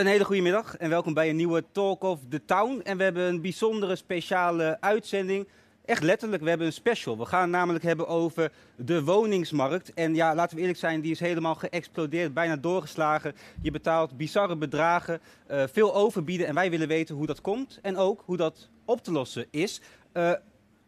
Een 0.00 0.06
hele 0.06 0.24
goede 0.24 0.42
middag 0.42 0.76
en 0.76 0.88
welkom 0.88 1.14
bij 1.14 1.28
een 1.28 1.36
nieuwe 1.36 1.64
Talk 1.72 2.02
of 2.02 2.18
the 2.28 2.44
Town. 2.44 2.80
En 2.84 2.96
we 2.96 3.02
hebben 3.02 3.22
een 3.22 3.40
bijzondere 3.40 3.96
speciale 3.96 4.76
uitzending. 4.80 5.48
Echt 5.84 6.02
letterlijk, 6.02 6.42
we 6.42 6.48
hebben 6.48 6.66
een 6.66 6.72
special. 6.72 7.18
We 7.18 7.24
gaan 7.24 7.40
het 7.40 7.50
namelijk 7.50 7.84
hebben 7.84 8.06
over 8.06 8.52
de 8.76 9.04
woningsmarkt. 9.04 9.94
En 9.94 10.14
ja, 10.14 10.34
laten 10.34 10.54
we 10.54 10.60
eerlijk 10.60 10.78
zijn, 10.78 11.00
die 11.00 11.10
is 11.10 11.20
helemaal 11.20 11.54
geëxplodeerd, 11.54 12.34
bijna 12.34 12.56
doorgeslagen. 12.56 13.34
Je 13.62 13.70
betaalt 13.70 14.16
bizarre 14.16 14.56
bedragen, 14.56 15.20
uh, 15.50 15.62
veel 15.72 15.94
overbieden. 15.94 16.46
En 16.46 16.54
wij 16.54 16.70
willen 16.70 16.88
weten 16.88 17.14
hoe 17.14 17.26
dat 17.26 17.40
komt 17.40 17.78
en 17.82 17.96
ook 17.96 18.22
hoe 18.24 18.36
dat 18.36 18.68
op 18.84 19.04
te 19.04 19.12
lossen 19.12 19.46
is. 19.50 19.80
Uh, 20.12 20.32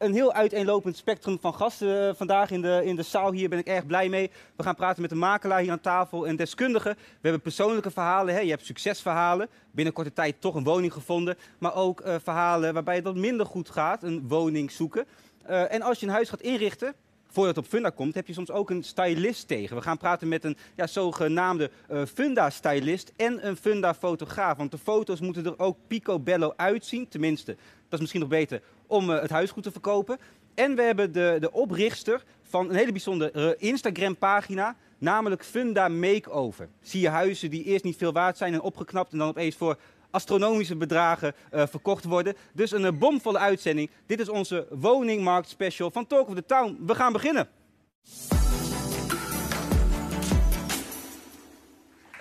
een 0.02 0.12
heel 0.12 0.32
uiteenlopend 0.32 0.96
spectrum 0.96 1.38
van 1.40 1.54
gasten 1.54 2.08
uh, 2.08 2.14
vandaag 2.14 2.50
in 2.50 2.62
de, 2.62 2.82
in 2.84 2.96
de 2.96 3.02
zaal. 3.02 3.32
Hier 3.32 3.48
ben 3.48 3.58
ik 3.58 3.66
erg 3.66 3.86
blij 3.86 4.08
mee. 4.08 4.30
We 4.56 4.62
gaan 4.62 4.74
praten 4.74 5.02
met 5.02 5.10
een 5.10 5.18
makelaar 5.18 5.60
hier 5.60 5.70
aan 5.70 5.80
tafel 5.80 6.26
en 6.26 6.36
deskundigen. 6.36 6.94
We 6.94 7.18
hebben 7.20 7.40
persoonlijke 7.40 7.90
verhalen. 7.90 8.34
Hè. 8.34 8.40
Je 8.40 8.50
hebt 8.50 8.66
succesverhalen. 8.66 9.48
Binnen 9.70 9.94
korte 9.94 10.12
tijd 10.12 10.40
toch 10.40 10.54
een 10.54 10.64
woning 10.64 10.92
gevonden. 10.92 11.36
Maar 11.58 11.74
ook 11.74 12.06
uh, 12.06 12.14
verhalen 12.22 12.74
waarbij 12.74 12.94
het 12.94 13.04
wat 13.04 13.16
minder 13.16 13.46
goed 13.46 13.70
gaat. 13.70 14.02
Een 14.02 14.28
woning 14.28 14.70
zoeken. 14.70 15.06
Uh, 15.50 15.72
en 15.72 15.82
als 15.82 16.00
je 16.00 16.06
een 16.06 16.12
huis 16.12 16.28
gaat 16.28 16.40
inrichten, 16.40 16.94
voordat 17.26 17.56
het 17.56 17.64
op 17.64 17.70
Funda 17.70 17.90
komt, 17.90 18.14
heb 18.14 18.26
je 18.26 18.32
soms 18.32 18.50
ook 18.50 18.70
een 18.70 18.82
stylist 18.82 19.48
tegen. 19.48 19.76
We 19.76 19.82
gaan 19.82 19.98
praten 19.98 20.28
met 20.28 20.44
een 20.44 20.56
ja, 20.76 20.86
zogenaamde 20.86 21.70
uh, 21.90 22.02
Funda-stylist 22.14 23.12
en 23.16 23.46
een 23.46 23.56
Funda-fotograaf. 23.56 24.56
Want 24.56 24.70
de 24.70 24.78
foto's 24.78 25.20
moeten 25.20 25.44
er 25.44 25.58
ook 25.58 25.76
picobello 25.86 26.52
uitzien. 26.56 27.08
Tenminste, 27.08 27.52
dat 27.54 27.92
is 27.92 27.98
misschien 27.98 28.20
nog 28.20 28.28
beter 28.28 28.62
om 28.92 29.10
uh, 29.10 29.20
het 29.20 29.30
huis 29.30 29.50
goed 29.50 29.62
te 29.62 29.70
verkopen. 29.70 30.18
En 30.54 30.74
we 30.74 30.82
hebben 30.82 31.12
de, 31.12 31.36
de 31.40 31.52
oprichter 31.52 32.22
van 32.42 32.68
een 32.68 32.74
hele 32.74 32.92
bijzondere 32.92 33.56
uh, 33.58 33.68
Instagram-pagina, 33.68 34.76
namelijk 34.98 35.44
Funda 35.44 35.88
Makeover. 35.88 36.68
Zie 36.80 37.00
je 37.00 37.08
huizen 37.08 37.50
die 37.50 37.64
eerst 37.64 37.84
niet 37.84 37.96
veel 37.96 38.12
waard 38.12 38.36
zijn 38.36 38.52
en 38.52 38.60
opgeknapt 38.60 39.12
en 39.12 39.18
dan 39.18 39.28
opeens 39.28 39.56
voor 39.56 39.78
astronomische 40.10 40.76
bedragen 40.76 41.34
uh, 41.54 41.66
verkocht 41.66 42.04
worden. 42.04 42.34
Dus 42.52 42.72
een 42.72 42.98
bomvolle 42.98 43.38
uitzending. 43.38 43.90
Dit 44.06 44.20
is 44.20 44.28
onze 44.28 44.66
woningmarkt 44.70 45.48
special 45.48 45.90
van 45.90 46.06
Talk 46.06 46.28
of 46.28 46.34
the 46.34 46.44
Town. 46.46 46.78
We 46.86 46.94
gaan 46.94 47.12
beginnen. 47.12 47.48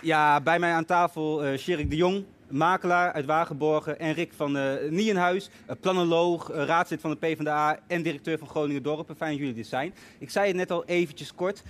Ja, 0.01 0.41
bij 0.41 0.59
mij 0.59 0.71
aan 0.71 0.85
tafel 0.85 1.45
uh, 1.45 1.65
de 1.65 1.95
Jong, 1.95 2.25
makelaar 2.51 3.13
uit 3.13 3.25
Wagenborgen. 3.25 3.99
En 3.99 4.13
Rick 4.13 4.33
van 4.33 4.57
uh, 4.57 4.73
Nienhuis, 4.89 5.49
uh, 5.69 5.75
planoloog, 5.79 6.51
uh, 6.51 6.63
raadslid 6.63 7.01
van 7.01 7.09
de 7.09 7.17
PvdA 7.17 7.79
en 7.87 8.01
directeur 8.01 8.37
van 8.37 8.47
Groningen 8.47 8.83
Dorpen. 8.83 9.15
Fijn 9.15 9.31
dat 9.31 9.39
jullie 9.39 9.55
dit 9.55 9.67
zijn. 9.67 9.93
Ik 10.19 10.29
zei 10.29 10.47
het 10.47 10.55
net 10.55 10.71
al 10.71 10.85
eventjes 10.85 11.35
kort. 11.35 11.63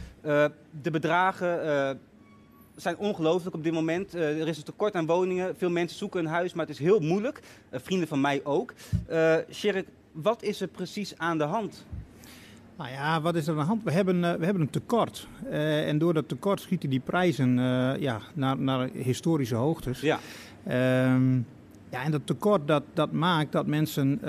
de 0.81 0.91
bedragen 0.91 2.00
zijn 2.81 2.97
ongelooflijk 2.97 3.56
op 3.56 3.64
dit 3.64 3.74
moment. 3.74 4.16
Uh, 4.16 4.41
er 4.41 4.47
is 4.47 4.58
een 4.58 4.64
tekort 4.64 4.96
aan 4.96 5.06
woningen. 5.06 5.56
Veel 5.58 5.70
mensen 5.70 5.97
zoeken 5.97 6.20
een 6.20 6.31
huis, 6.31 6.53
maar 6.53 6.66
het 6.66 6.75
is 6.75 6.81
heel 6.81 7.00
moeilijk. 7.00 7.41
Uh, 7.72 7.80
vrienden 7.84 8.08
van 8.08 8.22
mij 8.22 8.41
ook. 8.44 8.74
Uh, 9.09 9.36
wat 10.12 10.44
is 10.44 10.62
er 10.62 10.68
precies 10.68 11.18
aan 11.18 11.38
de 11.38 11.44
hand? 11.44 11.86
Nou 12.78 12.91
ja, 12.91 13.22
wat 13.22 13.36
is 13.36 13.47
er 13.47 13.53
aan 13.53 13.59
de 13.59 13.66
hand? 13.66 13.84
We 13.84 13.91
hebben, 13.91 14.22
we 14.22 14.46
hebben 14.46 14.62
een 14.62 14.70
tekort. 14.70 15.28
en 15.50 15.97
door 15.97 16.14
dat 16.14 16.28
tekort 16.28 16.62
schieten 16.62 16.90
die 16.90 17.00
prijzen 17.00 17.56
ja, 18.00 18.22
naar, 18.34 18.58
naar 18.58 18.90
historische 18.94 19.56
hoogtes. 19.56 20.02
Ja. 20.02 20.20
Um, 20.68 21.46
ja, 21.90 22.04
en 22.04 22.12
dat 22.12 22.22
tekort 22.26 22.68
dat, 22.68 22.84
dat 22.94 23.12
maakt 23.12 23.52
dat 23.52 23.68
mensen 23.68 24.20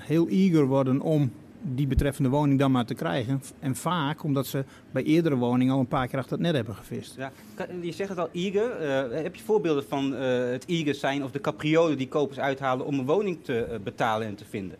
heel 0.00 0.28
eager 0.28 0.66
worden 0.66 1.00
om 1.00 1.30
die 1.74 1.86
betreffende 1.86 2.28
woning 2.28 2.58
dan 2.58 2.70
maar 2.70 2.84
te 2.84 2.94
krijgen. 2.94 3.42
En 3.58 3.76
vaak 3.76 4.22
omdat 4.22 4.46
ze 4.46 4.64
bij 4.90 5.02
eerdere 5.02 5.36
woningen 5.36 5.74
al 5.74 5.80
een 5.80 5.86
paar 5.86 6.08
keer 6.08 6.18
achter 6.18 6.32
het 6.32 6.42
net 6.42 6.54
hebben 6.54 6.74
gevist. 6.74 7.14
Ja, 7.16 7.32
je 7.80 7.92
zegt 7.92 8.08
het 8.08 8.18
al, 8.18 8.28
eager. 8.32 8.82
Uh, 9.10 9.22
heb 9.22 9.34
je 9.34 9.42
voorbeelden 9.42 9.84
van 9.88 10.12
uh, 10.12 10.20
het 10.50 10.64
eager 10.66 10.94
zijn 10.94 11.24
of 11.24 11.30
de 11.30 11.40
capriolen 11.40 11.96
die 11.96 12.08
kopers 12.08 12.38
uithalen 12.38 12.86
om 12.86 12.98
een 12.98 13.04
woning 13.04 13.38
te 13.42 13.80
betalen 13.84 14.26
en 14.26 14.34
te 14.34 14.44
vinden? 14.44 14.78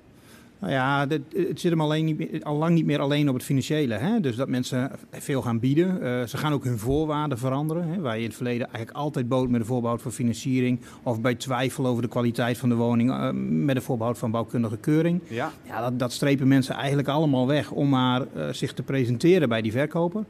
Nou 0.67 0.79
ja, 0.79 1.07
het, 1.09 1.23
het 1.49 1.61
zit 1.61 1.71
hem 1.71 1.81
alleen 1.81 2.05
niet 2.05 2.45
al 2.45 2.57
lang 2.57 2.75
niet 2.75 2.87
meer 2.87 3.01
alleen 3.01 3.29
op 3.29 3.35
het 3.35 3.45
financiële. 3.45 3.95
Hè? 3.95 4.21
Dus 4.21 4.37
dat 4.37 4.49
mensen 4.49 4.91
veel 5.11 5.43
gaan 5.43 5.59
bieden. 5.59 6.03
Uh, 6.03 6.23
ze 6.23 6.37
gaan 6.37 6.53
ook 6.53 6.65
hun 6.65 6.79
voorwaarden 6.79 7.39
veranderen. 7.39 7.89
Hè? 7.89 8.01
Waar 8.01 8.15
je 8.15 8.21
in 8.21 8.27
het 8.27 8.37
verleden 8.37 8.67
eigenlijk 8.67 8.97
altijd 8.97 9.29
bood 9.29 9.49
met 9.49 9.61
een 9.61 9.67
voorbehoud 9.67 10.03
van 10.03 10.13
financiering. 10.13 10.81
Of 11.03 11.21
bij 11.21 11.35
twijfel 11.35 11.87
over 11.87 12.03
de 12.03 12.09
kwaliteit 12.09 12.59
van 12.59 12.69
de 12.69 12.75
woning 12.75 13.11
uh, 13.11 13.31
met 13.33 13.77
een 13.77 13.83
voorbehoud 13.83 14.19
van 14.19 14.31
bouwkundige 14.31 14.77
keuring. 14.77 15.21
Ja. 15.29 15.53
Ja, 15.67 15.81
dat, 15.81 15.99
dat 15.99 16.13
strepen 16.13 16.49
mensen 16.49 16.75
eigenlijk 16.75 17.09
allemaal 17.09 17.47
weg 17.47 17.71
om 17.71 17.89
maar 17.89 18.23
uh, 18.37 18.49
zich 18.51 18.73
te 18.73 18.83
presenteren 18.83 19.49
bij 19.49 19.63
die 19.63 19.73
verkoper. 19.73 20.25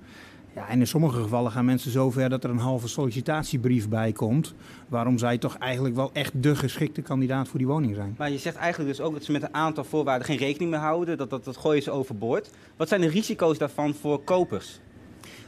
Ja, 0.56 0.68
en 0.68 0.80
in 0.80 0.86
sommige 0.86 1.20
gevallen 1.22 1.52
gaan 1.52 1.64
mensen 1.64 1.90
zover 1.90 2.28
dat 2.28 2.44
er 2.44 2.50
een 2.50 2.58
halve 2.58 2.88
sollicitatiebrief 2.88 3.88
bij 3.88 4.12
komt. 4.12 4.54
Waarom 4.88 5.18
zij 5.18 5.38
toch 5.38 5.58
eigenlijk 5.58 5.94
wel 5.94 6.10
echt 6.12 6.42
de 6.42 6.56
geschikte 6.56 7.02
kandidaat 7.02 7.48
voor 7.48 7.58
die 7.58 7.68
woning 7.68 7.94
zijn. 7.94 8.14
Maar 8.18 8.30
je 8.30 8.38
zegt 8.38 8.56
eigenlijk 8.56 8.96
dus 8.96 9.06
ook 9.06 9.12
dat 9.12 9.24
ze 9.24 9.32
met 9.32 9.42
een 9.42 9.54
aantal 9.54 9.84
voorwaarden 9.84 10.26
geen 10.26 10.36
rekening 10.36 10.70
meer 10.70 10.80
houden. 10.80 11.16
Dat, 11.16 11.30
dat, 11.30 11.44
dat 11.44 11.56
gooien 11.56 11.82
ze 11.82 11.90
overboord. 11.90 12.50
Wat 12.76 12.88
zijn 12.88 13.00
de 13.00 13.08
risico's 13.08 13.58
daarvan 13.58 13.94
voor 13.94 14.22
kopers? 14.24 14.80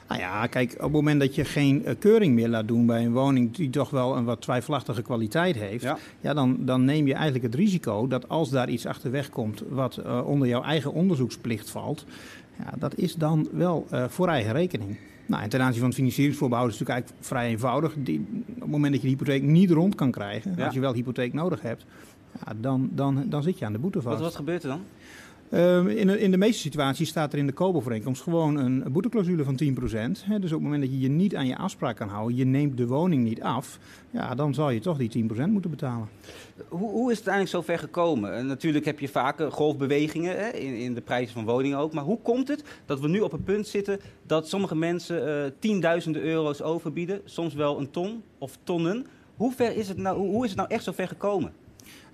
Nou 0.09 0.21
ja, 0.21 0.47
kijk, 0.47 0.73
op 0.73 0.81
het 0.81 0.93
moment 0.93 1.21
dat 1.21 1.35
je 1.35 1.45
geen 1.45 1.83
uh, 1.87 1.95
keuring 1.99 2.35
meer 2.35 2.49
laat 2.49 2.69
doen 2.69 2.87
bij 2.87 3.05
een 3.05 3.13
woning 3.13 3.55
die 3.55 3.71
toch 3.71 3.91
wel 3.91 4.17
een 4.17 4.25
wat 4.25 4.41
twijfelachtige 4.41 5.03
kwaliteit 5.03 5.57
heeft, 5.57 5.83
ja. 5.83 5.99
Ja, 6.21 6.35
dan, 6.35 6.57
dan 6.61 6.85
neem 6.85 7.07
je 7.07 7.15
eigenlijk 7.15 7.45
het 7.45 7.55
risico 7.55 8.07
dat 8.07 8.29
als 8.29 8.51
daar 8.51 8.69
iets 8.69 8.87
achterweg 8.87 9.29
komt 9.31 9.63
wat 9.69 10.01
uh, 10.07 10.27
onder 10.27 10.49
jouw 10.49 10.63
eigen 10.63 10.93
onderzoeksplicht 10.93 11.71
valt, 11.71 12.05
ja, 12.59 12.73
dat 12.79 12.95
is 12.95 13.15
dan 13.15 13.49
wel 13.53 13.87
uh, 13.93 14.05
voor 14.09 14.29
eigen 14.29 14.53
rekening. 14.53 14.97
Nou, 15.27 15.43
en 15.43 15.49
ten 15.49 15.61
aanzien 15.61 15.79
van 15.79 15.89
het 15.89 15.97
financieringsvoorbehoud 15.97 16.71
is 16.71 16.79
het 16.79 16.89
natuurlijk 16.89 17.09
eigenlijk 17.09 17.29
vrij 17.29 17.51
eenvoudig. 17.51 17.95
Die, 17.99 18.45
op 18.49 18.61
het 18.61 18.71
moment 18.71 18.93
dat 18.93 19.03
je 19.03 19.09
de 19.09 19.13
hypotheek 19.13 19.43
niet 19.43 19.71
rond 19.71 19.95
kan 19.95 20.11
krijgen, 20.11 20.55
ja. 20.57 20.65
als 20.65 20.75
je 20.75 20.81
wel 20.81 20.93
hypotheek 20.93 21.33
nodig 21.33 21.63
hebt, 21.63 21.85
ja, 22.45 22.53
dan, 22.61 22.91
dan, 22.93 23.25
dan 23.29 23.43
zit 23.43 23.59
je 23.59 23.65
aan 23.65 23.73
de 23.73 23.79
boete 23.79 24.03
vast. 24.03 24.15
Wat, 24.15 24.25
wat 24.25 24.37
gebeurt 24.37 24.63
er 24.63 24.69
dan? 24.69 24.81
Uh, 25.51 25.87
in, 25.87 26.09
in 26.09 26.31
de 26.31 26.37
meeste 26.37 26.61
situaties 26.61 27.09
staat 27.09 27.33
er 27.33 27.39
in 27.39 27.47
de 27.47 27.53
koopovereenkomst 27.53 28.23
gewoon 28.23 28.57
een 28.57 28.85
boeteclausule 28.93 29.45
van 29.45 29.61
10%. 29.65 29.67
Hè. 30.25 30.39
Dus 30.39 30.53
op 30.53 30.59
het 30.59 30.63
moment 30.63 30.83
dat 30.83 30.91
je 30.91 31.01
je 31.01 31.09
niet 31.09 31.37
aan 31.37 31.47
je 31.47 31.57
afspraak 31.57 31.97
kan 31.97 32.09
houden, 32.09 32.37
je 32.37 32.45
neemt 32.45 32.77
de 32.77 32.87
woning 32.87 33.25
niet 33.25 33.43
af, 33.43 33.79
ja, 34.11 34.35
dan 34.35 34.55
zal 34.55 34.71
je 34.71 34.81
toch 34.81 34.99
die 34.99 35.29
10% 35.29 35.49
moeten 35.49 35.71
betalen. 35.71 36.09
Hoe, 36.69 36.91
hoe 36.91 37.11
is 37.11 37.19
het 37.19 37.29
uiteindelijk 37.29 37.51
zo 37.51 37.73
ver 37.73 37.79
gekomen? 37.79 38.35
En 38.35 38.47
natuurlijk 38.47 38.85
heb 38.85 39.01
je 39.01 39.09
vaak 39.09 39.43
golfbewegingen 39.51 40.37
hè, 40.37 40.49
in, 40.49 40.75
in, 40.75 40.95
de 40.95 41.01
prijzen 41.01 41.35
van 41.35 41.45
woningen 41.45 41.79
ook. 41.79 41.93
Maar 41.93 42.05
hoe 42.05 42.19
komt 42.23 42.49
het 42.49 42.65
dat 42.87 43.01
we 43.01 43.09
nu 43.09 43.21
op 43.21 43.33
een 43.33 43.45
punt 43.45 43.67
zitten 43.67 44.01
dat 44.27 44.49
sommige 44.49 44.77
mensen 44.77 45.29
uh, 45.29 45.51
tienduizenden 45.59 46.23
euro's 46.23 46.63
overbieden, 46.63 47.21
soms 47.25 47.55
wel 47.55 47.79
een 47.79 47.91
ton 47.91 48.23
of 48.39 48.59
tonnen? 48.63 49.07
Hoe, 49.37 49.53
ver 49.53 49.77
is 49.77 49.89
het 49.89 49.97
nou, 49.97 50.19
hoe 50.19 50.45
is 50.45 50.51
het 50.51 50.59
nou 50.59 50.71
echt 50.71 50.85
zo 50.85 50.93
ver 50.93 51.09
gekomen? 51.09 51.53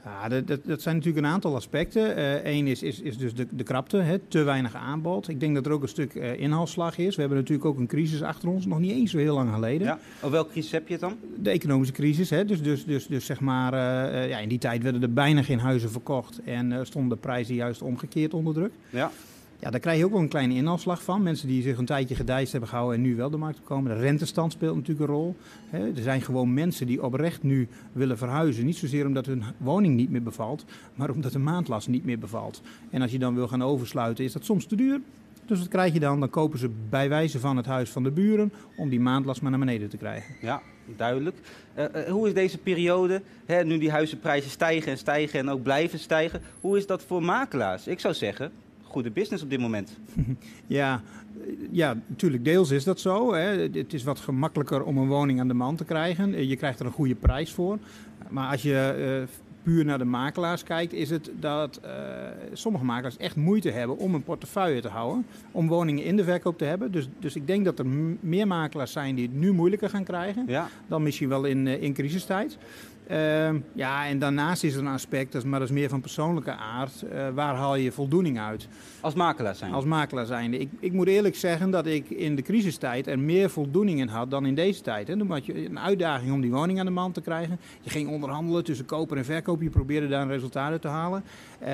Ja, 0.04 0.28
dat, 0.28 0.46
dat, 0.46 0.60
dat, 0.64 0.82
zijn 0.82 0.96
natuurlijk 0.96 1.26
een 1.26 1.32
aantal 1.32 1.54
aspecten. 1.54 2.24
Eén 2.48 2.64
uh, 2.64 2.70
is, 2.70 2.82
is, 2.82 3.00
is 3.00 3.18
dus 3.18 3.34
de, 3.34 3.46
de 3.50 3.62
krapte, 3.62 3.96
hè, 3.96 4.18
te 4.18 4.42
weinig 4.42 4.74
aanbod. 4.74 5.28
Ik 5.28 5.40
denk 5.40 5.54
dat 5.54 5.66
er 5.66 5.72
ook 5.72 5.82
een 5.82 5.88
stuk 5.88 6.14
uh, 6.14 6.40
inhaalslag 6.40 6.98
is. 6.98 7.14
We 7.14 7.20
hebben 7.20 7.38
natuurlijk 7.38 7.68
ook 7.68 7.78
een 7.78 7.86
crisis 7.86 8.22
achter 8.22 8.48
ons, 8.48 8.66
nog 8.66 8.78
niet 8.78 8.90
eens 8.90 9.10
zo 9.10 9.18
heel 9.18 9.34
lang 9.34 9.52
geleden. 9.52 9.86
Ja. 9.86 9.98
Over 10.16 10.30
welke 10.30 10.50
crisis 10.50 10.72
heb 10.72 10.86
je 10.86 10.92
het 10.92 11.02
dan? 11.02 11.16
De 11.36 11.50
economische 11.50 11.94
crisis. 11.94 12.30
Hè. 12.30 12.44
Dus, 12.44 12.62
dus, 12.62 12.84
dus, 12.84 13.06
dus 13.06 13.26
zeg 13.26 13.40
maar, 13.40 13.72
uh, 13.72 14.28
ja, 14.28 14.38
in 14.38 14.48
die 14.48 14.58
tijd 14.58 14.82
werden 14.82 15.02
er 15.02 15.12
bijna 15.12 15.42
geen 15.42 15.58
huizen 15.60 15.90
verkocht 15.90 16.40
en 16.44 16.86
stonden 16.86 17.10
de 17.10 17.22
prijzen 17.22 17.54
juist 17.54 17.82
omgekeerd 17.82 18.34
onder 18.34 18.54
druk. 18.54 18.72
Ja. 18.90 19.10
Ja, 19.64 19.70
daar 19.70 19.80
krijg 19.80 19.98
je 19.98 20.04
ook 20.04 20.12
wel 20.12 20.20
een 20.20 20.28
kleine 20.28 20.54
inhaalslag 20.54 21.02
van. 21.02 21.22
Mensen 21.22 21.48
die 21.48 21.62
zich 21.62 21.78
een 21.78 21.84
tijdje 21.84 22.14
gedijst 22.14 22.52
hebben 22.52 22.68
gehouden 22.68 22.96
en 22.96 23.02
nu 23.02 23.16
wel 23.16 23.30
de 23.30 23.36
markt 23.36 23.60
komen. 23.64 23.94
De 23.94 24.00
rentestand 24.00 24.52
speelt 24.52 24.76
natuurlijk 24.76 25.08
een 25.08 25.14
rol. 25.14 25.36
er 25.70 26.02
zijn 26.02 26.22
gewoon 26.22 26.54
mensen 26.54 26.86
die 26.86 27.02
oprecht 27.02 27.42
nu 27.42 27.68
willen 27.92 28.18
verhuizen. 28.18 28.64
Niet 28.64 28.76
zozeer 28.76 29.06
omdat 29.06 29.26
hun 29.26 29.42
woning 29.56 29.96
niet 29.96 30.10
meer 30.10 30.22
bevalt, 30.22 30.64
maar 30.94 31.10
omdat 31.10 31.32
de 31.32 31.38
maandlast 31.38 31.88
niet 31.88 32.04
meer 32.04 32.18
bevalt. 32.18 32.62
En 32.90 33.02
als 33.02 33.10
je 33.10 33.18
dan 33.18 33.34
wil 33.34 33.48
gaan 33.48 33.62
oversluiten, 33.62 34.24
is 34.24 34.32
dat 34.32 34.44
soms 34.44 34.66
te 34.66 34.76
duur. 34.76 35.00
Dus 35.46 35.58
wat 35.58 35.68
krijg 35.68 35.92
je 35.92 36.00
dan? 36.00 36.20
Dan 36.20 36.30
kopen 36.30 36.58
ze 36.58 36.70
bij 36.88 37.08
wijze 37.08 37.40
van 37.40 37.56
het 37.56 37.66
huis 37.66 37.90
van 37.90 38.02
de 38.02 38.10
buren 38.10 38.52
om 38.76 38.88
die 38.88 39.00
maandlast 39.00 39.42
maar 39.42 39.50
naar 39.50 39.60
beneden 39.60 39.88
te 39.88 39.96
krijgen. 39.96 40.34
Ja, 40.40 40.62
duidelijk. 40.96 41.36
Uh, 41.78 41.84
hoe 42.10 42.26
is 42.26 42.34
deze 42.34 42.58
periode, 42.58 43.22
hè, 43.46 43.64
nu 43.64 43.78
die 43.78 43.90
huizenprijzen 43.90 44.50
stijgen 44.50 44.92
en 44.92 44.98
stijgen 44.98 45.38
en 45.38 45.48
ook 45.48 45.62
blijven 45.62 45.98
stijgen, 45.98 46.40
hoe 46.60 46.76
is 46.76 46.86
dat 46.86 47.02
voor 47.02 47.22
makelaars? 47.22 47.86
Ik 47.86 48.00
zou 48.00 48.14
zeggen, 48.14 48.52
goede 48.94 49.10
business 49.10 49.42
op 49.42 49.50
dit 49.50 49.60
moment. 49.60 49.98
Ja, 50.66 51.02
ja, 51.70 51.96
natuurlijk 52.06 52.44
deels 52.44 52.70
is 52.70 52.84
dat 52.84 53.00
zo. 53.00 53.34
Hè. 53.34 53.68
Het 53.72 53.92
is 53.92 54.04
wat 54.04 54.18
gemakkelijker 54.18 54.82
om 54.82 54.98
een 54.98 55.08
woning 55.08 55.40
aan 55.40 55.48
de 55.48 55.54
man 55.54 55.76
te 55.76 55.84
krijgen. 55.84 56.46
Je 56.48 56.56
krijgt 56.56 56.80
er 56.80 56.86
een 56.86 56.92
goede 56.92 57.14
prijs 57.14 57.52
voor. 57.52 57.78
Maar 58.28 58.50
als 58.50 58.62
je 58.62 59.18
uh, 59.20 59.28
puur 59.62 59.84
naar 59.84 59.98
de 59.98 60.04
makelaars 60.04 60.62
kijkt, 60.62 60.92
is 60.92 61.10
het 61.10 61.30
dat 61.40 61.80
uh, 61.84 61.90
sommige 62.52 62.84
makelaars 62.84 63.16
echt 63.16 63.36
moeite 63.36 63.70
hebben 63.70 63.98
om 63.98 64.14
een 64.14 64.22
portefeuille 64.22 64.80
te 64.80 64.88
houden. 64.88 65.26
Om 65.50 65.68
woningen 65.68 66.04
in 66.04 66.16
de 66.16 66.24
verkoop 66.24 66.58
te 66.58 66.64
hebben. 66.64 66.92
Dus, 66.92 67.08
dus 67.18 67.36
ik 67.36 67.46
denk 67.46 67.64
dat 67.64 67.78
er 67.78 67.86
meer 68.20 68.46
makelaars 68.46 68.92
zijn 68.92 69.14
die 69.14 69.26
het 69.26 69.36
nu 69.36 69.52
moeilijker 69.52 69.90
gaan 69.90 70.04
krijgen. 70.04 70.46
Dan 70.88 71.02
misschien 71.02 71.28
wel 71.28 71.44
in, 71.44 71.66
uh, 71.66 71.82
in 71.82 71.92
crisistijd. 71.92 72.58
Uh, 73.10 73.50
ja, 73.72 74.06
en 74.06 74.18
daarnaast 74.18 74.64
is 74.64 74.74
er 74.74 74.80
een 74.80 74.86
aspect, 74.86 75.32
dat 75.32 75.42
is, 75.42 75.48
maar 75.48 75.58
dat 75.58 75.68
is 75.68 75.74
meer 75.74 75.88
van 75.88 76.00
persoonlijke 76.00 76.52
aard. 76.52 77.04
Uh, 77.04 77.28
waar 77.34 77.54
haal 77.54 77.76
je 77.76 77.92
voldoening 77.92 78.40
uit? 78.40 78.68
Als 79.00 79.14
makelaar 79.14 79.54
zijn. 79.54 79.72
Als 79.72 79.84
makelaar 79.84 80.26
zijnde. 80.26 80.58
Ik, 80.58 80.70
ik 80.80 80.92
moet 80.92 81.06
eerlijk 81.06 81.36
zeggen 81.36 81.70
dat 81.70 81.86
ik 81.86 82.10
in 82.10 82.36
de 82.36 82.42
crisistijd 82.42 83.06
er 83.06 83.18
meer 83.18 83.50
voldoening 83.50 84.00
in 84.00 84.08
had 84.08 84.30
dan 84.30 84.46
in 84.46 84.54
deze 84.54 84.80
tijd. 84.80 85.08
Hè. 85.08 85.18
Toen 85.18 85.30
had 85.30 85.46
je 85.46 85.64
een 85.64 85.78
uitdaging 85.78 86.32
om 86.32 86.40
die 86.40 86.50
woning 86.50 86.78
aan 86.78 86.86
de 86.86 86.92
man 86.92 87.12
te 87.12 87.20
krijgen. 87.20 87.60
Je 87.80 87.90
ging 87.90 88.08
onderhandelen 88.08 88.64
tussen 88.64 88.86
koper 88.86 89.16
en 89.16 89.24
verkoop. 89.24 89.62
Je 89.62 89.70
probeerde 89.70 90.08
daar 90.08 90.22
een 90.22 90.28
resultaat 90.28 90.70
uit 90.70 90.82
te 90.82 90.88
halen. 90.88 91.24
Uh, 91.62 91.68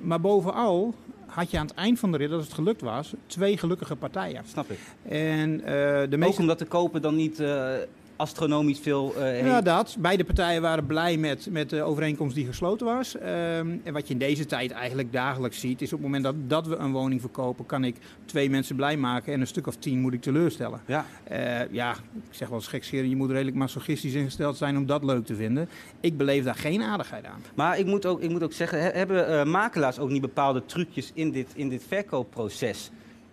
maar 0.00 0.20
bovenal 0.20 0.94
had 1.26 1.50
je 1.50 1.58
aan 1.58 1.66
het 1.66 1.74
eind 1.74 1.98
van 1.98 2.12
de 2.12 2.18
rit, 2.18 2.32
als 2.32 2.44
het 2.44 2.52
gelukt 2.52 2.80
was, 2.80 3.14
twee 3.26 3.58
gelukkige 3.58 3.96
partijen. 3.96 4.42
Snap 4.46 4.70
ik. 4.70 4.78
En, 5.08 5.50
uh, 5.50 5.66
de 5.66 6.06
meeste... 6.10 6.32
Ook 6.32 6.38
omdat 6.38 6.58
de 6.58 6.64
koper 6.64 7.00
dan 7.00 7.16
niet 7.16 7.40
uh, 7.40 7.72
astronomisch 8.20 8.78
veel 8.78 9.14
uh, 9.18 9.46
Ja, 9.46 9.60
dat. 9.60 9.96
Beide 9.98 10.24
partijen 10.24 10.62
waren 10.62 10.86
blij 10.86 11.16
met, 11.16 11.48
met 11.50 11.70
de 11.70 11.82
overeenkomst 11.82 12.34
die 12.34 12.46
gesloten 12.46 12.86
was. 12.86 13.14
Um, 13.14 13.80
en 13.84 13.92
wat 13.92 14.06
je 14.06 14.12
in 14.12 14.18
deze 14.18 14.46
tijd 14.46 14.70
eigenlijk 14.70 15.12
dagelijks 15.12 15.60
ziet, 15.60 15.82
is 15.82 15.92
op 15.92 15.98
het 15.98 16.06
moment 16.06 16.24
dat, 16.24 16.34
dat 16.46 16.66
we 16.66 16.76
een 16.76 16.92
woning 16.92 17.20
verkopen, 17.20 17.66
kan 17.66 17.84
ik 17.84 17.96
twee 18.24 18.50
mensen 18.50 18.76
blij 18.76 18.96
maken 18.96 19.32
en 19.32 19.40
een 19.40 19.46
stuk 19.46 19.66
of 19.66 19.76
tien 19.76 20.00
moet 20.00 20.12
ik 20.12 20.20
teleurstellen. 20.20 20.80
Ja, 20.86 21.06
uh, 21.32 21.72
ja 21.72 21.92
ik 21.92 22.20
zeg 22.30 22.48
wel 22.48 22.58
eens 22.58 22.66
gekscheren, 22.66 23.08
je 23.08 23.16
moet 23.16 23.30
redelijk 23.30 23.56
masochistisch 23.56 24.14
ingesteld 24.14 24.56
zijn 24.56 24.76
om 24.76 24.86
dat 24.86 25.04
leuk 25.04 25.24
te 25.26 25.34
vinden. 25.34 25.68
Ik 26.00 26.16
beleef 26.16 26.44
daar 26.44 26.54
geen 26.54 26.82
aardigheid 26.82 27.24
aan. 27.24 27.42
Maar 27.54 27.78
ik 27.78 27.86
moet 27.86 28.06
ook, 28.06 28.20
ik 28.20 28.30
moet 28.30 28.42
ook 28.42 28.52
zeggen, 28.52 28.92
hebben 28.92 29.30
uh, 29.30 29.44
makelaars 29.44 29.98
ook 29.98 30.10
niet 30.10 30.20
bepaalde 30.20 30.62
trucjes 30.66 31.10
in 31.14 31.30
dit, 31.30 31.48
in 31.54 31.68
dit 31.68 31.82
verkoopproces? 31.88 32.90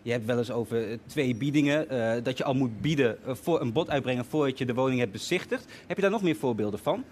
Je 0.08 0.14
hebt 0.14 0.26
wel 0.26 0.38
eens 0.38 0.52
over 0.52 1.00
twee 1.06 1.36
biedingen, 1.36 1.88
uh, 1.92 2.24
dat 2.24 2.38
je 2.38 2.44
al 2.44 2.54
moet 2.54 2.82
bieden 2.82 3.18
uh, 3.28 3.34
voor 3.34 3.62
een 3.62 3.72
bod 3.72 3.90
uitbrengen 3.90 4.26
voordat 4.26 4.58
je 4.58 4.66
de 4.66 4.74
woning 4.74 5.00
hebt 5.00 5.12
bezichtigd. 5.12 5.66
Heb 5.88 5.96
je 5.96 6.02
daar 6.02 6.12
nog 6.12 6.22
meer 6.22 6.36
voorbeelden 6.36 6.80
van? 6.80 7.04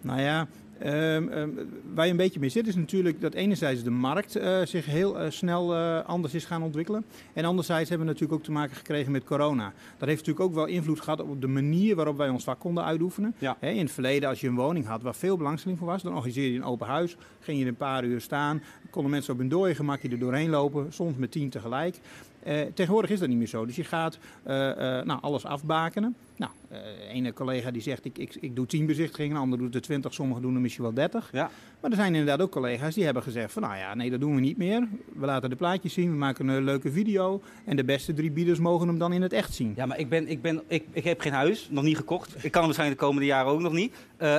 Nou 0.00 0.20
ja, 0.20 0.48
Um, 0.84 1.28
um, 1.32 1.58
waar 1.94 2.04
je 2.04 2.10
een 2.10 2.16
beetje 2.16 2.40
mee 2.40 2.48
zit 2.48 2.66
is 2.66 2.74
natuurlijk 2.74 3.20
dat 3.20 3.34
enerzijds 3.34 3.82
de 3.82 3.90
markt 3.90 4.36
uh, 4.36 4.64
zich 4.64 4.86
heel 4.86 5.20
uh, 5.20 5.30
snel 5.30 5.74
uh, 5.74 6.04
anders 6.04 6.34
is 6.34 6.44
gaan 6.44 6.62
ontwikkelen. 6.62 7.04
En 7.32 7.44
anderzijds 7.44 7.88
hebben 7.88 8.06
we 8.06 8.12
natuurlijk 8.12 8.40
ook 8.40 8.46
te 8.46 8.52
maken 8.52 8.76
gekregen 8.76 9.12
met 9.12 9.24
corona. 9.24 9.72
Dat 9.98 10.08
heeft 10.08 10.26
natuurlijk 10.26 10.46
ook 10.46 10.54
wel 10.54 10.66
invloed 10.66 11.00
gehad 11.00 11.20
op 11.20 11.40
de 11.40 11.46
manier 11.46 11.96
waarop 11.96 12.16
wij 12.16 12.28
ons 12.28 12.44
vak 12.44 12.58
konden 12.58 12.84
uitoefenen. 12.84 13.34
Ja. 13.38 13.56
He, 13.60 13.70
in 13.70 13.82
het 13.82 13.90
verleden 13.90 14.28
als 14.28 14.40
je 14.40 14.48
een 14.48 14.54
woning 14.54 14.86
had 14.86 15.02
waar 15.02 15.14
veel 15.14 15.36
belangstelling 15.36 15.78
voor 15.78 15.88
was, 15.88 16.02
dan 16.02 16.14
organiseerde 16.14 16.52
je 16.52 16.58
een 16.58 16.64
open 16.64 16.86
huis. 16.86 17.16
Ging 17.40 17.58
je 17.58 17.66
een 17.66 17.76
paar 17.76 18.04
uur 18.04 18.20
staan, 18.20 18.62
konden 18.90 19.10
mensen 19.10 19.32
op 19.32 19.38
hun 19.38 19.48
dode 19.48 19.74
gemak 19.74 20.02
er 20.02 20.18
doorheen 20.18 20.50
lopen, 20.50 20.92
soms 20.92 21.16
met 21.16 21.30
tien 21.30 21.50
tegelijk. 21.50 21.98
Uh, 22.46 22.60
tegenwoordig 22.74 23.10
is 23.10 23.18
dat 23.18 23.28
niet 23.28 23.38
meer 23.38 23.46
zo. 23.46 23.66
Dus 23.66 23.76
je 23.76 23.84
gaat 23.84 24.18
uh, 24.46 24.54
uh, 24.54 24.74
nou, 24.76 25.20
alles 25.20 25.44
afbakenen. 25.44 26.16
Nou, 26.42 26.84
ene 27.08 27.32
collega 27.32 27.70
die 27.70 27.82
zegt 27.82 28.04
ik, 28.04 28.18
ik, 28.18 28.36
ik 28.40 28.56
doe 28.56 28.66
10 28.66 28.86
bezichtigingen, 28.86 29.36
ander 29.36 29.58
doet 29.58 29.74
er 29.74 29.80
20, 29.80 30.14
sommigen 30.14 30.42
doen 30.42 30.54
er 30.54 30.60
misschien 30.60 30.84
wel 30.84 30.94
30. 30.94 31.28
Ja. 31.32 31.50
Maar 31.80 31.90
er 31.90 31.96
zijn 31.96 32.14
inderdaad 32.14 32.40
ook 32.40 32.50
collega's 32.50 32.94
die 32.94 33.04
hebben 33.04 33.22
gezegd 33.22 33.52
van 33.52 33.62
nou 33.62 33.76
ja, 33.76 33.94
nee 33.94 34.10
dat 34.10 34.20
doen 34.20 34.34
we 34.34 34.40
niet 34.40 34.56
meer. 34.56 34.88
We 35.12 35.26
laten 35.26 35.50
de 35.50 35.56
plaatjes 35.56 35.92
zien, 35.92 36.10
we 36.10 36.16
maken 36.16 36.48
een 36.48 36.64
leuke 36.64 36.90
video 36.90 37.42
en 37.64 37.76
de 37.76 37.84
beste 37.84 38.14
drie 38.14 38.30
bieders 38.30 38.58
mogen 38.58 38.88
hem 38.88 38.98
dan 38.98 39.12
in 39.12 39.22
het 39.22 39.32
echt 39.32 39.54
zien. 39.54 39.72
Ja, 39.76 39.86
maar 39.86 39.98
ik, 39.98 40.08
ben, 40.08 40.28
ik, 40.28 40.42
ben, 40.42 40.62
ik, 40.66 40.84
ik 40.92 41.04
heb 41.04 41.20
geen 41.20 41.32
huis, 41.32 41.68
nog 41.70 41.84
niet 41.84 41.96
gekocht. 41.96 42.28
Ik 42.28 42.40
kan 42.40 42.52
hem 42.52 42.62
waarschijnlijk 42.62 43.00
de 43.00 43.06
komende 43.06 43.26
jaren 43.26 43.52
ook 43.52 43.60
nog 43.60 43.72
niet. 43.72 43.94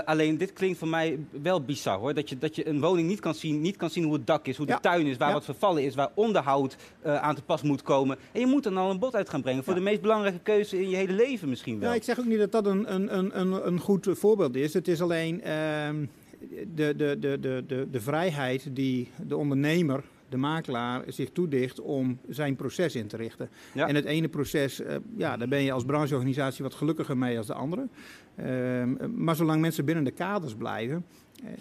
alleen 0.05 0.37
dit 0.37 0.53
klinkt 0.53 0.77
voor 0.77 0.87
mij 0.87 1.19
wel 1.41 1.61
bizar 1.61 1.97
hoor. 1.97 2.13
Dat 2.13 2.29
je, 2.29 2.37
dat 2.37 2.55
je 2.55 2.67
een 2.67 2.79
woning 2.79 3.07
niet 3.07 3.19
kan 3.19 3.35
zien, 3.35 3.61
niet 3.61 3.75
kan 3.75 3.89
zien 3.89 4.03
hoe 4.03 4.13
het 4.13 4.27
dak 4.27 4.47
is, 4.47 4.57
hoe 4.57 4.67
ja. 4.67 4.75
de 4.75 4.81
tuin 4.81 5.05
is, 5.05 5.17
waar 5.17 5.27
Ja. 5.27 5.33
wat 5.33 5.45
vervallen 5.45 5.83
is, 5.83 5.95
waar 5.95 6.09
onderhoud 6.13 6.75
aan 7.03 7.35
te 7.35 7.41
pas 7.41 7.61
moet 7.61 7.81
komen. 7.81 8.17
En 8.31 8.39
je 8.39 8.45
moet 8.47 8.65
er 8.65 8.73
dan 8.73 8.89
een 8.89 8.99
bod 8.99 9.15
uit 9.15 9.29
gaan 9.29 9.41
brengen 9.41 9.63
voor 9.63 9.73
de 9.73 9.79
meest 9.79 10.01
belangrijke 10.01 10.39
keuze 10.39 10.81
in 10.81 10.89
je 10.89 10.95
hele 10.95 11.13
leven 11.13 11.49
misschien 11.49 11.79
wel. 11.79 11.92
Ja, 11.93 11.99
ik 11.99 12.05
zeg 12.05 12.19
ook 12.19 12.25
niet 12.25 12.39
dat 12.39 12.51
dat 12.51 12.65
een, 12.65 12.93
een, 12.93 13.17
een, 13.17 13.39
een, 13.39 13.67
een 13.67 13.79
goed 13.79 14.07
voorbeeld 14.11 14.55
is. 14.55 14.73
Het 14.73 14.87
is 14.87 15.01
alleen 15.01 15.41
ehm, 15.41 16.05
de, 16.75 16.95
de, 16.95 17.17
de, 17.19 17.39
de, 17.39 17.63
de, 17.67 17.87
de 17.91 18.01
vrijheid 18.01 18.75
die 18.75 19.11
de 19.27 19.37
ondernemer, 19.37 20.03
de 20.29 20.37
makelaar, 20.37 21.03
zich 21.07 21.29
toedicht 21.29 21.79
om 21.79 22.19
zijn 22.29 22.55
proces 22.55 22.95
in 22.95 23.07
te 23.07 23.17
richten. 23.17 23.49
Ja. 23.73 23.87
En 23.87 23.95
het 23.95 24.05
ene 24.05 24.27
proces, 24.27 24.79
eh, 24.81 24.95
ja, 25.17 25.37
daar 25.37 25.47
ben 25.47 25.61
je 25.61 25.71
als 25.71 25.85
brancheorganisatie 25.85 26.63
wat 26.63 26.73
gelukkiger 26.73 27.17
mee 27.17 27.37
als 27.37 27.47
de 27.47 27.53
andere. 27.53 27.87
Ehm, 28.35 29.23
maar 29.23 29.35
zolang 29.35 29.61
mensen 29.61 29.85
binnen 29.85 30.03
de 30.03 30.11
kaders 30.11 30.55
blijven, 30.55 31.05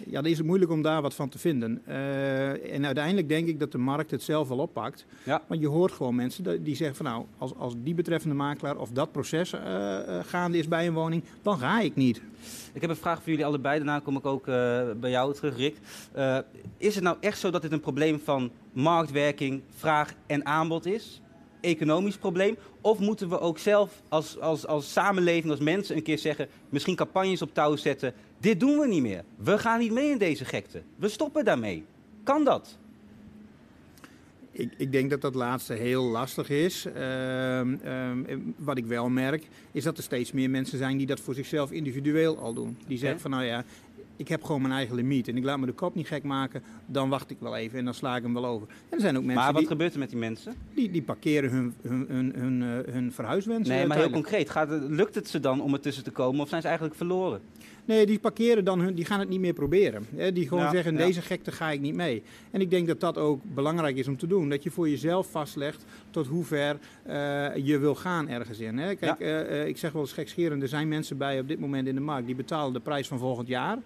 ja, 0.05 0.21
dan 0.21 0.31
is 0.31 0.37
het 0.37 0.47
moeilijk 0.47 0.71
om 0.71 0.81
daar 0.81 1.01
wat 1.01 1.13
van 1.13 1.29
te 1.29 1.39
vinden. 1.39 1.81
Eh, 1.85 2.73
en 2.73 2.85
uiteindelijk 2.85 3.29
denk 3.29 3.47
ik 3.47 3.59
dat 3.59 3.71
de 3.71 3.77
markt 3.77 4.11
het 4.11 4.23
zelf 4.23 4.47
wel 4.47 4.57
oppakt. 4.57 5.05
Ja. 5.23 5.41
Want 5.47 5.61
je 5.61 5.67
hoort 5.67 5.91
gewoon 5.91 6.15
mensen 6.15 6.63
die 6.63 6.75
zeggen 6.75 6.95
van 6.95 7.05
nou, 7.05 7.25
als, 7.37 7.55
als 7.55 7.73
die 7.83 7.93
betreffende 7.93 8.35
makelaar 8.35 8.77
of 8.77 8.89
dat 8.89 9.11
proces 9.11 9.53
eh, 9.53 10.17
eh, 10.17 10.25
gaande 10.25 10.57
is 10.57 10.67
bij 10.67 10.87
een 10.87 10.93
woning, 10.93 11.23
dan 11.41 11.57
ga 11.57 11.79
ik 11.79 11.95
niet. 11.95 12.21
Ik 12.73 12.81
heb 12.81 12.89
een 12.89 12.95
vraag 12.95 13.21
voor 13.21 13.29
jullie 13.29 13.45
allebei, 13.45 13.77
daarna 13.77 13.99
kom 13.99 14.17
ik 14.17 14.25
ook 14.25 14.47
eh, 14.47 14.81
bij 14.99 15.09
jou 15.09 15.33
terug, 15.33 15.57
Rick. 15.57 15.77
Eh, 16.11 16.37
is 16.77 16.95
het 16.95 17.03
nou 17.03 17.17
echt 17.19 17.39
zo 17.39 17.51
dat 17.51 17.61
dit 17.61 17.71
een 17.71 17.79
probleem 17.79 18.19
van 18.19 18.51
marktwerking, 18.71 19.61
vraag 19.75 20.13
en 20.27 20.45
aanbod 20.45 20.85
is? 20.85 21.21
Economisch 21.61 22.17
probleem? 22.17 22.57
Of 22.81 22.99
moeten 22.99 23.29
we 23.29 23.39
ook 23.39 23.57
zelf 23.57 24.01
als, 24.09 24.39
als, 24.39 24.67
als 24.67 24.91
samenleving, 24.91 25.51
als 25.51 25.59
mensen 25.59 25.95
een 25.95 26.03
keer 26.03 26.17
zeggen, 26.17 26.47
misschien 26.69 26.95
campagnes 26.95 27.41
op 27.41 27.53
touw 27.53 27.75
zetten, 27.75 28.13
dit 28.43 28.59
doen 28.59 28.77
we 28.77 28.87
niet 28.87 29.01
meer. 29.01 29.23
We 29.35 29.57
gaan 29.57 29.79
niet 29.79 29.91
mee 29.91 30.09
in 30.09 30.17
deze 30.17 30.45
gekte. 30.45 30.81
We 30.95 31.09
stoppen 31.09 31.45
daarmee. 31.45 31.85
Kan 32.23 32.43
dat? 32.43 32.77
Ik, 34.51 34.73
ik 34.77 34.91
denk 34.91 35.09
dat 35.09 35.21
dat 35.21 35.35
laatste 35.35 35.73
heel 35.73 36.03
lastig 36.03 36.49
is. 36.49 36.85
Ehm, 36.85 37.75
ehm, 37.83 38.39
wat 38.57 38.77
ik 38.77 38.85
wel 38.85 39.09
merk, 39.09 39.47
is 39.71 39.83
dat 39.83 39.97
er 39.97 40.03
steeds 40.03 40.31
meer 40.31 40.49
mensen 40.49 40.77
zijn 40.77 40.97
die 40.97 41.07
dat 41.07 41.19
voor 41.19 41.33
zichzelf 41.33 41.71
individueel 41.71 42.37
al 42.37 42.53
doen. 42.53 42.77
Die 42.87 42.97
zeggen 42.97 43.19
van 43.19 43.31
nou 43.31 43.43
ja, 43.43 43.63
ik 44.15 44.27
heb 44.27 44.43
gewoon 44.43 44.61
mijn 44.61 44.73
eigen 44.73 44.95
limiet 44.95 45.27
en 45.27 45.37
ik 45.37 45.43
laat 45.43 45.59
me 45.59 45.65
de 45.65 45.71
kop 45.71 45.95
niet 45.95 46.07
gek 46.07 46.23
maken, 46.23 46.63
dan 46.85 47.09
wacht 47.09 47.29
ik 47.29 47.37
wel 47.39 47.55
even 47.55 47.79
en 47.79 47.85
dan 47.85 47.93
sla 47.93 48.15
ik 48.15 48.23
hem 48.23 48.33
wel 48.33 48.45
over. 48.45 48.67
En 48.67 48.75
er 48.89 48.99
zijn 48.99 49.17
ook 49.17 49.23
mensen 49.23 49.43
Maar 49.43 49.51
wat 49.51 49.61
die, 49.61 49.69
gebeurt 49.69 49.93
er 49.93 49.99
met 49.99 50.09
die 50.09 50.19
mensen? 50.19 50.53
die, 50.73 50.91
die 50.91 51.01
parkeren 51.01 51.49
hun, 51.49 51.73
hun, 51.81 52.05
hun, 52.09 52.33
hun, 52.35 52.61
eh, 52.61 52.93
hun 52.93 53.11
verhuiswensen. 53.11 53.75
Nee, 53.75 53.87
maar 53.87 53.97
heel 53.97 54.09
concreet. 54.09 54.49
Gaat 54.49 54.69
het, 54.69 54.83
lukt 54.89 55.15
het 55.15 55.27
ze 55.27 55.39
dan 55.39 55.61
om 55.61 55.73
er 55.73 55.79
tussen 55.79 56.03
te 56.03 56.11
komen 56.11 56.41
of 56.41 56.49
zijn 56.49 56.61
ze 56.61 56.67
eigenlijk 56.67 56.97
verloren? 56.97 57.41
Nee, 57.85 58.05
die 58.05 58.19
parkeren 58.19 58.65
dan 58.65 58.79
hun, 58.79 58.93
die 58.93 59.05
gaan 59.05 59.19
het 59.19 59.29
niet 59.29 59.39
meer 59.39 59.53
proberen. 59.53 60.05
Hè, 60.15 60.31
die 60.31 60.47
gewoon 60.47 60.63
Ja, 60.63 60.71
zeggen, 60.71 60.91
ja. 60.97 61.05
deze 61.05 61.21
gekte 61.21 61.51
ga 61.51 61.71
ik 61.71 61.79
niet 61.81 61.95
mee. 61.95 62.23
En 62.51 62.61
ik 62.61 62.69
denk 62.69 62.87
dat 62.87 62.99
dat 62.99 63.17
ook 63.17 63.41
belangrijk 63.43 63.95
is 63.97 64.07
om 64.07 64.17
te 64.17 64.27
doen. 64.27 64.49
Dat 64.49 64.63
je 64.63 64.71
voor 64.71 64.89
jezelf 64.89 65.31
vastlegt 65.31 65.85
tot 66.09 66.27
hoe 66.27 66.43
ver 66.43 66.77
eh, 67.03 67.15
je 67.65 67.77
wil 67.79 67.95
gaan 67.95 68.29
ergens 68.29 68.59
in. 68.59 68.77
Hè. 68.77 68.95
Kijk, 68.95 69.19
Ja. 69.19 69.25
eh, 69.25 69.61
eh, 69.61 69.67
ik 69.67 69.77
zeg 69.77 69.91
wel 69.91 70.01
eens 70.01 70.13
gekscherend, 70.13 70.61
er 70.61 70.67
zijn 70.67 70.87
mensen 70.87 71.17
bij 71.17 71.39
op 71.39 71.47
dit 71.47 71.59
moment 71.59 71.87
in 71.87 71.95
de 71.95 72.01
markt 72.01 72.25
die 72.25 72.35
betalen 72.35 72.73
de 72.73 72.79
prijs 72.79 73.07
van 73.07 73.19
volgend 73.19 73.47
jaar. 73.47 73.77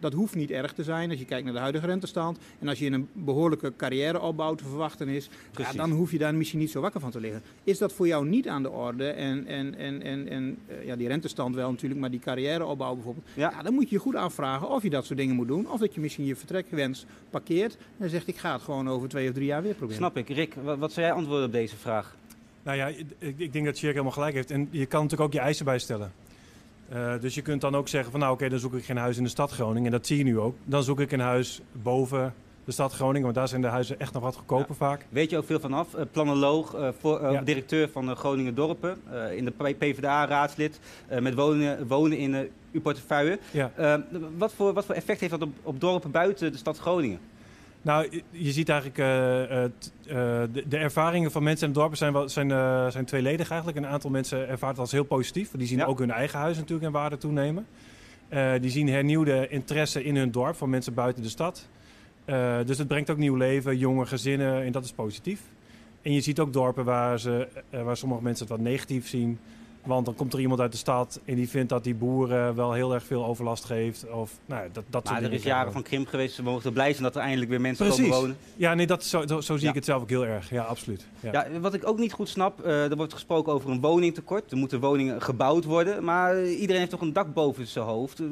Dat 0.00 0.12
hoeft 0.12 0.34
niet 0.34 0.50
erg 0.50 0.72
te 0.72 0.84
zijn 0.84 1.10
als 1.10 1.18
je 1.18 1.24
kijkt 1.24 1.44
naar 1.44 1.52
de 1.52 1.60
huidige 1.60 1.86
rentestand. 1.86 2.38
En 2.58 2.68
als 2.68 2.78
je 2.78 2.84
in 2.84 2.92
een 2.92 3.08
behoorlijke 3.12 3.72
carrièreopbouw 3.76 4.54
te 4.54 4.64
verwachten 4.64 5.08
is, 5.08 5.28
ja, 5.56 5.72
dan 5.72 5.90
hoef 5.90 6.10
je 6.10 6.18
daar 6.18 6.34
misschien 6.34 6.58
niet 6.58 6.70
zo 6.70 6.80
wakker 6.80 7.00
van 7.00 7.10
te 7.10 7.20
liggen. 7.20 7.42
Is 7.64 7.78
dat 7.78 7.92
voor 7.92 8.06
jou 8.06 8.26
niet 8.26 8.48
aan 8.48 8.62
de 8.62 8.70
orde? 8.70 9.08
En, 9.08 9.46
en, 9.46 9.74
en, 9.74 10.02
en, 10.02 10.28
en 10.28 10.58
eh, 10.66 10.86
ja, 10.86 10.96
die 10.96 11.08
rentestand 11.08 11.54
wel 11.54 11.70
natuurlijk, 11.70 12.00
maar 12.00 12.10
die 12.10 12.20
carrièreopbouw 12.20 12.94
bijvoorbeeld. 12.94 13.26
Ja. 13.34 13.50
Ja, 13.56 13.62
dan 13.62 13.74
moet 13.74 13.88
je 13.88 13.94
je 13.94 14.00
goed 14.00 14.14
afvragen 14.14 14.68
of 14.68 14.82
je 14.82 14.90
dat 14.90 15.04
soort 15.04 15.18
dingen 15.18 15.34
moet 15.34 15.48
doen. 15.48 15.70
Of 15.70 15.80
dat 15.80 15.94
je 15.94 16.00
misschien 16.00 16.24
je 16.24 16.36
vertrekwens 16.36 17.06
parkeert 17.30 17.76
en 17.98 18.10
zegt 18.10 18.28
ik 18.28 18.36
ga 18.36 18.52
het 18.52 18.62
gewoon 18.62 18.88
over 18.88 19.08
twee 19.08 19.28
of 19.28 19.34
drie 19.34 19.46
jaar 19.46 19.62
weer 19.62 19.74
proberen. 19.74 19.96
Snap 19.96 20.16
ik. 20.16 20.28
Rick, 20.28 20.54
wat, 20.62 20.78
wat 20.78 20.92
zou 20.92 21.06
jij 21.06 21.14
antwoorden 21.14 21.46
op 21.46 21.52
deze 21.52 21.76
vraag? 21.76 22.16
Nou 22.62 22.76
ja, 22.76 22.86
ik, 22.86 23.34
ik 23.36 23.52
denk 23.52 23.64
dat 23.64 23.76
Sjerk 23.76 23.92
helemaal 23.92 24.12
gelijk 24.12 24.34
heeft. 24.34 24.50
En 24.50 24.68
je 24.70 24.86
kan 24.86 25.02
natuurlijk 25.02 25.28
ook 25.28 25.32
je 25.32 25.40
eisen 25.46 25.64
bijstellen. 25.64 26.12
Eh, 26.90 27.12
dus 27.20 27.34
je 27.34 27.42
kunt 27.42 27.60
dan 27.60 27.74
ook 27.74 27.88
zeggen 27.88 28.10
van 28.10 28.20
nou 28.20 28.32
oké, 28.32 28.48
dan 28.48 28.58
zoek 28.58 28.74
ik 28.74 28.84
geen 28.84 28.96
huis 28.96 29.16
in 29.16 29.22
de 29.22 29.28
stad 29.28 29.50
Groningen. 29.50 29.84
En 29.84 29.90
dat 29.90 30.06
zie 30.06 30.18
je 30.18 30.24
nu 30.24 30.38
ook. 30.38 30.54
Dan 30.64 30.82
zoek 30.82 31.00
ik 31.00 31.12
een 31.12 31.20
huis 31.20 31.60
boven 31.72 32.34
de 32.64 32.72
stad 32.72 32.92
Groningen, 32.92 33.22
want 33.22 33.34
daar 33.34 33.48
zijn 33.48 33.60
de 33.60 33.66
huizen 33.66 34.00
echt 34.00 34.12
nog 34.12 34.22
wat 34.22 34.36
goedkoper 34.36 34.74
vaak. 34.74 35.06
Weet 35.08 35.30
je 35.30 35.36
ook 35.36 35.44
veel 35.46 35.60
vanaf? 35.60 35.94
Uh, 35.94 36.00
planoloog, 36.10 36.74
uh, 36.76 36.88
voor, 37.00 37.32
Ja. 37.32 37.40
directeur 37.42 37.88
van 37.88 38.06
de 38.06 38.14
Groningen 38.14 38.54
Dorpen, 38.54 39.00
eh, 39.10 39.36
in 39.36 39.44
de 39.44 39.74
PvdA-raadslid, 39.78 40.80
eh, 41.08 41.20
met 41.20 41.34
wonen, 41.34 41.86
wonen 41.86 42.18
in 42.18 42.34
eh, 42.34 42.40
uw 42.72 42.80
portefeuille. 42.80 43.38
Ja. 43.50 43.70
Eh, 43.76 43.94
wat, 44.36 44.52
voor, 44.52 44.72
wat 44.72 44.84
voor 44.84 44.94
effect 44.94 45.20
heeft 45.20 45.32
dat 45.32 45.42
op, 45.42 45.52
op 45.62 45.80
dorpen 45.80 46.10
buiten 46.10 46.52
de 46.52 46.58
stad 46.58 46.78
Groningen? 46.78 47.18
Nou, 47.82 48.22
je- 48.30 48.52
ziet 48.52 48.68
eigenlijk 48.68 48.98
t- 49.78 49.92
eh, 50.06 50.14
de, 50.52 50.64
de 50.68 50.76
ervaringen 50.76 51.30
van 51.30 51.42
mensen 51.42 51.66
in 51.68 51.72
het 51.72 51.82
dorp 51.82 51.96
zijn, 51.96 52.12
wel, 52.12 52.28
zijn, 52.28 52.48
zijn 52.92 53.04
tweeledig 53.04 53.48
eigenlijk. 53.50 53.78
Een 53.78 53.86
aantal 53.86 54.10
mensen 54.10 54.48
ervaart 54.48 54.70
het 54.72 54.80
als 54.80 54.92
heel 54.92 55.04
positief. 55.04 55.50
Die 55.50 55.66
zien 55.66 55.78
Ja. 55.78 55.84
ook 55.84 55.98
hun 55.98 56.10
eigen 56.10 56.38
huis 56.38 56.56
natuurlijk 56.56 56.86
in 56.86 56.92
waarde 56.92 57.16
toenemen. 57.18 57.66
Die 58.60 58.70
zien 58.70 58.88
hernieuwde 58.88 59.48
interesse 59.48 60.04
in 60.04 60.16
hun 60.16 60.30
dorp 60.30 60.56
van 60.56 60.70
mensen 60.70 60.94
buiten 60.94 61.22
de 61.22 61.28
stad. 61.28 61.68
Dus 62.66 62.78
het 62.78 62.88
brengt 62.88 63.10
ook 63.10 63.16
nieuw 63.16 63.34
leven, 63.36 63.78
jonge 63.78 64.06
gezinnen 64.06 64.62
en 64.64 64.72
dat 64.72 64.84
is 64.84 64.92
positief. 64.92 65.40
En 66.02 66.12
je 66.12 66.20
ziet 66.20 66.40
ook 66.40 66.52
dorpen 66.52 66.84
waar, 66.84 67.20
ze, 67.20 67.48
waar 67.70 67.96
sommige 67.96 68.22
mensen 68.22 68.46
het 68.46 68.56
wat 68.56 68.64
negatief 68.66 69.08
zien. 69.08 69.38
Want 69.84 70.04
dan 70.04 70.14
komt 70.14 70.32
er 70.32 70.40
iemand 70.40 70.60
uit 70.60 70.72
de 70.72 70.78
stad 70.78 71.20
en 71.24 71.34
die 71.34 71.48
vindt 71.48 71.68
dat 71.68 71.84
die 71.84 71.94
boeren 71.94 72.54
wel 72.54 72.72
heel 72.72 72.94
erg 72.94 73.04
veel 73.04 73.24
overlast 73.24 73.64
geeft. 73.64 74.10
Of, 74.10 74.32
nou, 74.46 74.68
dat, 74.72 74.84
dat 74.90 75.04
Maar 75.04 75.22
er 75.22 75.32
is 75.32 75.42
jaren 75.42 75.72
van 75.72 75.82
krimp 75.82 76.06
geweest. 76.08 76.36
We 76.36 76.42
mogen 76.42 76.72
blij 76.72 76.90
zijn 76.90 77.02
dat 77.02 77.14
er 77.16 77.20
eindelijk 77.22 77.50
weer 77.50 77.60
mensen 77.60 77.86
Precies. 77.86 78.04
komen 78.04 78.20
wonen. 78.20 78.36
Ja, 78.56 78.74
nee, 78.74 78.86
dat, 78.86 79.04
zo, 79.04 79.26
zo, 79.26 79.40
zo 79.40 79.54
zie 79.54 79.62
Ja. 79.62 79.68
ik 79.68 79.74
het 79.74 79.84
zelf 79.84 80.02
ook 80.02 80.08
heel 80.08 80.26
erg. 80.26 80.50
Ja, 80.50 80.62
absoluut. 80.62 81.06
Ja. 81.20 81.32
Ja, 81.32 81.60
wat 81.60 81.74
ik 81.74 81.86
ook 81.86 81.98
niet 81.98 82.12
goed 82.12 82.28
snap, 82.28 82.60
eh, 82.60 82.90
er 82.90 82.96
wordt 82.96 83.12
gesproken 83.12 83.52
over 83.52 83.70
een 83.70 83.80
woningtekort. 83.80 84.50
Er 84.50 84.56
moeten 84.56 84.80
woningen 84.80 85.22
gebouwd 85.22 85.64
worden. 85.64 86.04
Maar 86.04 86.44
iedereen 86.44 86.78
heeft 86.78 86.90
toch 86.90 87.00
een 87.00 87.12
dak 87.12 87.34
boven 87.34 87.66
zijn 87.66 87.84
hoofd. 87.84 88.20
Eh, 88.20 88.26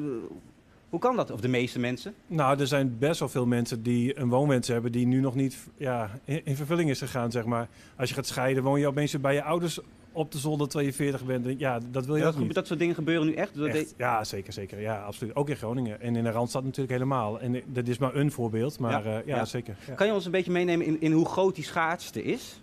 hoe 0.89 0.99
kan 0.99 1.15
dat? 1.15 1.31
Of 1.31 1.39
de 1.41 1.47
meeste 1.47 1.79
mensen? 1.79 2.13
Nou, 2.27 2.59
er 2.59 2.67
zijn 2.67 2.95
best 2.99 3.19
wel 3.19 3.29
veel 3.29 3.45
mensen 3.45 3.83
die 3.83 4.19
een 4.19 4.29
woonwens 4.29 4.67
hebben 4.67 4.91
die 4.91 5.05
nu 5.07 5.19
nog 5.19 5.35
niet 5.35 5.57
ja, 5.77 6.09
in, 6.25 6.41
in 6.45 6.55
vervulling 6.55 6.89
is 6.89 6.99
gegaan, 6.99 7.31
zeg 7.31 7.45
maar. 7.45 7.67
Als 7.97 8.09
je 8.09 8.15
gaat 8.15 8.27
scheiden, 8.27 8.63
woon 8.63 8.79
je 8.79 8.87
opeens 8.87 9.19
bij 9.21 9.33
je 9.33 9.43
ouders 9.43 9.79
op 10.11 10.31
de 10.31 10.37
zolder 10.37 10.67
terwijl 10.67 10.89
je 10.89 10.95
40 10.95 11.25
bent. 11.25 11.59
Ja, 11.59 11.79
dat 11.91 12.05
wil 12.05 12.15
je 12.15 12.23
dat, 12.23 12.37
niet. 12.37 12.53
dat 12.53 12.67
soort 12.67 12.79
dingen 12.79 12.95
gebeuren 12.95 13.27
nu 13.27 13.33
echt. 13.33 13.51
Ja, 13.97 14.23
zeker, 14.23 14.53
zeker. 14.53 14.81
Ja, 14.81 15.01
absoluut. 15.01 15.35
Ook 15.35 15.49
in 15.49 15.55
Groningen. 15.55 16.01
En 16.01 16.15
in 16.15 16.23
de 16.23 16.31
Randstad 16.31 16.63
natuurlijk 16.63 16.91
helemaal. 16.91 17.39
En 17.39 17.55
eh, 17.55 17.61
dat 17.65 17.87
is 17.87 17.97
maar 17.97 18.15
een 18.15 18.31
voorbeeld, 18.31 18.79
maar 18.79 18.91
Ja, 18.91 19.11
ja, 19.11 19.21
ja, 19.25 19.35
ja. 19.35 19.45
zeker. 19.45 19.75
Ja. 19.87 19.93
Kan 19.93 20.07
je 20.07 20.13
ons 20.13 20.25
een 20.25 20.31
beetje 20.31 20.51
meenemen 20.51 20.85
in, 20.85 21.01
in 21.01 21.11
hoe 21.11 21.25
groot 21.25 21.55
die 21.55 21.63
schaarste 21.63 22.23
is? 22.23 22.59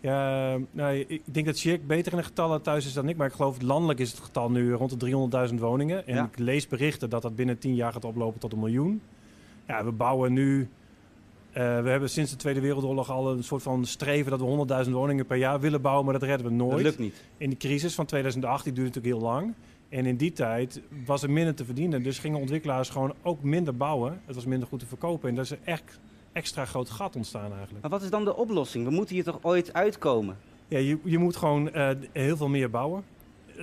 Ja, 0.00 0.56
nou, 0.70 0.96
ik 1.08 1.22
denk 1.24 1.46
dat 1.46 1.56
Sjerk 1.58 1.86
beter 1.86 2.12
in 2.12 2.18
de 2.18 2.24
getallen 2.24 2.62
thuis 2.62 2.86
is 2.86 2.92
dan 2.92 3.08
ik. 3.08 3.16
Maar 3.16 3.26
ik 3.26 3.32
geloof 3.32 3.62
landelijk 3.62 3.98
is 3.98 4.10
het 4.10 4.20
getal 4.20 4.50
nu 4.50 4.72
rond 4.72 5.00
de 5.00 5.48
300.000 5.48 5.54
woningen. 5.54 6.06
En 6.06 6.24
ik 6.24 6.38
lees 6.38 6.68
berichten 6.68 7.10
dat 7.10 7.22
dat 7.22 7.36
binnen 7.36 7.58
10 7.58 7.74
jaar 7.74 7.92
gaat 7.92 8.04
oplopen 8.04 8.40
tot 8.40 8.52
een 8.52 8.58
miljoen. 8.58 9.00
Ja, 9.66 9.84
we 9.84 9.92
bouwen 9.92 10.32
nu... 10.32 10.68
eh, 11.56 11.82
we 11.82 11.88
hebben 11.88 12.10
sinds 12.10 12.30
de 12.30 12.36
Tweede 12.36 12.60
Wereldoorlog 12.60 13.10
al 13.10 13.30
een 13.32 13.44
soort 13.44 13.62
van 13.62 13.84
streven 13.84 14.30
dat 14.30 14.40
we 14.40 14.84
100.000 14.86 14.90
woningen 14.90 15.26
per 15.26 15.36
jaar 15.36 15.60
willen 15.60 15.80
bouwen. 15.80 16.04
Maar 16.04 16.14
dat 16.14 16.22
redden 16.22 16.46
we 16.46 16.52
nooit. 16.52 16.70
Dat 16.70 16.80
lukt 16.80 16.98
niet. 16.98 17.22
In 17.36 17.48
die 17.48 17.58
crisis 17.58 17.94
van 17.94 18.06
2008, 18.06 18.64
die 18.64 18.72
duurde 18.72 18.88
natuurlijk 18.94 19.20
heel 19.22 19.30
lang. 19.30 19.54
En 19.88 20.06
in 20.06 20.16
die 20.16 20.32
tijd 20.32 20.80
was 21.06 21.22
er 21.22 21.30
minder 21.30 21.54
te 21.54 21.64
verdienen. 21.64 22.02
Dus 22.02 22.18
gingen 22.18 22.40
ontwikkelaars 22.40 22.88
gewoon 22.88 23.14
ook 23.22 23.42
minder 23.42 23.76
bouwen. 23.76 24.20
Het 24.24 24.34
was 24.34 24.44
minder 24.46 24.68
goed 24.68 24.78
te 24.78 24.86
verkopen. 24.86 25.28
En 25.28 25.34
daar 25.34 25.44
is 25.44 25.50
een 25.50 25.64
echt 25.64 26.00
extra 26.32 26.64
groot 26.64 26.90
gat 26.90 27.16
ontstaan 27.16 27.52
eigenlijk. 27.52 27.80
Maar 27.82 27.90
wat 27.90 28.02
is 28.02 28.10
dan 28.10 28.24
de 28.24 28.36
oplossing? 28.36 28.84
We 28.84 28.90
moeten 28.90 29.14
hier 29.14 29.24
toch 29.24 29.38
ooit 29.42 29.72
uitkomen? 29.72 30.36
Ja, 30.68 30.78
je, 30.78 30.98
je 31.04 31.18
moet 31.18 31.36
gewoon 31.36 31.72
eh, 31.72 31.90
heel 32.12 32.36
veel 32.36 32.48
meer 32.48 32.70
bouwen. 32.70 33.04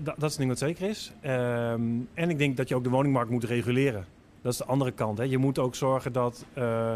Da- 0.03 0.15
dat 0.17 0.29
is 0.29 0.31
een 0.37 0.37
ding 0.37 0.49
wat 0.49 0.59
zeker 0.59 0.89
is. 0.89 1.11
Ehm, 1.21 1.81
en 2.13 2.29
ik 2.29 2.37
denk 2.37 2.57
dat 2.57 2.69
je 2.69 2.75
ook 2.75 2.83
de 2.83 2.89
woningmarkt 2.89 3.31
moet 3.31 3.43
reguleren. 3.43 4.05
Dat 4.41 4.51
is 4.51 4.57
de 4.57 4.65
andere 4.65 4.91
kant. 4.91 5.17
Hè. 5.17 5.23
Je 5.23 5.37
moet 5.37 5.59
ook 5.59 5.75
zorgen 5.75 6.13
dat 6.13 6.45
eh, 6.53 6.93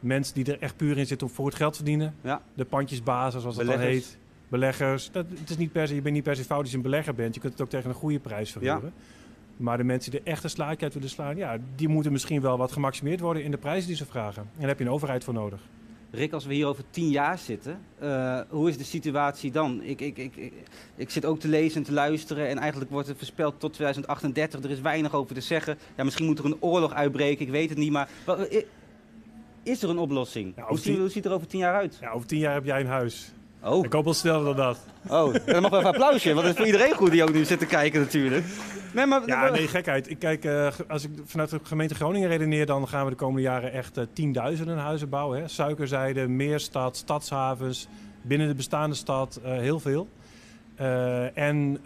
mensen 0.00 0.34
die 0.34 0.52
er 0.52 0.60
echt 0.60 0.76
puur 0.76 0.98
in 0.98 1.06
zitten 1.06 1.26
om 1.26 1.32
voor 1.32 1.46
het 1.46 1.54
geld 1.54 1.76
verdienen. 1.76 2.14
Ja. 2.20 2.42
De 2.54 2.64
pandjesbazen, 2.64 3.40
zoals 3.40 3.56
dat 3.56 3.66
dan 3.66 3.78
heet. 3.78 4.18
Beleggers. 4.48 5.10
Dat, 5.10 5.26
het 5.40 5.50
is 5.50 5.56
niet 5.56 5.72
per 5.72 5.88
se, 5.88 5.94
je 5.94 6.02
bent 6.02 6.14
niet 6.14 6.24
per 6.24 6.36
se 6.36 6.44
fout 6.44 6.60
als 6.60 6.70
je 6.70 6.76
een 6.76 6.82
belegger 6.82 7.14
bent. 7.14 7.34
Je 7.34 7.40
kunt 7.40 7.52
het 7.52 7.62
ook 7.62 7.68
tegen 7.68 7.88
een 7.88 7.96
goede 7.96 8.18
prijs 8.18 8.52
verhuren. 8.52 8.92
Maar 9.56 9.76
de 9.76 9.84
mensen 9.84 10.10
die 10.10 10.20
echt 10.24 10.44
een 10.44 10.50
slaatje 10.50 10.84
uit 10.84 10.94
willen 10.94 11.08
slaan, 11.08 11.36
ja, 11.36 11.58
die 11.74 11.88
moeten 11.88 12.12
misschien 12.12 12.40
wel 12.40 12.58
wat 12.58 12.72
gemaximeerd 12.72 13.20
worden 13.20 13.42
in 13.42 13.50
de 13.50 13.56
prijzen 13.56 13.86
die 13.86 13.96
ze 13.96 14.06
vragen. 14.06 14.42
En 14.42 14.58
daar 14.58 14.68
heb 14.68 14.78
je 14.78 14.84
een 14.84 14.90
overheid 14.90 15.24
voor 15.24 15.34
nodig. 15.34 15.60
Rick, 16.10 16.32
als 16.32 16.46
we 16.46 16.54
hier 16.54 16.66
over 16.66 16.84
tien 16.90 17.08
jaar 17.08 17.38
zitten, 17.38 17.80
eh, 17.98 18.40
hoe 18.48 18.68
is 18.68 18.78
de 18.78 18.84
situatie 18.84 19.50
dan? 19.50 19.82
Ik, 19.82 20.00
ik, 20.00 20.18
ik, 20.18 20.52
ik, 20.96 21.10
zit 21.10 21.24
ook 21.24 21.40
te 21.40 21.48
lezen 21.48 21.76
en 21.76 21.82
te 21.82 21.92
luisteren 21.92 22.48
en 22.48 22.58
eigenlijk 22.58 22.90
wordt 22.90 23.08
het 23.08 23.16
voorspeld 23.16 23.60
tot 23.60 23.72
2038. 23.72 24.62
Er 24.62 24.70
is 24.70 24.80
weinig 24.80 25.14
over 25.14 25.34
te 25.34 25.40
zeggen. 25.40 25.78
Ja, 25.96 26.04
misschien 26.04 26.26
moet 26.26 26.38
er 26.38 26.44
een 26.44 26.62
oorlog 26.62 26.92
uitbreken, 26.92 27.46
ik 27.46 27.52
weet 27.52 27.68
het 27.68 27.78
niet. 27.78 27.92
Maar 27.92 28.08
is 29.66 29.82
er 29.82 29.90
een 29.90 29.98
oplossing? 29.98 30.52
Ja, 30.56 30.64
hoe, 30.66 30.78
ziet, 30.78 30.98
hoe 30.98 31.08
ziet 31.08 31.24
er 31.24 31.32
over 31.32 31.46
tien 31.46 31.58
jaar 31.58 31.74
uit? 31.74 31.98
Ja, 32.00 32.10
over 32.10 32.26
tien 32.26 32.38
jaar 32.38 32.54
heb 32.54 32.64
jij 32.64 32.80
een 32.80 32.86
huis. 32.86 33.32
Oh, 33.62 33.84
Ik 33.84 33.92
hoop 33.92 34.04
wel 34.04 34.14
sneller 34.14 34.44
dan 34.44 34.56
dat. 34.56 34.78
oh 35.08 35.34
dan 35.46 35.62
mag 35.62 35.70
wel 35.70 35.78
even 35.78 35.78
een 35.78 35.84
applausje, 35.84 36.28
want 36.34 36.40
dat 36.40 36.50
is 36.50 36.56
voor 36.56 36.66
iedereen 36.66 36.94
goed 36.94 37.10
die 37.10 37.22
ook 37.22 37.32
nu 37.32 37.44
zit 37.44 37.58
te 37.58 37.66
kijken 37.66 38.00
natuurlijk. 38.00 38.44
Nee, 38.94 39.06
maar, 39.06 39.22
Ja, 39.26 39.50
nee, 39.50 39.68
gekheid. 39.68 40.10
Ik 40.10 40.18
kijk, 40.18 40.44
eh, 40.44 40.68
als 40.88 41.04
ik 41.04 41.10
vanuit 41.24 41.50
de 41.50 41.60
gemeente 41.62 41.94
Groningen 41.94 42.28
redeneer, 42.28 42.66
dan 42.66 42.88
gaan 42.88 43.04
we 43.04 43.10
de 43.10 43.16
komende 43.16 43.42
jaren 43.42 43.72
echt 43.72 43.96
eh, 43.96 44.04
tienduizenden 44.12 44.78
huizen 44.78 45.08
bouwen. 45.08 45.40
Hè. 45.40 45.48
Suikerzijde, 45.48 46.28
Meerstad, 46.28 46.96
stadshavens, 46.96 47.88
binnen 48.22 48.48
de 48.48 48.54
bestaande 48.54 48.96
stad, 48.96 49.40
eh, 49.44 49.52
heel 49.52 49.80
veel. 49.80 50.08
En 51.34 51.80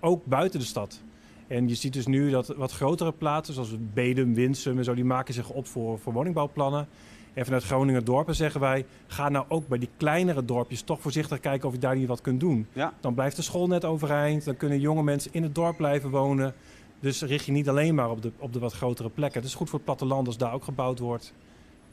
ook 0.00 0.24
buiten 0.24 0.60
de 0.60 0.66
stad. 0.66 1.00
En 1.46 1.68
je 1.68 1.74
ziet 1.74 1.92
dus 1.92 2.06
nu 2.06 2.30
dat 2.30 2.46
wat 2.46 2.72
grotere 2.72 3.12
plaatsen, 3.12 3.54
zoals 3.54 3.76
Bedum, 3.94 4.34
Winsum 4.34 4.78
en 4.78 4.84
zo, 4.84 4.94
die 4.94 5.04
maken 5.04 5.34
zich 5.34 5.50
op 5.50 5.66
voor, 5.66 5.98
voor 5.98 6.12
woningbouwplannen. 6.12 6.88
En 7.34 7.44
vanuit 7.44 7.64
Groningen 7.64 8.04
dorpen 8.04 8.34
zeggen 8.34 8.60
wij, 8.60 8.86
ga 9.06 9.28
nou 9.28 9.44
ook 9.48 9.68
bij 9.68 9.78
die 9.78 9.88
kleinere 9.96 10.44
dorpjes 10.44 10.82
toch 10.82 11.00
voorzichtig 11.00 11.40
kijken 11.40 11.68
of 11.68 11.74
je 11.74 11.80
daar 11.80 11.96
niet 11.96 12.08
wat 12.08 12.20
kunt 12.20 12.40
doen. 12.40 12.66
Ja. 12.72 12.92
Dan 13.00 13.14
blijft 13.14 13.36
de 13.36 13.42
school 13.42 13.66
net 13.66 13.84
overeind, 13.84 14.44
dan 14.44 14.56
kunnen 14.56 14.80
jonge 14.80 15.02
mensen 15.02 15.32
in 15.32 15.42
het 15.42 15.54
dorp 15.54 15.76
blijven 15.76 16.10
wonen. 16.10 16.54
Dus 17.00 17.22
richt 17.22 17.44
je 17.44 17.52
niet 17.52 17.68
alleen 17.68 17.94
maar 17.94 18.10
op 18.10 18.22
de, 18.22 18.32
op 18.38 18.52
de 18.52 18.58
wat 18.58 18.72
grotere 18.72 19.08
plekken. 19.08 19.40
Het 19.40 19.48
is 19.48 19.54
goed 19.54 19.68
voor 19.68 19.78
het 19.78 19.86
platteland 19.86 20.26
als 20.26 20.36
daar 20.36 20.52
ook 20.52 20.64
gebouwd 20.64 20.98
wordt. 20.98 21.32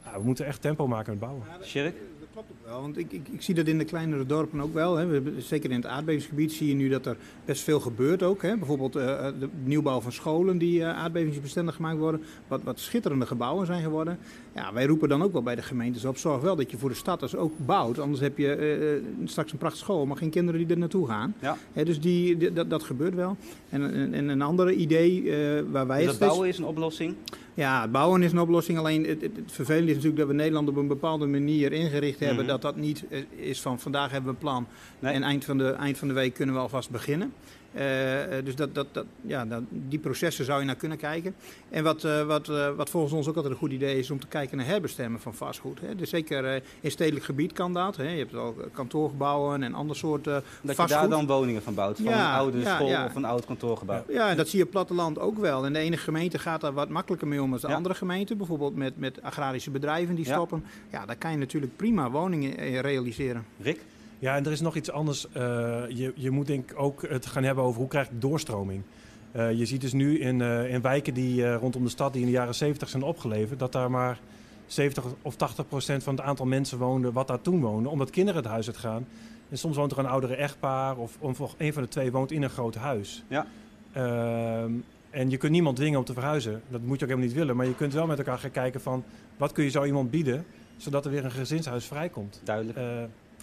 Ja, 0.03 0.17
we 0.17 0.23
moeten 0.25 0.45
echt 0.45 0.61
tempo 0.61 0.87
maken 0.87 1.11
met 1.11 1.19
bouwen. 1.19 1.43
Sjerk? 1.61 1.95
Dat 2.19 2.27
klopt 2.33 2.51
ook 2.51 2.62
wel, 2.65 2.81
want 2.81 2.97
ik, 2.97 3.11
ik, 3.11 3.27
ik 3.31 3.41
zie 3.41 3.55
dat 3.55 3.67
in 3.67 3.77
de 3.77 3.83
kleinere 3.85 4.25
dorpen 4.25 4.61
ook 4.61 4.73
wel. 4.73 4.95
Hè. 4.95 5.05
We 5.07 5.33
zeker 5.37 5.69
in 5.69 5.75
het 5.75 5.85
aardbevingsgebied 5.85 6.51
zie 6.51 6.67
je 6.67 6.73
nu 6.73 6.89
dat 6.89 7.05
er 7.05 7.17
best 7.45 7.61
veel 7.63 7.79
gebeurt 7.79 8.23
ook. 8.23 8.41
Hè. 8.41 8.57
Bijvoorbeeld 8.57 8.95
eh, 8.95 9.25
de 9.39 9.49
nieuwbouw 9.63 10.01
van 10.01 10.11
scholen 10.11 10.57
die 10.57 10.81
eh, 10.83 10.97
aardbevingsbestendig 10.97 11.75
gemaakt 11.75 11.97
worden. 11.97 12.21
Wat, 12.47 12.63
wat 12.63 12.79
schitterende 12.79 13.25
gebouwen 13.25 13.65
zijn 13.65 13.83
geworden. 13.83 14.17
Ja, 14.55 14.73
wij 14.73 14.85
roepen 14.85 15.09
dan 15.09 15.23
ook 15.23 15.31
wel 15.33 15.43
bij 15.43 15.55
de 15.55 15.61
gemeentes 15.61 16.05
op. 16.05 16.17
Zorg 16.17 16.41
wel 16.41 16.55
dat 16.55 16.71
je 16.71 16.77
voor 16.77 16.89
de 16.89 16.95
stad 16.95 17.19
dus 17.19 17.35
ook 17.35 17.53
bouwt. 17.65 17.99
Anders 17.99 18.21
heb 18.21 18.37
je 18.37 18.53
eh, 18.55 18.93
eh, 18.95 19.01
straks 19.25 19.51
een 19.51 19.57
prachtige 19.57 19.83
school, 19.83 20.05
maar 20.05 20.17
geen 20.17 20.29
kinderen 20.29 20.59
die 20.59 20.69
er 20.69 20.77
naartoe 20.77 21.07
gaan. 21.07 21.35
Ja. 21.39 21.57
Hè, 21.73 21.83
dus 21.85 21.99
die, 21.99 22.37
die- 22.37 22.53
dat, 22.53 22.69
dat 22.69 22.83
gebeurt 22.83 23.15
wel. 23.15 23.37
En, 23.69 23.93
en, 23.93 24.13
en 24.13 24.27
een 24.29 24.41
ander 24.41 24.71
idee 24.71 25.31
eh, 25.31 25.63
waar 25.71 25.87
wij 25.87 25.99
Dus 26.01 26.09
het 26.09 26.19
bouwen 26.19 26.47
is 26.47 26.57
een 26.57 26.65
oplossing? 26.65 27.15
ja, 27.53 27.81
het 27.81 27.91
bouwen 27.91 28.21
is 28.23 28.31
een 28.31 28.39
oplossing. 28.39 28.77
Alleen 28.77 29.05
het, 29.05 29.21
het, 29.21 29.35
het 29.35 29.51
vervelende 29.51 29.87
is 29.87 29.93
natuurlijk 29.95 30.21
dat 30.21 30.27
we 30.27 30.33
Nederland 30.33 30.67
op 30.69 30.75
een 30.75 30.87
bepaalde 30.87 31.25
manier 31.25 31.71
ingericht 31.71 32.19
hebben. 32.19 32.45
Mhm. 32.45 32.52
Dat 32.53 32.61
dat 32.61 32.75
niet 32.75 33.07
eh, 33.09 33.21
is 33.29 33.61
van 33.61 33.79
vandaag 33.79 34.11
hebben 34.11 34.29
we 34.29 34.35
een 34.35 34.43
plan. 34.43 34.67
Nee. 34.99 35.13
En 35.13 35.23
eind 35.23 35.45
van, 35.45 35.57
de, 35.57 35.71
eind 35.71 35.97
van 35.97 36.07
de 36.07 36.13
week 36.13 36.33
kunnen 36.33 36.55
we 36.55 36.61
alvast 36.61 36.89
beginnen. 36.89 37.33
Eh, 37.73 38.37
eh, 38.37 38.45
dus 38.45 38.55
dat, 38.55 38.75
dat, 38.75 38.87
dat, 38.91 39.05
ja, 39.21 39.45
dat, 39.45 39.61
die 39.69 39.99
processen 39.99 40.45
zou 40.45 40.59
je 40.59 40.65
naar 40.65 40.75
kunnen 40.75 40.97
kijken. 40.97 41.35
En 41.69 41.83
wat, 41.83 42.03
eh, 42.03 42.25
wat, 42.25 42.47
wat 42.75 42.89
volgens 42.89 43.13
ons 43.13 43.27
ook 43.27 43.35
altijd 43.35 43.53
een 43.53 43.59
goed 43.59 43.71
idee 43.71 43.99
is 43.99 44.11
om 44.11 44.19
te 44.19 44.27
kijken 44.27 44.57
naar 44.57 44.65
herbestemmen 44.65 45.19
van 45.19 45.33
vastgoed. 45.33 45.79
Hè. 45.81 45.95
Dus 45.95 46.09
zeker 46.09 46.61
in 46.81 46.91
stedelijk 46.91 47.25
gebied 47.25 47.53
kan 47.53 47.73
dat. 47.73 47.95
Hè. 47.95 48.09
Je 48.09 48.17
hebt 48.17 48.35
al 48.35 48.55
kantoorgebouwen 48.73 49.63
en 49.63 49.73
ander 49.73 49.95
soort 49.95 50.27
eh, 50.27 50.33
Dat 50.33 50.43
je 50.61 50.73
vastgoed. 50.73 50.89
daar 50.89 51.09
dan 51.09 51.27
woningen 51.27 51.61
van 51.61 51.73
bouwt? 51.73 51.95
Van 51.95 52.05
Ja, 52.05 52.29
een 52.29 52.39
oude 52.39 52.59
ja, 52.59 52.75
school 52.75 52.87
ja. 52.87 53.05
of 53.05 53.15
een 53.15 53.25
oud 53.25 53.45
kantoorgebouw? 53.45 54.03
Ja, 54.07 54.29
en 54.29 54.37
dat 54.37 54.47
zie 54.47 54.59
je 54.59 54.65
op 54.65 54.71
platteland 54.71 55.19
ook 55.19 55.37
wel. 55.37 55.65
En 55.65 55.73
de 55.73 55.79
ene 55.79 55.97
gemeente 55.97 56.39
gaat 56.39 56.61
daar 56.61 56.73
wat 56.73 56.89
makkelijker 56.89 57.27
mee 57.27 57.41
om 57.41 57.51
dan 57.51 57.59
de 57.59 57.75
andere 57.75 57.95
gemeente. 57.95 58.35
Bijvoorbeeld 58.35 58.75
met, 58.75 58.97
met 58.97 59.21
agrarische 59.21 59.71
bedrijven 59.71 60.15
die 60.15 60.25
stoppen. 60.25 60.65
Ja, 60.91 61.05
daar 61.05 61.15
kan 61.15 61.31
je 61.31 61.37
natuurlijk 61.37 61.75
prima 61.75 62.11
woningen 62.11 62.81
realiseren. 62.81 63.45
Rick? 63.61 63.79
Ja, 64.23 64.35
en 64.35 64.45
er 64.45 64.51
is 64.51 64.61
nog 64.61 64.75
iets 64.75 64.91
anders. 64.91 65.27
Eh, 65.31 65.41
je, 65.87 66.11
je 66.15 66.31
moet 66.31 66.47
denk 66.47 66.71
ik 66.71 66.79
ook 66.79 67.01
het 67.07 67.25
gaan 67.25 67.43
hebben 67.43 67.63
over 67.63 67.79
hoe 67.79 67.89
krijg 67.89 68.09
ik 68.09 68.21
doorstroming. 68.21 68.83
Eh, 69.31 69.51
je 69.51 69.65
ziet 69.65 69.81
dus 69.81 69.93
nu 69.93 70.19
in, 70.19 70.41
eh, 70.41 70.73
in 70.73 70.81
wijken 70.81 71.13
die 71.13 71.53
rondom 71.53 71.83
de 71.83 71.89
stad 71.89 72.13
die 72.13 72.21
in 72.21 72.27
de 72.27 72.33
jaren 72.33 72.55
70 72.55 72.89
zijn 72.89 73.03
opgeleverd, 73.03 73.59
dat 73.59 73.71
daar 73.71 73.91
maar 73.91 74.19
70 74.65 75.03
of 75.21 75.35
80 75.35 75.67
procent 75.67 76.03
van 76.03 76.15
het 76.15 76.23
aantal 76.23 76.45
mensen 76.45 76.77
woonde 76.77 77.11
wat 77.11 77.27
daar 77.27 77.41
toen 77.41 77.61
woonde, 77.61 77.89
omdat 77.89 78.09
kinderen 78.09 78.41
het 78.41 78.51
huis 78.51 78.67
uit 78.67 78.77
gaan. 78.77 79.07
En 79.49 79.57
soms 79.57 79.75
woont 79.75 79.91
er 79.91 79.99
een 79.99 80.05
oudere 80.05 80.35
echtpaar 80.35 80.97
of, 80.97 81.17
of 81.19 81.55
een 81.57 81.73
van 81.73 81.83
de 81.83 81.89
twee 81.89 82.11
woont 82.11 82.31
in 82.31 82.43
een 82.43 82.49
groot 82.49 82.75
huis. 82.75 83.23
Ja. 83.27 83.47
Ehm, 83.93 84.71
en 85.09 85.29
je 85.29 85.37
kunt 85.37 85.51
niemand 85.51 85.75
dwingen 85.75 85.99
om 85.99 86.05
te 86.05 86.13
verhuizen. 86.13 86.61
Dat 86.69 86.81
moet 86.81 86.99
je 86.99 87.05
ook 87.05 87.11
helemaal 87.11 87.29
niet 87.29 87.37
willen. 87.37 87.55
Maar 87.55 87.65
je 87.65 87.75
kunt 87.75 87.93
wel 87.93 88.07
met 88.07 88.17
elkaar 88.17 88.39
gaan 88.39 88.51
kijken 88.51 88.81
van 88.81 89.03
wat 89.37 89.51
kun 89.51 89.63
je 89.63 89.69
zo 89.69 89.83
iemand 89.83 90.11
bieden, 90.11 90.45
zodat 90.77 91.05
er 91.05 91.11
weer 91.11 91.25
een 91.25 91.31
gezinshuis 91.31 91.85
vrijkomt. 91.85 92.41
Duidelijk. 92.43 92.77
Eh, 92.77 92.83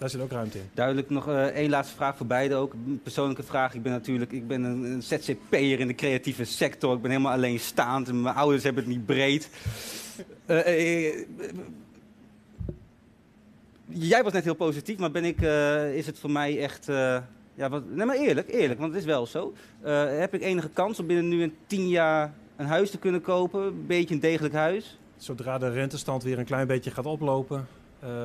daar 0.01 0.09
zit 0.09 0.21
ook 0.21 0.31
ruimte 0.31 0.57
in. 0.57 0.69
Duidelijk. 0.73 1.09
Nog 1.09 1.27
eh, 1.27 1.45
één 1.45 1.69
laatste 1.69 1.95
vraag 1.95 2.17
voor 2.17 2.25
beide 2.25 2.55
ook. 2.55 2.73
Een 2.73 2.99
persoonlijke 3.03 3.43
vraag. 3.43 3.73
Ik 3.73 3.83
ben 3.83 3.91
natuurlijk 3.91 4.31
ik 4.31 4.47
ben 4.47 4.63
een, 4.63 4.83
een 4.83 5.03
ZZP'er 5.03 5.79
in 5.79 5.87
de 5.87 5.95
creatieve 5.95 6.43
sector. 6.43 6.95
Ik 6.95 7.01
ben 7.01 7.11
helemaal 7.11 7.33
alleenstaand. 7.33 8.07
en 8.07 8.21
Mijn 8.21 8.35
ouders 8.35 8.63
hebben 8.63 8.83
het 8.83 8.91
niet 8.93 9.05
breed. 9.05 9.49
Eh, 10.45 11.07
eh, 11.07 11.25
Jij 13.87 14.23
was 14.23 14.33
net 14.33 14.43
heel 14.43 14.53
positief, 14.53 14.97
maar 14.97 15.11
ben 15.11 15.25
ik, 15.25 15.41
is 15.95 16.05
het 16.05 16.19
voor 16.19 16.31
mij 16.31 16.59
echt... 16.59 16.85
ja, 17.55 17.69
wat, 17.69 17.89
nee, 17.89 18.05
maar 18.05 18.15
eerlijk, 18.15 18.49
eerlijk, 18.49 18.79
want 18.79 18.91
het 18.91 19.01
is 19.01 19.07
wel 19.07 19.25
zo. 19.25 19.53
Heb 20.19 20.33
ik 20.33 20.41
enige 20.41 20.69
kans 20.69 20.99
om 20.99 21.07
binnen 21.07 21.27
nu 21.27 21.43
een 21.43 21.55
tien 21.67 21.89
jaar 21.89 22.33
een 22.55 22.65
huis 22.65 22.91
te 22.91 22.97
kunnen 22.97 23.21
kopen? 23.21 23.61
Een 23.61 23.85
beetje 23.87 24.13
een 24.13 24.21
degelijk 24.21 24.53
huis? 24.53 24.99
Zodra 25.17 25.57
de 25.57 25.69
rentestand 25.69 26.23
weer 26.23 26.39
een 26.39 26.45
klein 26.45 26.67
beetje 26.67 26.91
gaat 26.91 27.05
oplopen, 27.05 27.67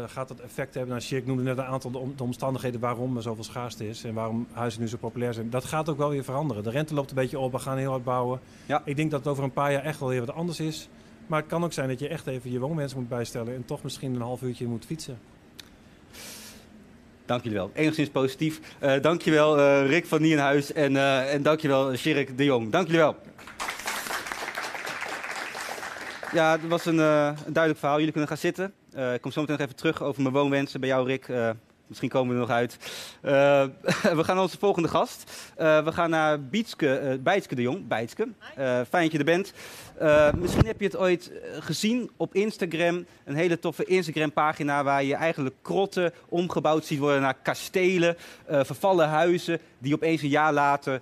gaat 0.06 0.28
dat 0.28 0.40
effect 0.40 0.74
hebben. 0.74 0.90
Nou, 0.92 1.00
Sjerk 1.02 1.26
noemde 1.26 1.42
net 1.42 1.58
een 1.58 1.64
aantal 1.64 1.90
de, 1.90 1.98
om- 1.98 2.12
de 2.16 2.22
omstandigheden 2.22 2.80
waarom 2.80 3.16
er 3.16 3.22
zoveel 3.22 3.44
schaarste 3.44 3.88
is 3.88 4.04
en 4.04 4.14
waarom 4.14 4.46
huizen 4.52 4.80
nu 4.80 4.88
zo 4.88 4.96
populair 4.96 5.34
zijn. 5.34 5.50
Dat 5.50 5.64
gaat 5.64 5.88
ook 5.88 5.96
wel 5.98 6.10
weer 6.10 6.24
veranderen. 6.24 6.62
De 6.62 6.70
rente 6.70 6.94
loopt 6.94 7.10
een 7.10 7.16
beetje 7.16 7.38
op, 7.38 7.52
we 7.52 7.58
gaan 7.58 7.76
heel 7.76 7.90
hard 7.90 8.04
bouwen. 8.04 8.40
Ja. 8.66 8.82
Ik 8.84 8.96
denk 8.96 9.10
dat 9.10 9.20
het 9.20 9.28
over 9.28 9.44
een 9.44 9.52
paar 9.52 9.72
jaar 9.72 9.82
echt 9.82 10.00
wel 10.00 10.08
weer 10.08 10.20
wat 10.26 10.34
anders 10.34 10.60
is. 10.60 10.88
Maar 11.26 11.40
het 11.40 11.48
kan 11.48 11.64
ook 11.64 11.72
zijn 11.72 11.88
dat 11.88 11.98
je 11.98 12.08
echt 12.08 12.26
even 12.26 12.50
je 12.50 12.58
woonwens 12.58 12.94
moet 12.94 13.08
bijstellen 13.08 13.54
en 13.54 13.64
toch 13.64 13.82
misschien 13.82 14.14
een 14.14 14.20
half 14.20 14.42
uurtje 14.42 14.66
moet 14.66 14.84
fietsen. 14.86 15.18
Dank 17.26 17.42
jullie 17.42 17.58
wel. 17.58 17.70
Enigszins 17.74 18.08
positief. 18.08 18.60
Eh 18.78 19.02
dank 19.02 19.22
je 19.22 19.30
wel, 19.30 19.58
eh, 19.58 19.86
Rick 19.86 20.06
van 20.06 20.20
Nienhuis 20.20 20.72
en, 20.72 20.96
eh 20.96 21.34
en 21.34 21.42
dank 21.42 21.60
je 21.60 21.68
wel, 21.68 21.96
Sjerk 21.96 22.36
de 22.38 22.44
Jong. 22.44 22.70
Dank 22.70 22.86
jullie 22.86 23.00
wel. 23.00 23.16
Ja, 26.32 26.52
het 26.52 26.68
was 26.68 26.84
een, 26.86 27.00
eh, 27.00 27.26
een 27.46 27.52
duidelijk 27.52 27.78
verhaal. 27.78 27.96
Jullie 27.96 28.12
kunnen 28.12 28.28
gaan 28.28 28.38
zitten. 28.38 28.72
Eh, 28.96 29.14
ik 29.14 29.20
kom 29.20 29.30
zo 29.30 29.40
meteen 29.40 29.56
nog 29.56 29.66
even 29.66 29.78
terug 29.78 30.02
over 30.02 30.22
mijn 30.22 30.34
woonwensen 30.34 30.80
bij 30.80 30.88
jou, 30.88 31.06
Rick. 31.06 31.28
Eh, 31.28 31.50
misschien 31.86 32.08
komen 32.08 32.28
we 32.28 32.34
er 32.34 32.40
nog 32.40 32.56
uit. 32.56 32.76
Eh, 33.20 33.32
we 34.18 34.24
gaan 34.24 34.34
naar 34.34 34.44
onze 34.44 34.58
volgende 34.58 34.88
gast. 34.88 35.52
We 35.56 35.92
gaan 35.92 36.10
naar 36.10 36.40
Bietske, 36.42 37.18
Bijtske 37.22 37.54
de 37.54 37.62
Jong. 37.62 37.88
Bijtske, 37.88 38.28
fijn 38.88 39.02
dat 39.02 39.12
je 39.12 39.18
er 39.18 39.24
bent. 39.24 39.52
Eh, 39.98 40.32
misschien 40.32 40.66
heb 40.66 40.80
je 40.80 40.86
het 40.86 40.96
ooit 40.96 41.30
eh, 41.30 41.50
gezien 41.60 42.10
op 42.16 42.34
Instagram. 42.34 43.06
Een 43.24 43.34
hele 43.34 43.58
toffe 43.58 43.84
Instagram-pagina 43.84 44.84
waar 44.84 45.04
je 45.04 45.14
eigenlijk 45.14 45.54
krotten 45.62 46.12
omgebouwd 46.28 46.84
ziet 46.84 46.98
worden 46.98 47.20
naar 47.20 47.36
kastelen, 47.42 48.16
eh, 48.46 48.64
vervallen 48.64 49.08
huizen, 49.08 49.58
die 49.78 49.94
opeens 49.94 50.22
een 50.22 50.28
jaar 50.28 50.52
later 50.52 51.00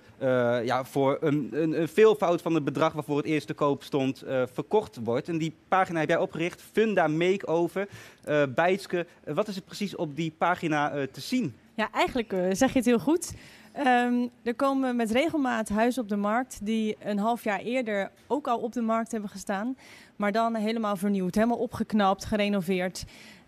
ja, 0.63 0.85
voor 0.85 1.17
een, 1.21 1.49
een, 1.51 1.87
veelvoud 1.87 2.41
van 2.41 2.53
het 2.53 2.63
bedrag 2.63 2.93
waarvoor 2.93 3.17
het 3.17 3.25
eerst 3.25 3.47
te 3.47 3.53
koop 3.53 3.83
stond, 3.83 4.23
verkocht 4.53 4.99
wordt. 5.03 5.27
En 5.27 5.37
die 5.37 5.53
pagina 5.67 5.99
heb 5.99 6.09
jij 6.09 6.17
opgericht, 6.17 6.61
Funda 6.71 7.07
Makeover. 7.07 7.87
Eh 8.23 8.43
Bijtske, 8.55 9.05
wat 9.25 9.47
is 9.47 9.55
er 9.55 9.61
precies 9.61 9.95
op 9.95 10.15
die 10.15 10.33
pagina 10.37 11.07
te 11.11 11.21
zien? 11.21 11.55
Ja, 11.75 11.89
eigenlijk 11.91 12.35
zeg 12.51 12.71
je 12.71 12.77
het 12.77 12.87
heel 12.87 12.99
goed. 12.99 13.33
Ehm, 13.75 14.27
er 14.43 14.55
komen 14.55 14.95
met 14.95 15.11
regelmaat 15.11 15.69
huizen 15.69 16.01
op 16.01 16.09
de 16.09 16.15
markt 16.15 16.65
die 16.65 16.95
een 16.99 17.17
half 17.17 17.43
jaar 17.43 17.59
eerder 17.59 18.11
ook 18.27 18.47
al 18.47 18.59
op 18.59 18.73
de 18.73 18.81
markt 18.81 19.11
hebben 19.11 19.29
gestaan. 19.29 19.77
Maar 20.15 20.31
dan 20.31 20.55
helemaal 20.55 20.95
vernieuwd, 20.95 21.35
helemaal 21.35 21.57
opgeknapt, 21.57 22.25
gerenoveerd. 22.25 23.05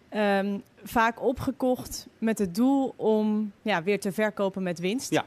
Ehm, 0.10 0.60
vaak 0.84 1.22
opgekocht 1.22 2.08
met 2.18 2.40
het 2.40 2.56
doel 2.56 2.94
om 2.96 3.52
ja, 3.62 3.84
weer 3.84 4.00
te 4.00 4.12
verkopen 4.12 4.64
met 4.64 4.80
winst. 4.80 5.12
Ja. 5.12 5.26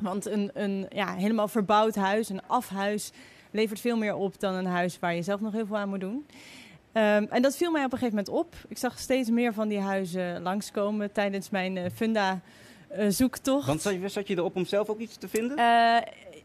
Want 0.00 0.26
een, 0.26 0.50
een 0.54 0.86
ja, 0.88 1.14
helemaal 1.14 1.48
verbouwd 1.48 1.94
huis, 1.94 2.28
een 2.28 2.46
afhuis, 2.46 3.12
levert 3.50 3.80
veel 3.80 3.96
meer 3.96 4.14
op 4.14 4.40
dan 4.40 4.54
een 4.54 4.66
huis 4.66 4.98
waar 4.98 5.14
je 5.14 5.22
zelf 5.22 5.40
nog 5.40 5.52
heel 5.52 5.66
veel 5.66 5.78
aan 5.78 5.88
moet 5.88 6.00
doen. 6.00 6.26
Ehm, 6.92 7.26
en 7.30 7.42
dat 7.42 7.56
viel 7.56 7.70
mij 7.70 7.84
op 7.84 7.92
een 7.92 7.98
gegeven 7.98 8.24
moment 8.24 8.44
op. 8.44 8.54
Ik 8.68 8.78
zag 8.78 8.98
steeds 8.98 9.30
meer 9.30 9.52
van 9.52 9.68
die 9.68 9.80
huizen 9.80 10.42
langskomen 10.42 11.12
tijdens 11.12 11.50
mijn 11.50 11.76
eh, 11.76 11.90
funda 11.94 12.40
zoektocht. 13.08 13.66
Want 13.66 13.80
zat 14.12 14.28
je, 14.28 14.36
erop 14.36 14.56
om 14.56 14.64
zelf 14.64 14.88
ook 14.88 14.98
iets 14.98 15.16
te 15.16 15.28
vinden? 15.28 15.56
Eh, 15.56 16.02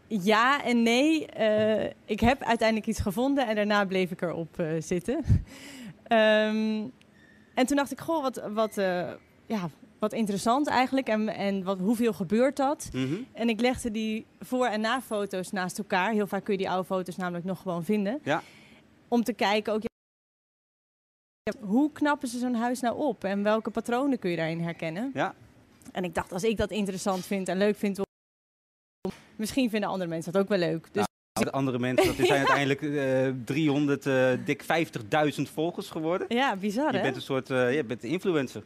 ja 0.07 0.63
en 0.63 0.83
nee. 0.83 1.25
Eh, 1.25 1.91
ik 2.05 2.19
heb 2.19 2.43
uiteindelijk 2.43 2.87
iets 2.87 2.99
gevonden 2.99 3.47
en 3.47 3.55
daarna 3.55 3.85
bleef 3.85 4.11
ik 4.11 4.21
erop 4.21 4.59
eh, 4.59 4.67
zitten. 4.79 5.23
Ehm, 6.07 6.85
en 7.53 7.65
toen 7.65 7.75
dacht 7.75 7.91
ik, 7.91 7.99
goh, 7.99 8.21
wat, 8.21 8.41
wat, 8.53 8.77
eh, 8.77 9.11
ja, 9.45 9.69
wat 9.99 10.13
interessant 10.13 10.67
eigenlijk. 10.67 11.07
En, 11.07 11.27
en 11.29 11.63
wat, 11.63 11.79
hoeveel 11.79 12.13
gebeurt 12.13 12.55
dat? 12.57 12.89
Mhm. 12.93 13.15
En 13.33 13.49
ik 13.49 13.61
legde 13.61 13.91
die 13.91 14.25
voor- 14.39 14.65
en 14.65 14.81
na-foto's 14.81 15.51
naast 15.51 15.77
elkaar. 15.77 16.11
Heel 16.11 16.27
vaak 16.27 16.43
kun 16.43 16.53
je 16.53 16.59
die 16.59 16.69
oude 16.69 16.87
foto's 16.87 17.15
namelijk 17.15 17.45
nog 17.45 17.61
gewoon 17.61 17.83
vinden. 17.83 18.19
Ja. 18.23 18.43
Om 19.07 19.23
te 19.23 19.33
kijken 19.33 19.73
ook, 19.73 19.81
ja, 19.83 19.91
hoe 21.67 21.91
knappen 21.91 22.27
ze 22.27 22.39
zo'n 22.39 22.55
huis 22.55 22.79
nou 22.79 22.97
op? 22.97 23.23
En 23.23 23.43
welke 23.43 23.69
patronen 23.69 24.19
kun 24.19 24.29
je 24.29 24.37
daarin 24.37 24.59
herkennen? 24.61 25.11
Ja. 25.13 25.35
En 25.97 26.03
ik 26.03 26.15
dacht, 26.15 26.33
als 26.33 26.43
ik 26.43 26.57
dat 26.57 26.71
interessant 26.71 27.25
vind 27.25 27.47
en 27.47 27.57
leuk 27.57 27.77
vind... 27.77 27.99
Misschien 29.35 29.69
vinden 29.69 29.89
andere 29.89 30.09
mensen 30.09 30.31
dat 30.31 30.41
ook 30.41 30.49
wel 30.49 30.57
leuk. 30.57 30.87
Dus 30.91 31.05
De 31.33 31.51
andere 31.51 31.79
mensen, 31.79 32.17
dat 32.17 32.27
zijn 32.27 32.37
uiteindelijk 32.47 32.81
eh 32.81 33.33
300, 33.45 34.05
eh, 34.05 34.29
dik 34.45 34.63
50.000 34.63 35.41
volgers 35.53 35.89
geworden. 35.89 36.27
ja, 36.29 36.55
bizar 36.55 36.91
Je 36.91 36.97
hè? 36.97 37.03
bent 37.03 37.15
een 37.15 37.21
soort 37.21 37.49
eh, 37.49 37.75
je 37.75 37.83
bent 37.83 38.03
een 38.03 38.09
influencer. 38.09 38.63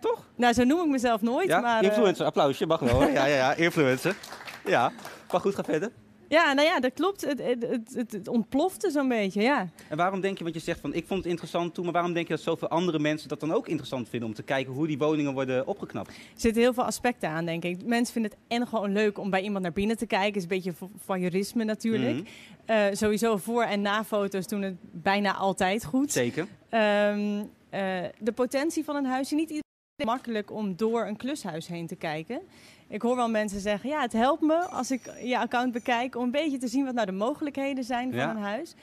Toch? 0.00 0.28
Nou, 0.36 0.52
zo 0.54 0.64
noem 0.64 0.84
ik 0.84 0.90
mezelf 0.90 1.20
nooit, 1.20 1.48
ja, 1.48 1.60
maar... 1.60 1.84
influencer. 1.84 2.26
Applausje, 2.26 2.66
mag 2.66 2.80
wel. 2.80 2.90
hoor. 2.94 3.10
Ja, 3.10 3.26
ja, 3.26 3.36
ja, 3.36 3.54
influencer. 3.54 4.16
Ja, 4.64 4.92
maar 5.30 5.40
goed, 5.40 5.54
ga 5.54 5.64
verder. 5.64 5.90
Ja, 6.28 6.52
nou 6.52 6.66
ja, 6.68 6.80
dat 6.80 6.92
klopt. 6.92 7.20
Het, 7.20 7.42
het, 7.44 8.12
het, 8.12 8.28
ontplofte 8.28 8.90
zo'n 8.90 9.08
beetje, 9.08 9.42
ja. 9.42 9.68
En 9.88 9.96
waarom 9.96 10.20
denk 10.20 10.38
je, 10.38 10.42
want 10.44 10.56
je 10.56 10.60
zegt 10.62 10.80
van 10.80 10.94
ik 10.94 11.06
vond 11.06 11.20
het 11.20 11.28
interessant 11.28 11.74
toen, 11.74 11.84
maar 11.84 11.92
waarom 11.92 12.12
denk 12.12 12.28
je 12.28 12.34
dat 12.34 12.42
zoveel 12.42 12.68
andere 12.68 12.98
mensen 12.98 13.28
dat 13.28 13.40
dan 13.40 13.52
ook 13.52 13.66
interessant 13.68 14.08
vinden 14.08 14.28
om 14.28 14.34
te 14.34 14.42
kijken 14.42 14.72
hoe 14.72 14.86
die 14.86 14.98
woningen 14.98 15.32
worden 15.32 15.66
opgeknapt? 15.66 16.08
Er 16.08 16.14
zitten 16.36 16.62
heel 16.62 16.72
veel 16.74 16.84
aspecten 16.84 17.28
aan, 17.28 17.44
denk 17.44 17.64
ik. 17.64 17.84
Mensen 17.84 18.12
vinden 18.12 18.30
het 18.30 18.40
en 18.48 18.66
gewoon 18.66 18.92
leuk 18.92 19.18
om 19.18 19.30
bij 19.30 19.42
iemand 19.42 19.62
naar 19.62 19.72
binnen 19.72 19.96
te 19.96 20.06
kijken. 20.06 20.34
is 20.34 20.42
een 20.42 20.48
beetje 20.48 20.72
voyeurisme 21.04 21.64
natuurlijk. 21.64 22.16
Mhm, 22.16 22.24
Eh, 22.66 22.84
sowieso 22.92 23.36
voor- 23.36 23.62
en 23.62 23.80
na-foto's 23.80 24.46
doen 24.46 24.62
het 24.62 24.74
bijna 24.92 25.34
altijd 25.34 25.84
goed. 25.84 26.12
zeker. 26.12 26.46
Ehm, 26.68 27.44
eh, 27.70 28.04
de 28.18 28.32
potentie 28.34 28.84
van 28.84 28.96
een 28.96 29.04
huisje. 29.04 29.34
Niet 29.34 29.42
iedereen 29.48 29.64
makkelijk 30.04 30.50
om 30.52 30.76
door 30.76 31.06
een 31.06 31.16
klushuis 31.16 31.66
heen 31.66 31.86
te 31.86 31.96
kijken. 31.96 32.40
Ik 32.88 33.02
hoor 33.02 33.16
wel 33.16 33.28
mensen 33.30 33.60
zeggen, 33.60 33.88
ja, 33.90 34.00
het 34.00 34.12
helpt 34.12 34.42
me 34.42 34.58
als 34.58 34.90
ik 34.90 35.10
je 35.22 35.38
account 35.38 35.72
bekijk... 35.72 36.16
om 36.16 36.22
een 36.22 36.30
beetje 36.30 36.58
te 36.58 36.68
zien 36.68 36.84
wat 36.84 36.94
nou 36.94 37.06
de 37.06 37.12
mogelijkheden 37.12 37.84
zijn 37.84 38.08
van 38.10 38.18
Ja. 38.18 38.30
een 38.30 38.36
huis. 38.42 38.74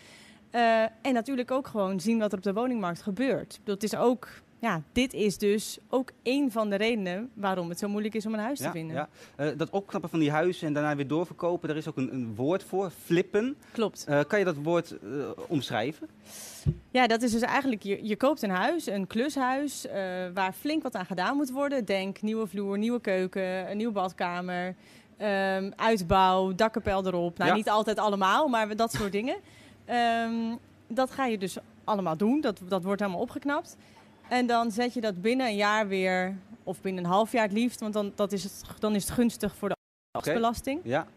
Eh, 0.50 0.82
en 0.82 1.14
natuurlijk 1.14 1.52
ook 1.52 1.68
gewoon 1.68 2.00
zien 2.00 2.20
wat 2.20 2.32
er 2.32 2.38
op 2.38 2.44
de 2.44 2.54
woningmarkt 2.54 3.02
gebeurt. 3.02 3.60
Het 3.66 3.84
is 3.84 3.96
ook, 3.96 4.28
ja, 4.64 4.82
dit 4.92 5.14
is 5.14 5.38
dus 5.38 5.78
ook 5.90 6.12
een 6.24 6.52
van 6.52 6.70
de 6.70 6.76
redenen... 6.76 7.30
waarom 7.34 7.70
het 7.70 7.80
zo 7.80 7.88
moeilijk 7.88 8.16
is 8.16 8.26
om 8.26 8.34
een 8.34 8.40
huis 8.40 8.60
te 8.60 8.72
vinden. 8.72 8.96
ja. 8.96 9.10
Eh, 9.36 9.48
dat 9.58 9.70
opknappen 9.70 10.10
van 10.10 10.20
die 10.20 10.32
huizen 10.32 10.68
en 10.68 10.74
daarna 10.74 10.96
weer 10.96 11.08
doorverkopen, 11.08 11.68
daar 11.68 11.78
is 11.78 11.88
ook 11.88 11.98
een, 11.98 12.14
een 12.14 12.36
woord 12.36 12.64
voor, 12.64 12.90
flippen. 13.04 13.58
Klopt. 13.72 14.06
Eh, 14.08 14.20
kan 14.28 14.40
je 14.40 14.46
dat 14.46 14.56
woord 14.56 14.92
eh, 14.92 15.10
omschrijven? 15.48 16.08
Ja, 16.92 17.08
dat 17.08 17.22
is 17.22 17.32
dus 17.32 17.42
eigenlijk, 17.42 17.84
je, 17.84 18.00
je 18.08 18.16
koopt 18.16 18.42
een 18.42 18.50
huis, 18.50 18.86
een 18.88 19.08
klushuis, 19.08 19.86
waar 20.34 20.54
flink 20.54 20.84
wat 20.84 20.96
aan 20.96 21.06
gedaan 21.06 21.36
moet 21.36 21.52
worden. 21.52 21.86
Denk 21.86 22.22
nieuwe 22.22 22.48
vloer, 22.48 22.78
nieuwe 22.78 23.02
keuken, 23.02 23.72
een 23.72 23.78
nieuwe 23.78 23.94
badkamer, 23.94 24.76
ehm, 25.18 25.72
uitbouw, 25.76 26.56
dakkapel 26.56 27.06
erop. 27.06 27.38
Nou, 27.38 27.50
Ja. 27.50 27.56
niet 27.56 27.70
altijd 27.70 27.98
allemaal, 28.00 28.48
maar 28.48 28.76
dat 28.76 28.92
soort 28.92 29.12
dingen. 29.12 29.36
Ehm, 29.86 30.34
dat 30.88 31.12
ga 31.12 31.26
je 31.26 31.38
dus 31.38 31.58
allemaal 31.84 32.18
doen, 32.18 32.42
dat, 32.42 32.62
dat 32.68 32.84
wordt 32.84 33.00
helemaal 33.02 33.22
opgeknapt. 33.22 33.78
En 34.28 34.46
dan 34.48 34.72
zet 34.72 34.94
je 34.94 35.02
dat 35.02 35.22
binnen 35.22 35.48
een 35.48 35.56
jaar 35.56 35.88
weer, 35.88 36.38
of 36.64 36.82
binnen 36.82 37.04
een 37.04 37.10
half 37.10 37.32
jaar 37.32 37.44
het 37.44 37.52
liefst, 37.52 37.80
want 37.80 37.94
dan, 37.94 38.12
dat 38.16 38.32
is, 38.32 38.44
het, 38.44 38.64
dan 38.80 38.96
is 38.96 39.04
het 39.04 39.14
gunstig 39.14 39.56
voor 39.56 39.70
de 39.70 39.76
afbelasting. 40.12 40.80
Ja. 40.84 41.08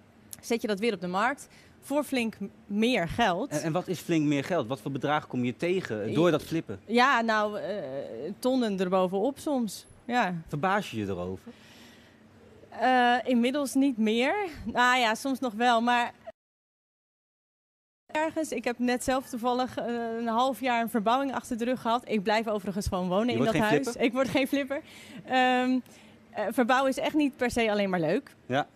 Zet 0.41 0.61
je 0.61 0.67
dat 0.67 0.79
weer 0.79 0.95
op 0.95 1.01
de 1.01 1.07
markt 1.07 1.49
voor 1.81 2.05
flink 2.05 2.37
meer 2.67 3.09
geld. 3.09 3.51
En, 3.51 3.63
en 3.63 3.73
wat 3.73 3.89
is 3.89 3.99
flink 3.99 4.27
meer 4.27 4.45
geld? 4.45 4.67
Wat 4.67 4.81
voor 4.81 4.91
bedragen 4.91 5.29
kom 5.29 5.45
je 5.45 5.57
tegen 5.57 6.15
door 6.15 6.31
dat 6.31 6.43
flippen? 6.43 6.81
Ja, 6.87 7.21
nou, 7.21 7.59
eh, 7.59 7.77
tonnen 8.39 8.81
erbovenop 8.81 9.39
soms. 9.39 9.87
Ja. 10.05 10.35
Verbaas 10.49 10.91
je 10.91 10.97
je 10.97 11.07
erover? 11.07 11.53
Eh, 12.69 13.17
inmiddels 13.25 13.75
niet 13.75 13.99
meer. 13.99 14.35
Nou 14.65 14.99
ja, 14.99 15.15
soms 15.15 15.39
nog 15.39 15.53
wel, 15.53 15.81
maar 15.81 16.13
ergens. 18.13 18.53
Ik 18.53 18.65
heb 18.65 18.79
net 18.79 19.05
zelf 19.05 19.29
toevallig 19.29 19.77
eh, 19.79 19.85
een 20.19 20.27
half 20.27 20.61
jaar 20.61 20.83
een 20.83 20.91
verbouwing 20.91 21.35
achter 21.35 21.59
de 21.59 21.65
rug 21.65 21.81
gehad. 21.81 22.03
Ik 22.09 22.23
blijf 22.23 22.49
overigens 22.49 22.87
gewoon 22.87 23.09
wonen 23.09 23.29
in 23.35 23.45
dat 23.45 23.55
huis. 23.57 23.83
flipper? 23.83 24.03
Ik 24.03 24.13
word 24.13 24.29
geen 24.29 24.47
flipper. 24.49 24.81
Ehm, 25.25 25.79
eh, 26.31 26.45
verbouwen 26.51 26.91
is 26.91 26.99
echt 26.99 27.15
niet 27.15 27.37
per 27.37 27.51
se 27.51 27.71
alleen 27.71 27.91
maar 27.91 28.01
leuk. 28.01 28.35
Ja. 28.47 28.67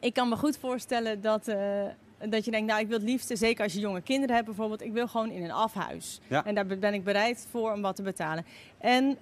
Ik 0.00 0.14
kan 0.14 0.28
me 0.28 0.36
goed 0.36 0.58
voorstellen 0.58 1.20
dat, 1.20 1.48
eh, 1.48 1.82
dat 2.28 2.44
je 2.44 2.50
denkt, 2.50 2.66
nou 2.66 2.80
ik 2.80 2.88
wil 2.88 2.98
het 2.98 3.08
liefst, 3.08 3.30
zeker 3.38 3.64
als 3.64 3.72
je 3.72 3.80
jonge 3.80 4.00
kinderen 4.00 4.34
hebt 4.34 4.46
bijvoorbeeld, 4.46 4.82
ik 4.82 4.92
wil 4.92 5.08
gewoon 5.08 5.30
in 5.30 5.44
een 5.44 5.50
afhuis. 5.52 6.20
Ja. 6.26 6.44
En 6.44 6.54
daar 6.54 6.66
be- 6.66 6.76
ben 6.76 6.94
ik 6.94 7.04
bereid 7.04 7.46
voor 7.50 7.72
om 7.72 7.82
wat 7.82 7.96
te 7.96 8.02
betalen. 8.02 8.44
En 8.78 9.18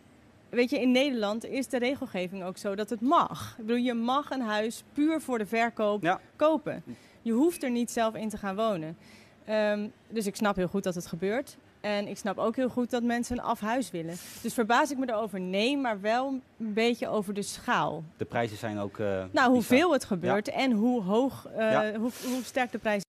weet 0.48 0.70
je, 0.70 0.80
in 0.80 0.90
Nederland 0.90 1.44
is 1.44 1.66
de 1.68 1.78
regelgeving 1.78 2.44
ook 2.44 2.56
zo 2.56 2.74
dat 2.74 2.90
het 2.90 3.00
mag. 3.00 3.54
Ik 3.58 3.66
bedoel, 3.66 3.82
je 3.82 3.94
mag 3.94 4.30
een 4.30 4.40
huis 4.40 4.82
puur 4.92 5.20
voor 5.20 5.38
de 5.38 5.46
verkoop 5.46 6.02
Ja. 6.02 6.20
kopen. 6.36 6.82
Je 7.22 7.32
hoeft 7.32 7.62
er 7.62 7.70
niet 7.70 7.90
zelf 7.90 8.14
in 8.14 8.28
te 8.28 8.36
gaan 8.38 8.56
wonen. 8.56 8.96
Ehm, 9.46 9.86
dus 10.08 10.26
ik 10.26 10.36
snap 10.36 10.56
heel 10.56 10.68
goed 10.68 10.82
dat 10.84 10.94
het 10.94 11.06
gebeurt. 11.06 11.56
En 11.80 12.08
ik 12.08 12.16
snap 12.16 12.38
ook 12.38 12.56
heel 12.56 12.68
goed 12.68 12.90
dat 12.90 13.02
mensen 13.02 13.38
een 13.38 13.44
afhuis 13.44 13.90
willen. 13.90 14.14
Dus 14.42 14.54
verbaas 14.54 14.90
ik 14.90 14.98
me 14.98 15.08
erover? 15.08 15.40
Nee, 15.40 15.76
maar 15.76 16.00
wel 16.00 16.26
een 16.58 16.72
beetje 16.74 17.08
over 17.08 17.34
de 17.34 17.42
schaal. 17.42 18.04
De 18.16 18.24
prijzen 18.24 18.56
zijn 18.56 18.78
ook... 18.78 18.98
eh, 18.98 19.24
Nou, 19.32 19.50
hoeveel 19.52 19.92
het 19.92 20.04
gebeurt 20.04 20.48
en 20.48 20.72
hoe 20.72 21.02
hoog, 21.02 21.46
eh, 21.56 21.70
Ja. 21.70 21.94
hoe, 21.98 22.10
hoe 22.26 22.42
sterk 22.44 22.72
de 22.72 22.78
prijzen 22.78 23.04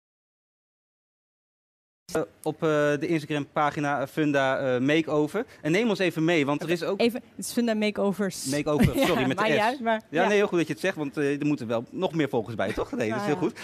op 2.43 2.55
uh, 2.55 2.69
de 2.69 3.07
Instagram 3.07 3.47
pagina 3.53 4.07
Funda 4.07 4.75
uh, 4.75 4.81
Makeover. 4.81 5.45
En 5.61 5.71
neem 5.71 5.89
ons 5.89 5.99
even 5.99 6.23
mee, 6.25 6.45
want 6.45 6.61
er 6.63 6.69
is 6.69 6.83
ook... 6.83 6.99
Even, 6.99 7.21
het 7.35 7.45
is 7.45 7.51
Funda 7.51 7.73
Makeovers. 7.73 8.45
Makeover, 8.45 8.85
sorry, 8.99 9.21
ja, 9.21 9.27
met 9.27 9.37
de 9.37 9.45
S. 9.45 9.47
Juist, 9.55 9.79
maar, 9.79 10.01
ja, 10.09 10.27
nee, 10.27 10.37
heel 10.37 10.47
goed 10.47 10.57
dat 10.57 10.67
je 10.67 10.73
het 10.73 10.81
zegt, 10.81 10.95
want 10.97 11.17
uh, 11.17 11.39
er 11.39 11.45
moeten 11.45 11.67
wel 11.67 11.83
nog 11.91 12.13
meer 12.13 12.29
volgers 12.29 12.55
bij, 12.55 12.73
toch? 12.73 12.91
Nee, 12.91 13.09
dat 13.09 13.19
is 13.19 13.25
heel 13.25 13.35
goed. 13.35 13.59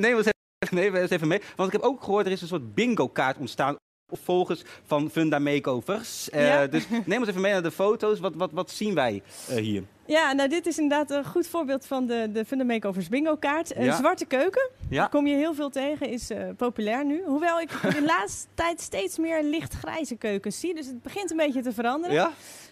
neem 0.00 0.16
ons 0.16 0.24
even, 0.26 0.33
neem 0.80 0.94
eens 0.96 1.10
even 1.10 1.28
mee, 1.28 1.40
want 1.56 1.72
ik 1.72 1.80
heb 1.80 1.90
ook 1.90 2.02
gehoord, 2.02 2.26
er 2.26 2.32
is 2.32 2.40
een 2.42 2.48
soort 2.48 2.74
bingo-kaart 2.74 3.36
ontstaan 3.38 3.76
volgers 4.12 4.62
van 4.86 5.10
Funda 5.10 5.38
Makeovers. 5.38 6.28
Ja. 6.32 6.66
dus 6.66 6.86
neem 7.06 7.18
ons 7.18 7.28
even 7.28 7.40
mee 7.40 7.52
naar 7.52 7.62
de 7.62 7.70
foto's. 7.70 8.20
Wat, 8.20 8.34
wat, 8.34 8.50
wat 8.52 8.70
zien 8.70 8.94
wij 8.94 9.22
hier? 9.48 9.82
Ja, 10.06 10.32
nou 10.32 10.48
dit 10.48 10.66
is 10.66 10.78
inderdaad 10.78 11.10
een 11.10 11.24
goed 11.24 11.46
voorbeeld 11.46 11.86
van 11.86 12.06
de, 12.06 12.28
de 12.32 12.44
Funda 12.44 12.64
Makeovers 12.64 13.08
bingo 13.08 13.36
kaart. 13.36 13.76
Een 13.76 13.84
Ja. 13.84 13.96
zwarte 13.96 14.24
keuken, 14.24 14.68
Ja. 14.88 14.98
daar 15.00 15.08
kom 15.08 15.26
je 15.26 15.34
heel 15.34 15.54
veel 15.54 15.70
tegen, 15.70 16.08
is 16.08 16.30
eh, 16.30 16.48
populair 16.56 17.04
nu. 17.04 17.22
Hoewel 17.26 17.60
ik 17.60 17.68
de 17.82 18.02
laatste 18.16 18.46
tijd 18.54 18.80
steeds 18.80 19.18
meer 19.18 19.42
lichtgrijze 19.42 20.16
keukens 20.16 20.60
zie, 20.60 20.74
dus 20.74 20.86
het 20.86 21.02
begint 21.02 21.30
een 21.30 21.36
beetje 21.36 21.62
te 21.62 21.72
veranderen. 21.72 22.30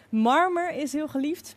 Marmer 0.09 0.75
is 0.75 0.93
heel 0.93 1.09
geliefd. 1.09 1.57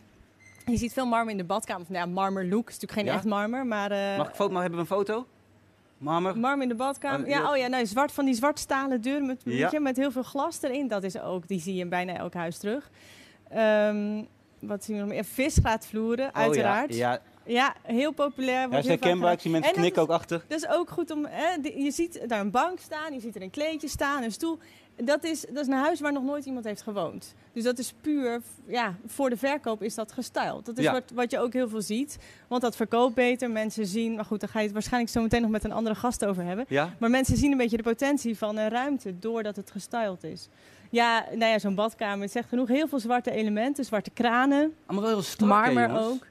Je 0.64 0.76
ziet 0.76 0.92
veel 0.92 1.06
marmer 1.06 1.30
in 1.30 1.36
de 1.36 1.44
badkamer. 1.44 1.82
Of, 1.82 1.88
nou 1.88 2.06
ja, 2.06 2.12
marmer 2.14 2.44
look 2.48 2.68
is 2.68 2.78
natuurlijk 2.78 3.08
geen 3.08 3.16
echt 3.16 3.24
marmer, 3.24 3.66
maar... 3.66 3.90
eh, 3.90 4.16
Mag 4.16 4.28
ik 4.28 4.34
foto, 4.34 4.52
maar 4.52 4.62
hebben 4.62 4.80
we 4.80 4.86
een 4.90 4.96
foto? 4.96 5.26
Marmer? 5.98 6.38
Marmer 6.38 6.62
in 6.62 6.68
de 6.68 6.74
badkamer. 6.74 7.28
Ja, 7.28 7.50
oh 7.50 7.56
ja, 7.56 7.66
nou, 7.66 7.86
zwart 7.86 8.12
van 8.12 8.24
die 8.24 8.34
zwart 8.34 8.58
stalen 8.58 9.00
deuren 9.00 9.26
met, 9.26 9.40
Ja. 9.44 9.50
weet 9.62 9.70
je, 9.70 9.80
met 9.80 9.96
heel 9.96 10.10
veel 10.10 10.22
glas 10.22 10.62
erin. 10.62 10.88
Dat 10.88 11.02
is 11.02 11.20
ook, 11.20 11.48
die 11.48 11.60
zie 11.60 11.74
je 11.74 11.80
in 11.80 11.88
bijna 11.88 12.16
elk 12.16 12.34
huis 12.34 12.58
terug. 12.58 12.90
Ehm, 13.50 14.22
wat 14.58 14.84
zien 14.84 14.94
we 14.96 15.00
nog 15.02 15.10
meer? 15.10 15.24
Visgraatvloeren, 15.24 16.34
uiteraard. 16.34 16.90
Oh, 16.90 16.96
ja, 16.96 17.10
ja. 17.12 17.20
Ja, 17.48 17.74
heel 17.82 18.12
populair. 18.12 18.60
ja 18.60 18.68
wordt 18.68 18.84
is 18.84 18.90
herkenbaar. 18.90 19.32
Ik 19.32 19.40
zie 19.40 19.50
mensen 19.50 19.72
knikken 19.72 20.02
ook 20.02 20.08
achter. 20.10 20.44
Dat 20.48 20.58
is 20.58 20.68
ook 20.68 20.90
goed 20.90 21.10
om. 21.10 21.26
Hè, 21.30 21.60
die- 21.60 21.82
je 21.82 21.90
ziet 21.90 22.20
daar 22.28 22.40
een 22.40 22.50
bank 22.50 22.78
staan, 22.80 23.12
je 23.12 23.20
ziet 23.20 23.36
er 23.36 23.42
een 23.42 23.50
kleedje 23.50 23.88
staan, 23.88 24.22
een 24.22 24.32
stoel. 24.32 24.58
Dat 25.04 25.24
is, 25.24 25.40
dat 25.40 25.56
is 25.62 25.66
een 25.66 25.72
huis 25.72 26.00
waar 26.00 26.12
nog 26.12 26.22
nooit 26.22 26.44
iemand 26.44 26.64
heeft 26.64 26.82
gewoond. 26.82 27.34
Dus 27.52 27.62
dat 27.64 27.78
is 27.78 27.92
puur, 28.00 28.40
ja, 28.66 28.94
voor 29.06 29.30
de 29.30 29.36
verkoop 29.36 29.82
is 29.82 29.94
dat 29.94 30.12
gestyled. 30.12 30.64
Dat 30.66 30.78
is 30.78 30.84
Ja. 30.84 30.92
wat, 30.92 31.02
wat 31.14 31.30
je 31.30 31.38
ook 31.38 31.52
heel 31.52 31.68
veel 31.68 31.82
ziet. 31.82 32.16
Want 32.48 32.62
dat 32.62 32.76
verkoopt 32.76 33.14
beter. 33.14 33.50
Mensen 33.50 33.86
zien, 33.86 34.14
maar 34.14 34.24
goed, 34.24 34.40
daar 34.40 34.48
ga 34.48 34.58
je 34.58 34.64
het 34.64 34.72
waarschijnlijk 34.74 35.12
zo 35.12 35.22
meteen 35.22 35.40
nog 35.42 35.50
met 35.50 35.64
een 35.64 35.72
andere 35.72 35.94
gast 35.96 36.24
over 36.24 36.44
hebben. 36.44 36.64
Ja? 36.68 36.94
Maar 36.98 37.10
mensen 37.10 37.36
zien 37.36 37.50
een 37.52 37.58
beetje 37.58 37.76
de 37.76 37.82
potentie 37.82 38.38
van 38.38 38.56
een 38.56 38.68
ruimte 38.68 39.18
doordat 39.18 39.56
het 39.56 39.70
gestyled 39.70 40.24
is. 40.24 40.48
Ja, 40.90 41.24
nou 41.30 41.44
ja, 41.52 41.58
zo'n 41.58 41.74
badkamer, 41.74 42.22
het 42.22 42.32
zegt 42.32 42.48
genoeg. 42.48 42.68
Heel 42.68 42.88
veel 42.88 43.00
zwarte 43.00 43.30
elementen, 43.30 43.84
zwarte 43.84 44.10
kranen, 44.10 44.74
wel 44.86 45.06
heel 45.06 45.22
strak, 45.22 45.48
marmer 45.48 45.98
ook. 45.98 46.26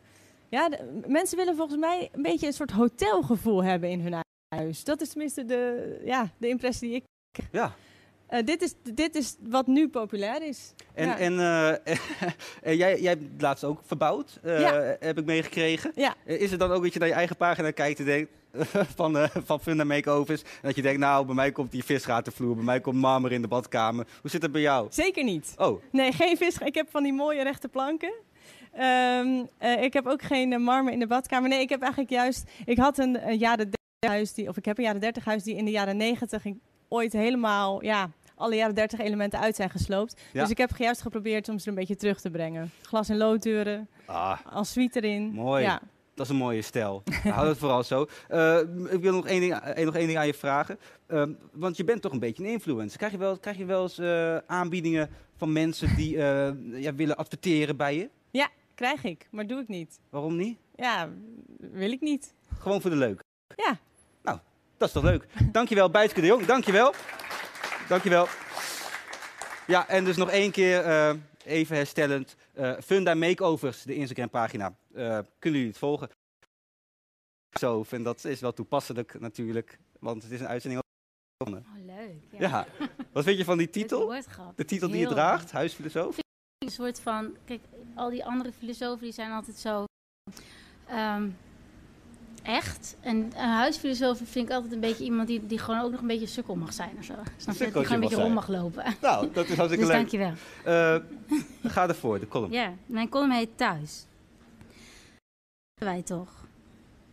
Ja, 0.49 0.69
de- 0.69 1.01
mensen 1.07 1.37
willen 1.37 1.55
volgens 1.55 1.79
mij 1.79 2.09
een 2.11 2.21
beetje 2.21 2.47
een 2.47 2.53
soort 2.53 2.71
hotelgevoel 2.71 3.63
hebben 3.63 3.89
in 3.89 3.99
hun 4.01 4.15
huis. 4.55 4.83
Dat 4.83 5.01
is 5.01 5.09
tenminste 5.09 5.45
de, 5.45 6.01
ja, 6.05 6.29
de 6.37 6.47
impressie 6.47 6.87
die 6.89 6.97
ik. 6.97 7.03
Ja. 7.51 7.73
Eh, 8.27 8.45
dit, 8.45 8.61
is, 8.61 8.73
dit 8.93 9.15
is 9.15 9.35
wat 9.39 9.67
nu 9.67 9.89
populair 9.89 10.47
is. 10.47 10.73
En, 10.93 11.07
Ja. 11.07 11.17
en 11.17 11.39
eh, 11.39 11.69
en 12.69 12.77
jij, 12.77 12.99
jij 13.01 13.09
hebt 13.11 13.23
het 13.33 13.41
laatst 13.41 13.63
ook 13.63 13.81
verbouwd, 13.85 14.39
eh, 14.43 14.59
Ja. 14.59 14.95
heb 14.99 15.17
ik 15.17 15.25
meegekregen. 15.25 15.91
Ja. 15.95 16.15
Is 16.25 16.51
het 16.51 16.59
dan 16.59 16.71
ook 16.71 16.83
dat 16.83 16.93
je 16.93 16.99
naar 16.99 17.07
je 17.07 17.13
eigen 17.13 17.35
pagina 17.35 17.71
kijkt 17.71 17.99
en 17.99 18.05
denkt 18.05 18.31
van, 18.95 19.27
van 19.45 19.59
Funda 19.59 19.83
Makeovers? 19.83 20.41
En 20.41 20.47
dat 20.61 20.75
je 20.75 20.81
denkt, 20.81 20.99
nou, 20.99 21.25
bij 21.25 21.35
mij 21.35 21.51
komt 21.51 21.71
die 21.71 21.83
visgatenvloer, 21.83 22.55
bij 22.55 22.63
mij 22.63 22.81
komt 22.81 22.95
marmer 22.95 23.31
in 23.31 23.41
de 23.41 23.47
badkamer. 23.47 24.07
Hoe 24.21 24.29
zit 24.29 24.41
het 24.41 24.51
bij 24.51 24.61
jou? 24.61 24.87
Zeker 24.89 25.23
niet. 25.23 25.53
Oh, 25.57 25.81
Nee, 25.91 26.11
geen 26.11 26.37
vis. 26.37 26.57
Ik 26.57 26.75
heb 26.75 26.87
van 26.89 27.03
die 27.03 27.13
mooie 27.13 27.43
rechte 27.43 27.67
planken. 27.67 28.13
Ehm, 28.73 29.43
eh, 29.57 29.83
ik 29.83 29.93
heb 29.93 30.07
ook 30.07 30.21
geen 30.21 30.61
marmer 30.61 30.93
in 30.93 30.99
de 30.99 31.07
badkamer. 31.07 31.49
Nee, 31.49 31.59
ik 31.61 31.69
heb 31.69 31.81
eigenlijk 31.81 32.11
juist. 32.11 32.43
Ik 32.65 32.77
had 32.77 32.97
een, 32.97 33.27
een 33.27 33.37
jaren 33.37 33.57
30 33.57 33.79
huis 34.07 34.33
die, 34.33 34.49
of 34.49 34.57
ik 34.57 34.65
heb 34.65 34.77
een 34.77 34.83
jaren 34.83 35.01
30 35.01 35.25
huis 35.25 35.43
die 35.43 35.55
in 35.55 35.65
de 35.65 35.71
jaren 35.71 35.97
90 35.97 36.45
ik 36.45 36.55
ooit 36.95 37.13
helemaal, 37.13 37.83
ja, 37.83 38.09
alle 38.35 38.55
jaren 38.55 38.75
30 38.75 38.99
elementen 38.99 39.39
uit 39.39 39.55
zijn 39.55 39.69
gesloopt. 39.69 40.21
Ja. 40.33 40.41
Dus 40.41 40.49
ik 40.49 40.57
heb 40.57 40.77
juist 40.77 41.01
geprobeerd 41.01 41.49
om 41.49 41.59
ze 41.59 41.69
een 41.69 41.75
beetje 41.75 41.95
terug 41.95 42.21
te 42.21 42.29
brengen. 42.29 42.71
Glas- 42.81 43.09
en 43.09 43.17
looddeuren, 43.17 43.87
ah, 44.05 44.39
als 44.51 44.71
suite 44.71 45.01
erin. 45.01 45.31
Mooi. 45.31 45.63
Ja. 45.63 45.81
dat 46.13 46.25
is 46.25 46.31
een 46.31 46.37
mooie 46.37 46.61
stijl. 46.61 47.03
Hou 47.23 47.47
het 47.47 47.57
vooral 47.57 47.83
zo. 47.83 48.07
Eh, 48.27 48.59
ik 48.89 49.01
wil 49.01 49.13
nog 49.13 49.27
één 49.27 49.39
ding, 49.39 49.53
eh, 49.53 49.85
nog 49.85 49.95
één 49.95 50.07
ding 50.07 50.17
aan 50.17 50.27
je 50.27 50.33
vragen. 50.33 50.79
Ehm, 51.07 51.33
want 51.51 51.77
je 51.77 51.83
bent 51.83 52.01
toch 52.01 52.11
een 52.11 52.19
beetje 52.19 52.43
een 52.43 52.49
influencer. 52.49 52.97
Krijg 52.97 53.11
je 53.11 53.17
wel, 53.17 53.37
krijg 53.37 53.57
je 53.57 53.65
wel 53.65 53.81
eens 53.81 53.97
eh, 53.97 54.37
aanbiedingen 54.37 55.09
van 55.37 55.51
mensen 55.51 55.95
die 55.95 56.17
ja, 56.77 56.95
willen 56.95 57.17
adverteren 57.17 57.77
bij 57.77 57.95
je? 57.95 58.09
Krijg 58.75 59.03
ik, 59.03 59.27
maar 59.31 59.47
doe 59.47 59.61
ik 59.61 59.67
niet. 59.67 59.99
Waarom 60.09 60.35
niet? 60.35 60.57
Ja, 60.75 61.09
wil 61.57 61.91
ik 61.91 62.01
niet. 62.01 62.33
Gewoon 62.59 62.81
voor 62.81 62.89
de 62.89 62.95
leuk. 62.95 63.23
Ja. 63.55 63.79
Dat 64.77 64.87
is 64.87 64.93
toch 64.93 65.03
leuk. 65.03 65.25
Dankjewel, 65.51 65.89
Bijtske 65.89 66.21
de 66.21 66.27
Jong. 66.27 66.45
Dankjewel. 66.45 66.93
Dankjewel. 67.87 68.27
Ja, 69.67 69.87
en 69.87 70.05
dus 70.05 70.15
nog 70.17 70.29
één 70.29 70.51
keer 70.51 70.83
eh, 70.83 71.13
even 71.45 71.75
herstellend. 71.75 72.35
eh, 72.53 72.73
Funda 72.83 73.13
Makeovers, 73.13 73.83
de 73.83 73.95
Instagram 73.95 74.29
pagina. 74.29 74.75
Eh, 74.93 75.19
kunnen 75.39 75.59
jullie 75.59 75.67
het 75.67 75.77
volgen? 75.77 76.09
Zo, 77.59 77.85
en 77.89 78.03
dat 78.03 78.23
is 78.25 78.39
wel 78.39 78.53
toepasselijk 78.53 79.19
natuurlijk, 79.19 79.77
want 79.99 80.23
het 80.23 80.31
is 80.31 80.39
een 80.39 80.47
uitzending 80.47 80.81
over. 81.37 81.57
Oh, 81.57 81.85
leuk. 81.85 82.21
Ja. 82.31 82.49
Ja. 82.49 82.65
Wat 83.11 83.23
vind 83.23 83.37
je 83.37 83.43
van 83.43 83.57
die 83.57 83.69
titel? 83.69 84.07
De 84.55 84.65
titel 84.65 84.87
die 84.89 84.99
je 84.99 85.07
draagt, 85.07 85.51
huisfilosoof? 85.51 86.17
Een 86.57 86.71
soort 86.71 86.99
van, 86.99 87.35
kijk, 87.45 87.61
al 87.95 88.09
die 88.09 88.25
andere 88.25 88.51
filosofen 88.51 89.03
die 89.03 89.13
zijn 89.13 89.31
altijd 89.31 89.57
zo 89.57 89.83
ehm, 90.87 91.29
echt. 92.45 92.95
En 93.01 93.15
een 93.15 93.49
huisfilosoof 93.49 94.17
vind 94.23 94.47
ik 94.49 94.53
altijd 94.55 94.73
een 94.73 94.79
beetje 94.79 95.03
iemand 95.03 95.27
die, 95.27 95.45
die 95.47 95.59
gewoon 95.59 95.79
ook 95.79 95.91
nog 95.91 96.01
een 96.01 96.07
beetje 96.07 96.25
sukkel 96.27 96.55
mag 96.55 96.73
zijn 96.73 96.91
of 96.99 97.03
zo. 97.05 97.13
Snap 97.37 97.55
je? 97.55 97.63
Die 97.63 97.71
gewoon 97.71 97.91
een 97.91 97.99
beetje 97.99 98.15
rond 98.15 98.33
mag 98.33 98.47
lopen. 98.47 98.83
Nou, 99.01 99.29
dat 99.33 99.47
is 99.47 99.55
hartstikke 99.55 99.85
Dus 99.85 99.93
leuk. 99.93 100.09
dankjewel. 100.09 100.33
Eh, 100.63 100.95
ga 101.71 101.87
ervoor, 101.87 102.19
de 102.19 102.27
column. 102.27 102.51
Ja, 102.61 102.73
mijn 102.85 103.09
column 103.09 103.31
heet 103.31 103.49
Thuis. 103.57 104.05
Wij 105.81 106.01
toch. 106.01 106.29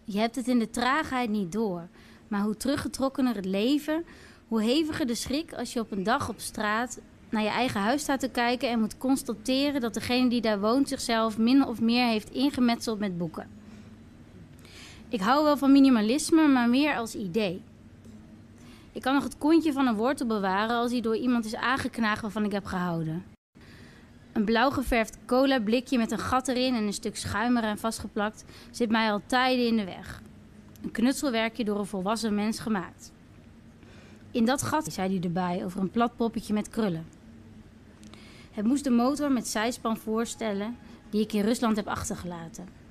Je 0.05 0.19
hebt 0.19 0.37
het 0.37 0.49
in 0.49 0.59
de 0.59 0.71
traagheid 0.71 1.31
niet 1.31 1.53
door. 1.53 1.89
Maar 2.29 2.41
hoe 2.43 2.57
teruggetrokkener 2.57 3.35
het 3.35 3.45
leven, 3.45 4.05
hoe 4.49 4.63
heviger 4.63 5.07
de 5.07 5.15
schrik 5.15 5.53
als 5.55 5.73
je 5.73 5.81
op 5.81 5.91
een 5.91 6.03
dag 6.03 6.29
op 6.29 6.41
straat 6.41 7.01
naar 7.29 7.43
je 7.43 7.49
eigen 7.49 7.81
huis 7.81 8.03
staat 8.03 8.21
te 8.21 8.29
kijken 8.29 8.69
en 8.71 8.81
moet 8.81 8.99
constateren 8.99 9.81
dat 9.81 9.95
degene 9.95 10.29
die 10.29 10.41
daar 10.41 10.61
woont 10.61 10.89
zichzelf 10.89 11.39
min 11.39 11.67
of 11.67 11.81
meer 11.81 12.07
heeft 12.07 12.31
ingemetseld 12.31 12.99
met 12.99 13.19
boeken. 13.19 13.61
Ik 15.13 15.21
hou 15.21 15.45
wel 15.45 15.57
van 15.57 15.73
minimalisme, 15.73 16.49
maar 16.49 16.69
meer 16.69 16.97
als 16.97 17.15
idee. 17.15 17.63
Ik 18.93 19.03
kan 19.03 19.15
nog 19.15 19.25
het 19.25 19.39
kontje 19.39 19.73
van 19.73 19.87
een 19.87 19.95
wortel 19.95 20.27
bewaren 20.27 20.77
als 20.77 20.91
die 20.91 21.03
door 21.03 21.17
iemand 21.17 21.45
is 21.45 21.55
aangeknaagd 21.55 22.23
waarvan 22.23 22.45
ik 22.45 22.53
heb 22.53 22.65
gehouden. 22.65 23.25
Een 24.33 24.45
blauw 24.45 24.71
geverfd 24.71 25.19
cola 25.27 25.61
blikje 25.61 25.99
met 25.99 26.11
een 26.11 26.19
gat 26.19 26.49
erin 26.49 26.75
en 26.75 26.83
een 26.83 26.93
stuk 26.93 27.17
schuim 27.17 27.57
eraan 27.57 27.79
vastgeplakt 27.79 28.45
zit 28.71 28.91
mij 28.91 29.13
al 29.13 29.21
tijden 29.27 29.67
in 29.67 29.77
de 29.77 29.85
weg. 29.85 30.23
Een 30.83 30.91
knutselwerkje 30.91 31.65
door 31.65 31.79
een 31.79 31.87
volwassen 31.87 32.35
mens 32.35 32.59
gemaakt. 32.59 33.13
In 34.31 34.45
dat 34.45 34.63
gat, 34.63 34.93
zei 34.93 35.15
hij 35.15 35.23
erbij, 35.23 35.65
over 35.65 35.81
een 35.81 35.91
plat 35.91 36.17
poppetje 36.17 36.55
met 36.55 36.69
krullen. 36.69 37.07
Het 38.53 38.65
moest 38.65 38.85
de 38.85 38.91
motor 38.91 39.33
met 39.33 39.49
zijspan 39.49 39.97
voorstellen 39.97 40.77
die 41.11 41.21
ik 41.21 41.33
in 41.33 41.45
Rusland 41.45 41.77
heb 41.77 41.87
achtergelaten. 41.87 42.82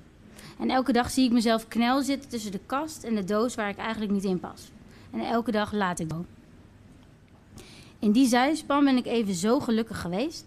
En 0.58 0.70
elke 0.70 0.92
dag 0.92 1.10
zie 1.10 1.24
ik 1.24 1.32
mezelf 1.32 1.68
knel 1.68 2.02
zitten 2.02 2.30
tussen 2.30 2.52
de 2.52 2.60
kast 2.66 3.04
en 3.04 3.14
de 3.14 3.24
doos 3.24 3.54
waar 3.54 3.68
ik 3.68 3.76
eigenlijk 3.76 4.12
niet 4.12 4.24
in 4.24 4.40
pas. 4.40 4.70
En 5.10 5.20
elke 5.20 5.50
dag 5.50 5.72
laat 5.72 5.98
ik 5.98 6.12
go. 6.12 6.24
In 7.98 8.12
die 8.12 8.26
zijspan 8.26 8.84
ben 8.84 8.96
ik 8.96 9.06
even 9.06 9.34
zo 9.34 9.60
gelukkig 9.60 10.00
geweest. 10.00 10.46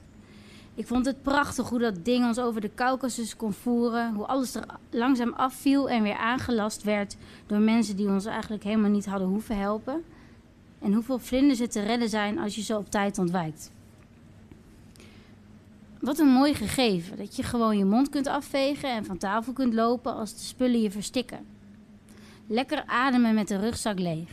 Ik 0.76 0.88
vond 0.88 1.06
het 1.06 1.22
prachtig 1.22 1.70
hoe 1.70 1.80
dat 1.80 2.06
ding 2.06 2.26
ons 2.26 2.40
over 2.40 2.62
de 2.62 2.74
Caucasus 2.76 3.36
kon 3.36 3.54
voeren. 3.54 4.14
Hoe 4.14 4.26
alles 4.26 4.56
er 4.56 4.66
langzaam 4.90 5.34
afviel 5.34 5.90
en 5.90 6.04
weer 6.04 6.18
aangelast 6.18 6.84
werd 6.84 7.16
door 7.48 7.60
mensen 7.60 7.96
die 7.96 8.08
ons 8.08 8.26
eigenlijk 8.26 8.64
helemaal 8.64 8.90
niet 8.90 9.06
hadden 9.06 9.28
hoeven 9.28 9.58
helpen. 9.58 10.04
En 10.80 10.94
hoeveel 10.94 11.20
vlinders 11.20 11.60
er 11.60 11.70
te 11.70 11.82
redden 11.82 12.10
zijn 12.10 12.40
als 12.40 12.56
je 12.56 12.62
zo 12.62 12.78
op 12.78 12.90
tijd 12.90 13.18
ontwijkt. 13.18 13.72
Wat 16.06 16.20
een 16.20 16.28
mooi 16.28 16.54
gegeven 16.54 17.18
dat 17.18 17.36
je 17.36 17.44
gewoon 17.44 17.78
je 17.78 17.86
mond 17.86 18.10
kunt 18.10 18.28
afvegen 18.28 18.90
en 18.90 19.06
van 19.06 19.18
tafel 19.18 19.54
kunt 19.54 19.74
lopen 19.74 20.16
als 20.16 20.34
de 20.34 20.40
spullen 20.40 20.82
je 20.82 20.92
verstikken. 20.92 21.46
Lekker 22.48 22.84
ademen 22.86 23.34
met 23.36 23.48
de 23.48 23.60
rugzak 23.60 24.00
leeg. 24.00 24.30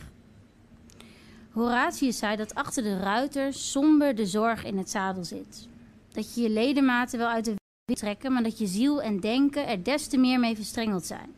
Horatius 1.51 2.17
zei 2.17 2.35
dat 2.35 2.55
achter 2.55 2.83
de 2.83 2.97
ruiter 2.97 3.53
somber 3.53 4.15
de 4.15 4.25
zorg 4.25 4.63
in 4.63 4.77
het 4.77 4.89
zadel 4.89 5.23
zit. 5.23 5.67
Dat 6.11 6.35
je 6.35 6.41
je 6.41 6.49
ledematen 6.49 7.19
wel 7.19 7.27
uit 7.27 7.45
de 7.45 7.55
wind 7.85 7.99
trekken, 7.99 8.33
maar 8.33 8.43
dat 8.43 8.57
je 8.57 8.67
ziel 8.67 9.01
en 9.01 9.19
denken 9.19 9.67
er 9.67 9.83
des 9.83 10.07
te 10.07 10.17
meer 10.17 10.39
mee 10.39 10.55
verstrengeld 10.55 11.05
zijn. 11.05 11.29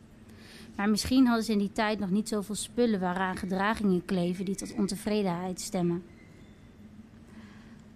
Maar 0.75 0.89
misschien 0.89 1.25
hadden 1.25 1.45
ze 1.45 1.51
in 1.51 1.57
die 1.57 1.71
tijd 1.71 1.99
nog 1.99 2.09
niet 2.09 2.29
zoveel 2.29 2.55
spullen 2.55 2.99
waaraan 2.99 3.37
gedragingen 3.37 4.05
kleven 4.05 4.45
die 4.45 4.55
tot 4.55 4.73
ontevredenheid 4.73 5.61
stemmen. 5.61 6.03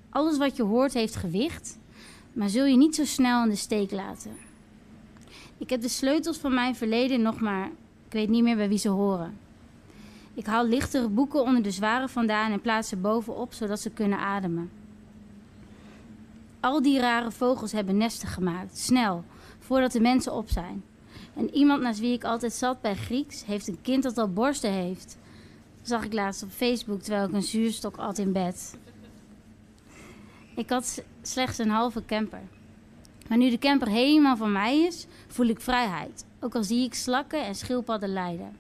Alles 0.10 0.38
wat 0.38 0.56
je 0.56 0.64
hoort 0.64 0.94
heeft 0.94 1.16
gewicht, 1.16 1.79
maar 2.40 2.50
zul 2.50 2.66
je 2.66 2.78
niet 2.78 2.96
zo 2.96 3.06
snel 3.06 3.44
in 3.44 3.50
de 3.50 3.56
steek 3.56 3.92
laten. 3.92 4.32
Ik 5.58 5.70
heb 5.70 5.82
de 5.82 5.90
sleutels 5.90 6.38
van 6.38 6.54
mijn 6.54 6.76
verleden 6.76 7.22
nog 7.22 7.40
maar, 7.40 7.66
ik 8.06 8.12
weet 8.12 8.30
niet 8.30 8.44
meer 8.44 8.56
bij 8.56 8.70
wie 8.70 8.78
ze 8.78 8.90
horen. 8.90 9.38
Ik 10.34 10.46
haal 10.46 10.66
lichtere 10.66 11.10
boeken 11.10 11.42
onder 11.42 11.64
de 11.64 11.72
zware 11.72 12.08
vandaan 12.08 12.52
en 12.52 12.62
plaats 12.62 12.90
ze 12.90 12.96
bovenop, 12.96 13.54
zodat 13.54 13.80
ze 13.80 13.90
kunnen 13.90 14.20
ademen. 14.20 14.72
Al 16.60 16.82
die 16.82 17.00
rare 17.00 17.32
vogels 17.32 17.72
hebben 17.72 17.98
nesten 17.98 18.28
gemaakt, 18.28 18.78
snel, 18.78 19.24
voordat 19.60 19.92
de 19.92 20.02
mensen 20.02 20.34
op 20.34 20.50
zijn. 20.50 20.84
En 21.36 21.54
iemand 21.54 21.82
naast 21.82 22.00
wie 22.00 22.14
ik 22.14 22.24
altijd 22.24 22.54
zat 22.54 22.82
bij 22.82 22.96
Grieks, 22.96 23.46
heeft 23.46 23.68
een 23.68 23.82
kind 23.82 24.04
dat 24.04 24.18
al 24.18 24.34
borsten 24.34 24.72
heeft. 24.72 25.18
Dat 25.78 25.88
zag 25.88 26.06
ik 26.06 26.14
laatst 26.14 26.44
op 26.44 26.50
Facebook 26.50 27.02
terwijl 27.02 27.28
ik 27.28 27.34
een 27.34 27.44
zuurstok 27.44 27.98
at 27.98 28.18
in 28.18 28.32
bed. 28.32 28.78
Ik 30.60 30.70
had 30.70 31.04
slechts 31.22 31.58
een 31.58 31.70
halve 31.70 32.06
camper. 32.06 32.42
Maar 33.28 33.38
nu 33.38 33.50
de 33.50 33.58
camper 33.58 33.88
helemaal 33.88 34.38
van 34.38 34.52
mij 34.52 34.80
is, 34.80 35.08
voel 35.28 35.48
ik 35.48 35.62
vrijheid. 35.62 36.26
Ook 36.40 36.56
al 36.56 36.64
zie 36.64 36.86
ik 36.86 36.94
slakken 36.94 37.46
en 37.46 37.56
schildpadden 37.56 38.14
lijden. 38.14 38.58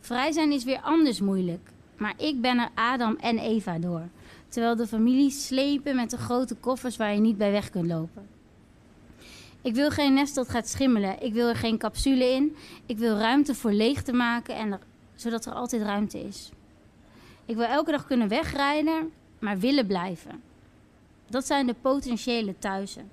Vrij 0.00 0.32
zijn 0.32 0.52
is 0.52 0.64
weer 0.64 0.80
anders 0.80 1.20
moeilijk. 1.20 1.70
Maar 1.96 2.14
ik 2.16 2.40
ben 2.40 2.58
er 2.58 2.68
Adam 2.74 3.16
en 3.20 3.38
Eva 3.38 3.78
door. 3.78 4.08
Terwijl 4.48 4.76
de 4.76 4.86
families 4.86 5.46
slepen 5.46 5.96
met 5.96 6.10
de 6.10 6.16
grote 6.16 6.54
koffers 6.54 6.96
waar 6.96 7.14
je 7.14 7.20
niet 7.20 7.38
bij 7.38 7.50
weg 7.50 7.70
kunt 7.70 7.86
lopen. 7.86 8.26
Ik 9.62 9.74
wil 9.74 9.90
geen 9.90 10.14
nest 10.14 10.34
dat 10.34 10.48
gaat 10.48 10.68
schimmelen. 10.68 11.22
Ik 11.22 11.32
wil 11.32 11.48
er 11.48 11.56
geen 11.56 11.78
capsule 11.78 12.24
in. 12.24 12.56
Ik 12.86 12.98
wil 12.98 13.16
ruimte 13.16 13.54
voor 13.54 13.72
leeg 13.72 14.02
te 14.02 14.12
maken, 14.12 14.56
en 14.56 14.80
zodat 15.14 15.46
er 15.46 15.52
altijd 15.52 15.82
ruimte 15.82 16.18
is. 16.18 16.50
Ik 17.44 17.56
wil 17.56 17.66
elke 17.66 17.90
dag 17.90 18.06
kunnen 18.06 18.28
wegrijden, 18.28 19.12
maar 19.38 19.58
willen 19.58 19.86
blijven. 19.86 20.45
Dat 21.26 21.46
zijn 21.46 21.66
de 21.66 21.74
potentiële 21.80 22.58
thuisen. 22.58 23.10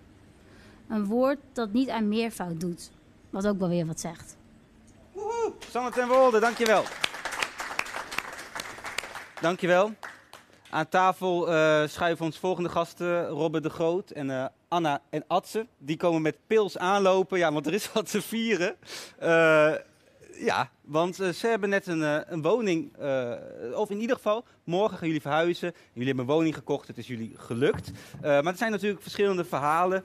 Een 0.89 1.05
woord 1.05 1.39
dat 1.53 1.73
niet 1.73 1.89
aan 1.89 2.07
meervoud 2.07 2.59
doet. 2.59 2.91
Wat 3.29 3.47
ook 3.47 3.59
wel 3.59 3.69
weer 3.69 3.85
wat 3.85 3.99
zegt. 3.99 4.37
Sanne 5.69 5.91
ten 5.91 6.07
Wolde, 6.07 6.39
dankjewel. 6.39 6.83
Dankjewel. 9.41 9.91
Aan 10.69 10.89
tafel 10.89 11.51
eh, 11.51 11.87
schuiven 11.87 12.25
ons 12.25 12.37
volgende 12.37 12.69
gasten, 12.69 13.27
Robert 13.27 13.63
de 13.63 13.69
Groot 13.69 14.09
en 14.09 14.29
eh, 14.29 14.45
Anna 14.67 15.01
en 15.09 15.23
Atze. 15.27 15.67
Die 15.77 15.97
komen 15.97 16.21
met 16.21 16.37
pils 16.47 16.77
aanlopen, 16.77 17.37
ja, 17.37 17.51
want 17.51 17.67
er 17.67 17.73
is 17.73 17.91
wat 17.91 18.11
te 18.11 18.21
vieren. 18.21 18.75
Eh, 19.19 19.73
ja, 20.43 20.69
want 20.81 21.19
eh, 21.19 21.29
ze 21.29 21.47
hebben 21.47 21.69
net 21.69 21.87
een, 21.87 22.03
eh, 22.03 22.17
een 22.25 22.41
woning, 22.41 22.97
eh, 22.97 23.31
of 23.75 23.89
in 23.89 23.99
ieder 23.99 24.15
geval, 24.15 24.45
morgen 24.63 24.97
gaan 24.97 25.07
jullie 25.07 25.21
verhuizen. 25.21 25.73
Jullie 25.93 26.07
hebben 26.07 26.25
een 26.25 26.35
woning 26.35 26.55
gekocht, 26.55 26.87
het 26.87 26.97
is 26.97 27.07
jullie 27.07 27.33
gelukt. 27.35 27.91
Maar 28.21 28.45
er 28.45 28.57
zijn 28.57 28.71
natuurlijk 28.71 29.01
verschillende 29.01 29.45
verhalen 29.45 30.03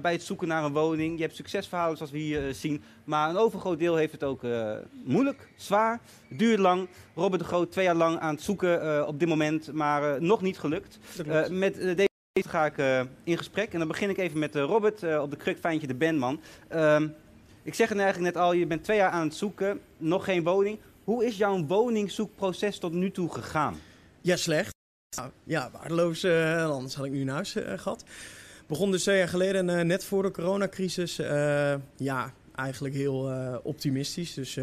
bij 0.00 0.12
het 0.12 0.22
zoeken 0.22 0.48
naar 0.48 0.64
een 0.64 0.72
woning. 0.72 1.16
Je 1.16 1.22
hebt 1.22 1.36
succesverhalen 1.36 1.96
zoals 1.96 2.12
we 2.12 2.18
hier 2.18 2.54
zien, 2.54 2.82
maar 3.04 3.28
een 3.28 3.36
overgroot 3.36 3.78
deel 3.78 3.96
heeft 3.96 4.12
het 4.12 4.24
ook 4.24 4.42
moeilijk, 5.04 5.48
zwaar, 5.56 6.00
duurt 6.28 6.58
lang. 6.58 6.88
Robert 7.14 7.42
de 7.42 7.48
Groot 7.48 7.72
twee 7.72 7.84
jaar 7.84 7.94
lang 7.94 8.18
aan 8.18 8.34
het 8.34 8.42
zoeken 8.42 9.06
op 9.06 9.18
dit 9.18 9.28
moment, 9.28 9.72
maar 9.72 10.22
nog 10.22 10.42
niet 10.42 10.58
gelukt. 10.58 10.98
Met 11.50 11.74
deze 11.74 12.48
ga 12.48 12.66
ik 12.66 13.06
in 13.24 13.36
gesprek 13.36 13.72
en 13.72 13.78
dan 13.78 13.88
begin 13.88 14.10
ik 14.10 14.18
even 14.18 14.38
met 14.38 14.54
Robert 14.54 15.18
op 15.18 15.30
de 15.30 15.36
kruk 15.36 15.58
Fijntje 15.58 15.86
de 15.86 15.94
Bandman. 15.94 16.40
Ik 17.68 17.74
zeg 17.74 17.88
het 17.88 17.98
eigenlijk 17.98 18.34
net 18.34 18.42
al, 18.42 18.52
je 18.52 18.66
bent 18.66 18.84
twee 18.84 18.96
jaar 18.96 19.10
aan 19.10 19.26
het 19.26 19.34
zoeken, 19.34 19.80
nog 19.96 20.24
geen 20.24 20.44
woning. 20.44 20.78
Hoe 21.04 21.24
is 21.24 21.36
jouw 21.36 21.64
woningzoekproces 21.66 22.78
tot 22.78 22.92
nu 22.92 23.10
toe 23.10 23.32
gegaan? 23.32 23.76
Ja, 24.20 24.36
slecht. 24.36 24.74
Nou, 25.16 25.30
ja, 25.44 25.70
waardeloos. 25.72 26.22
eh, 26.22 26.70
anders 26.70 26.94
had 26.94 27.04
ik 27.06 27.12
nu 27.12 27.20
een 27.20 27.28
huis 27.28 27.54
eh, 27.56 27.78
gehad. 27.78 28.04
Begon 28.66 28.90
dus 28.90 29.02
twee 29.02 29.18
jaar 29.18 29.28
geleden, 29.28 29.70
eh, 29.78 29.84
net 29.84 30.04
voor 30.04 30.22
de 30.22 30.30
coronacrisis. 30.30 31.16
ja, 31.96 32.32
eigenlijk 32.54 32.94
heel 32.94 33.30
optimistisch. 33.62 34.34
Dus 34.34 34.58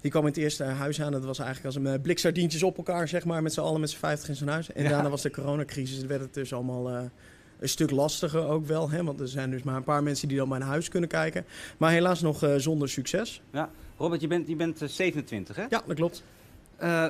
die 0.00 0.10
kwam 0.10 0.22
in 0.22 0.28
het 0.28 0.36
eerste 0.38 0.64
huis 0.64 1.00
aan. 1.02 1.12
Dat 1.12 1.24
was 1.24 1.38
eigenlijk 1.38 1.66
als 1.76 1.84
een 1.84 1.92
eh, 1.94 2.00
blik 2.02 2.18
sardientjes 2.18 2.62
op 2.62 2.76
elkaar, 2.76 3.08
zeg 3.08 3.24
maar. 3.24 3.42
Met 3.42 3.52
z'n 3.52 3.60
allen 3.60 3.80
met 3.80 3.90
z'n 3.90 3.98
vijftig 3.98 4.28
in 4.28 4.36
zo'n 4.36 4.48
huis. 4.48 4.72
En 4.72 4.82
Ja. 4.82 4.88
daarna 4.88 5.08
was 5.10 5.22
de 5.22 5.30
coronacrisis. 5.30 5.96
Het 5.96 6.06
werd 6.06 6.20
het 6.20 6.34
dus 6.34 6.52
allemaal... 6.52 7.10
eh, 7.56 7.62
een 7.62 7.68
stuk 7.68 7.90
lastiger 7.90 8.46
ook 8.48 8.66
wel, 8.66 8.90
hè? 8.90 9.04
want 9.04 9.20
er 9.20 9.28
zijn 9.28 9.50
dus 9.50 9.62
maar 9.62 9.76
een 9.76 9.84
paar 9.84 10.02
mensen 10.02 10.28
die 10.28 10.36
dan 10.36 10.48
bij 10.48 10.58
een 10.60 10.66
huis 10.66 10.88
kunnen 10.88 11.08
kijken. 11.08 11.44
Maar 11.78 11.90
helaas 11.90 12.20
nog 12.20 12.42
eh, 12.42 12.54
zonder 12.56 12.88
succes. 12.88 13.42
Robert, 13.98 14.20
je 14.20 14.26
bent, 14.26 14.48
je 14.48 14.56
bent 14.56 14.82
eh, 14.82 14.88
27 14.88 15.56
hè? 15.56 15.62
Ja, 15.62 15.82
dat 15.86 15.96
klopt. 15.96 16.22
Eh, 16.76 17.06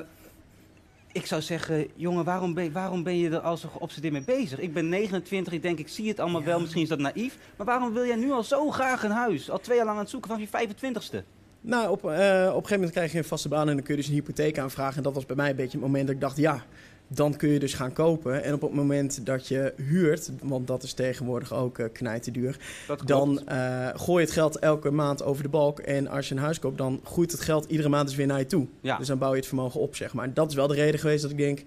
ik 1.11 1.25
zou 1.25 1.41
zeggen, 1.41 1.87
jongen, 1.95 2.23
waarom 2.23 2.53
ben, 2.53 2.71
waarom 2.71 3.03
ben 3.03 3.17
je 3.17 3.29
er 3.29 3.39
al 3.39 3.57
zo 3.57 3.69
geobsedeerd 3.69 4.13
mee 4.13 4.23
bezig? 4.23 4.59
Ik 4.59 4.73
ben 4.73 4.89
29, 4.89 5.53
ik 5.53 5.61
denk, 5.61 5.79
ik 5.79 5.87
zie 5.87 6.07
het 6.07 6.19
allemaal 6.19 6.41
Ja. 6.41 6.47
wel, 6.47 6.59
misschien 6.59 6.81
is 6.81 6.89
dat 6.89 6.99
naïef. 6.99 7.37
Maar 7.57 7.65
waarom 7.65 7.93
wil 7.93 8.05
jij 8.05 8.15
nu 8.15 8.31
al 8.31 8.43
zo 8.43 8.71
graag 8.71 9.03
een 9.03 9.11
huis? 9.11 9.49
Al 9.49 9.59
twee 9.59 9.75
jaar 9.77 9.85
lang 9.85 9.97
aan 9.97 10.03
het 10.03 10.11
zoeken 10.11 10.29
vanaf 10.29 10.43
je 10.43 10.67
25ste. 10.77 11.23
Nou, 11.61 11.89
op, 11.89 12.03
eh, 12.03 12.07
op 12.09 12.13
een 12.13 12.51
gegeven 12.53 12.71
moment 12.73 12.91
krijg 12.91 13.11
je 13.11 13.17
een 13.17 13.23
vaste 13.23 13.47
baan 13.49 13.69
en 13.69 13.75
dan 13.75 13.83
kun 13.85 13.95
je 13.95 14.01
dus 14.01 14.09
een 14.09 14.15
hypotheek 14.15 14.57
aanvragen. 14.59 14.97
En 14.97 15.03
dat 15.03 15.13
was 15.13 15.25
bij 15.25 15.35
mij 15.35 15.49
een 15.49 15.55
beetje 15.55 15.77
het 15.77 15.87
moment 15.87 16.05
dat 16.05 16.15
ik 16.15 16.21
dacht, 16.21 16.37
ja, 16.37 16.63
dan 17.07 17.35
kun 17.35 17.49
je 17.49 17.59
dus 17.59 17.73
gaan 17.73 17.93
kopen. 17.93 18.43
En 18.43 18.53
op 18.53 18.61
het 18.61 18.73
moment 18.73 19.25
dat 19.25 19.47
je 19.47 19.73
huurt, 19.77 20.31
want 20.41 20.67
dat 20.67 20.83
is 20.83 20.93
tegenwoordig 20.93 21.53
ook 21.53 21.77
uh, 21.77 21.85
knijten 21.93 22.33
duur, 22.33 22.57
Dat 22.87 22.95
klopt. 23.03 23.07
dan 23.07 23.41
uh, 23.51 23.87
gooi 23.95 24.19
je 24.19 24.25
het 24.25 24.31
geld 24.37 24.59
elke 24.59 24.91
maand 24.91 25.23
over 25.23 25.43
de 25.43 25.49
balk. 25.49 25.79
En 25.79 26.07
als 26.07 26.27
je 26.29 26.35
een 26.35 26.41
huis 26.41 26.59
koopt, 26.59 26.77
dan 26.77 26.99
groeit 27.03 27.31
het 27.31 27.41
geld 27.41 27.65
iedere 27.65 27.89
maand 27.89 28.07
dus 28.07 28.15
weer 28.17 28.27
naar 28.27 28.39
je 28.39 28.45
toe. 28.45 28.67
Ja. 28.81 28.97
Dus 28.97 29.07
dan 29.07 29.17
bouw 29.17 29.31
je 29.31 29.37
het 29.37 29.47
vermogen 29.47 29.79
op, 29.79 29.95
zeg 29.95 30.13
maar. 30.13 30.25
En 30.25 30.33
dat 30.33 30.49
is 30.49 30.55
wel 30.55 30.67
de 30.67 30.73
reden 30.75 30.99
geweest 30.99 31.21
dat 31.21 31.31
ik 31.31 31.37
denk, 31.37 31.63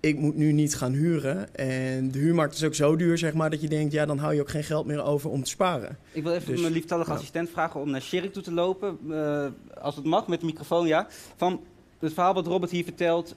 ik 0.00 0.18
moet 0.18 0.36
nu 0.36 0.52
niet 0.52 0.76
gaan 0.76 0.92
huren. 0.92 1.54
En 1.54 2.10
de 2.10 2.18
huurmarkt 2.18 2.54
is 2.54 2.64
ook 2.64 2.74
zo 2.74 2.96
duur, 2.96 3.18
zeg 3.18 3.32
maar, 3.34 3.50
dat 3.50 3.60
je 3.60 3.68
denkt, 3.68 3.92
ja, 3.92 4.06
dan 4.06 4.18
hou 4.18 4.34
je 4.34 4.40
ook 4.40 4.50
geen 4.50 4.64
geld 4.64 4.86
meer 4.86 5.02
over 5.02 5.30
om 5.30 5.42
te 5.42 5.50
sparen. 5.50 5.98
Ik 6.12 6.22
wil 6.22 6.32
even 6.32 6.52
Dus, 6.52 6.60
mijn 6.60 6.72
lieftallige 6.72 7.12
assistent 7.12 7.50
vragen 7.50 7.80
om 7.80 7.90
naar 7.90 8.00
Sherry 8.02 8.28
toe 8.28 8.42
te 8.42 8.52
lopen. 8.52 8.98
eh, 9.10 9.46
als 9.82 9.96
het 9.96 10.04
mag, 10.04 10.26
met 10.26 10.40
de 10.40 10.46
microfoon, 10.46 10.86
ja. 10.86 11.06
Van 11.36 11.60
het 11.98 12.12
verhaal 12.12 12.34
wat 12.34 12.46
Robert 12.46 12.70
hier 12.70 12.84
vertelt. 12.84 13.34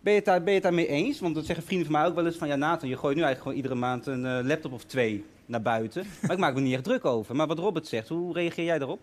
Ben, 0.00 0.12
je 0.12 0.22
daar, 0.22 0.38
ben 0.38 0.48
je 0.48 0.54
het 0.54 0.62
daarmee 0.62 0.86
eens? 0.86 1.20
Want 1.20 1.34
dat 1.34 1.44
zeggen 1.44 1.64
vrienden 1.64 1.86
van 1.86 1.96
mij 2.00 2.06
ook 2.06 2.14
wel 2.14 2.26
eens 2.26 2.36
van... 2.36 2.48
Ja, 2.48 2.56
Nathan, 2.56 2.88
je 2.88 2.96
gooit 2.96 3.16
nu 3.16 3.22
eigenlijk 3.22 3.42
gewoon 3.42 3.56
iedere 3.56 3.74
maand 3.74 4.06
een 4.06 4.26
eh, 4.26 4.46
laptop 4.46 4.72
of 4.72 4.84
twee 4.84 5.24
naar 5.46 5.62
buiten. 5.62 6.06
Maar 6.22 6.32
ik 6.32 6.38
maak 6.38 6.54
me 6.54 6.60
niet 6.60 6.74
echt 6.74 6.84
druk 6.84 7.04
over. 7.04 7.36
Maar 7.36 7.46
wat 7.46 7.58
Robert 7.58 7.86
zegt, 7.86 8.08
hoe 8.08 8.32
reageer 8.32 8.64
jij 8.64 8.78
daarop? 8.78 9.00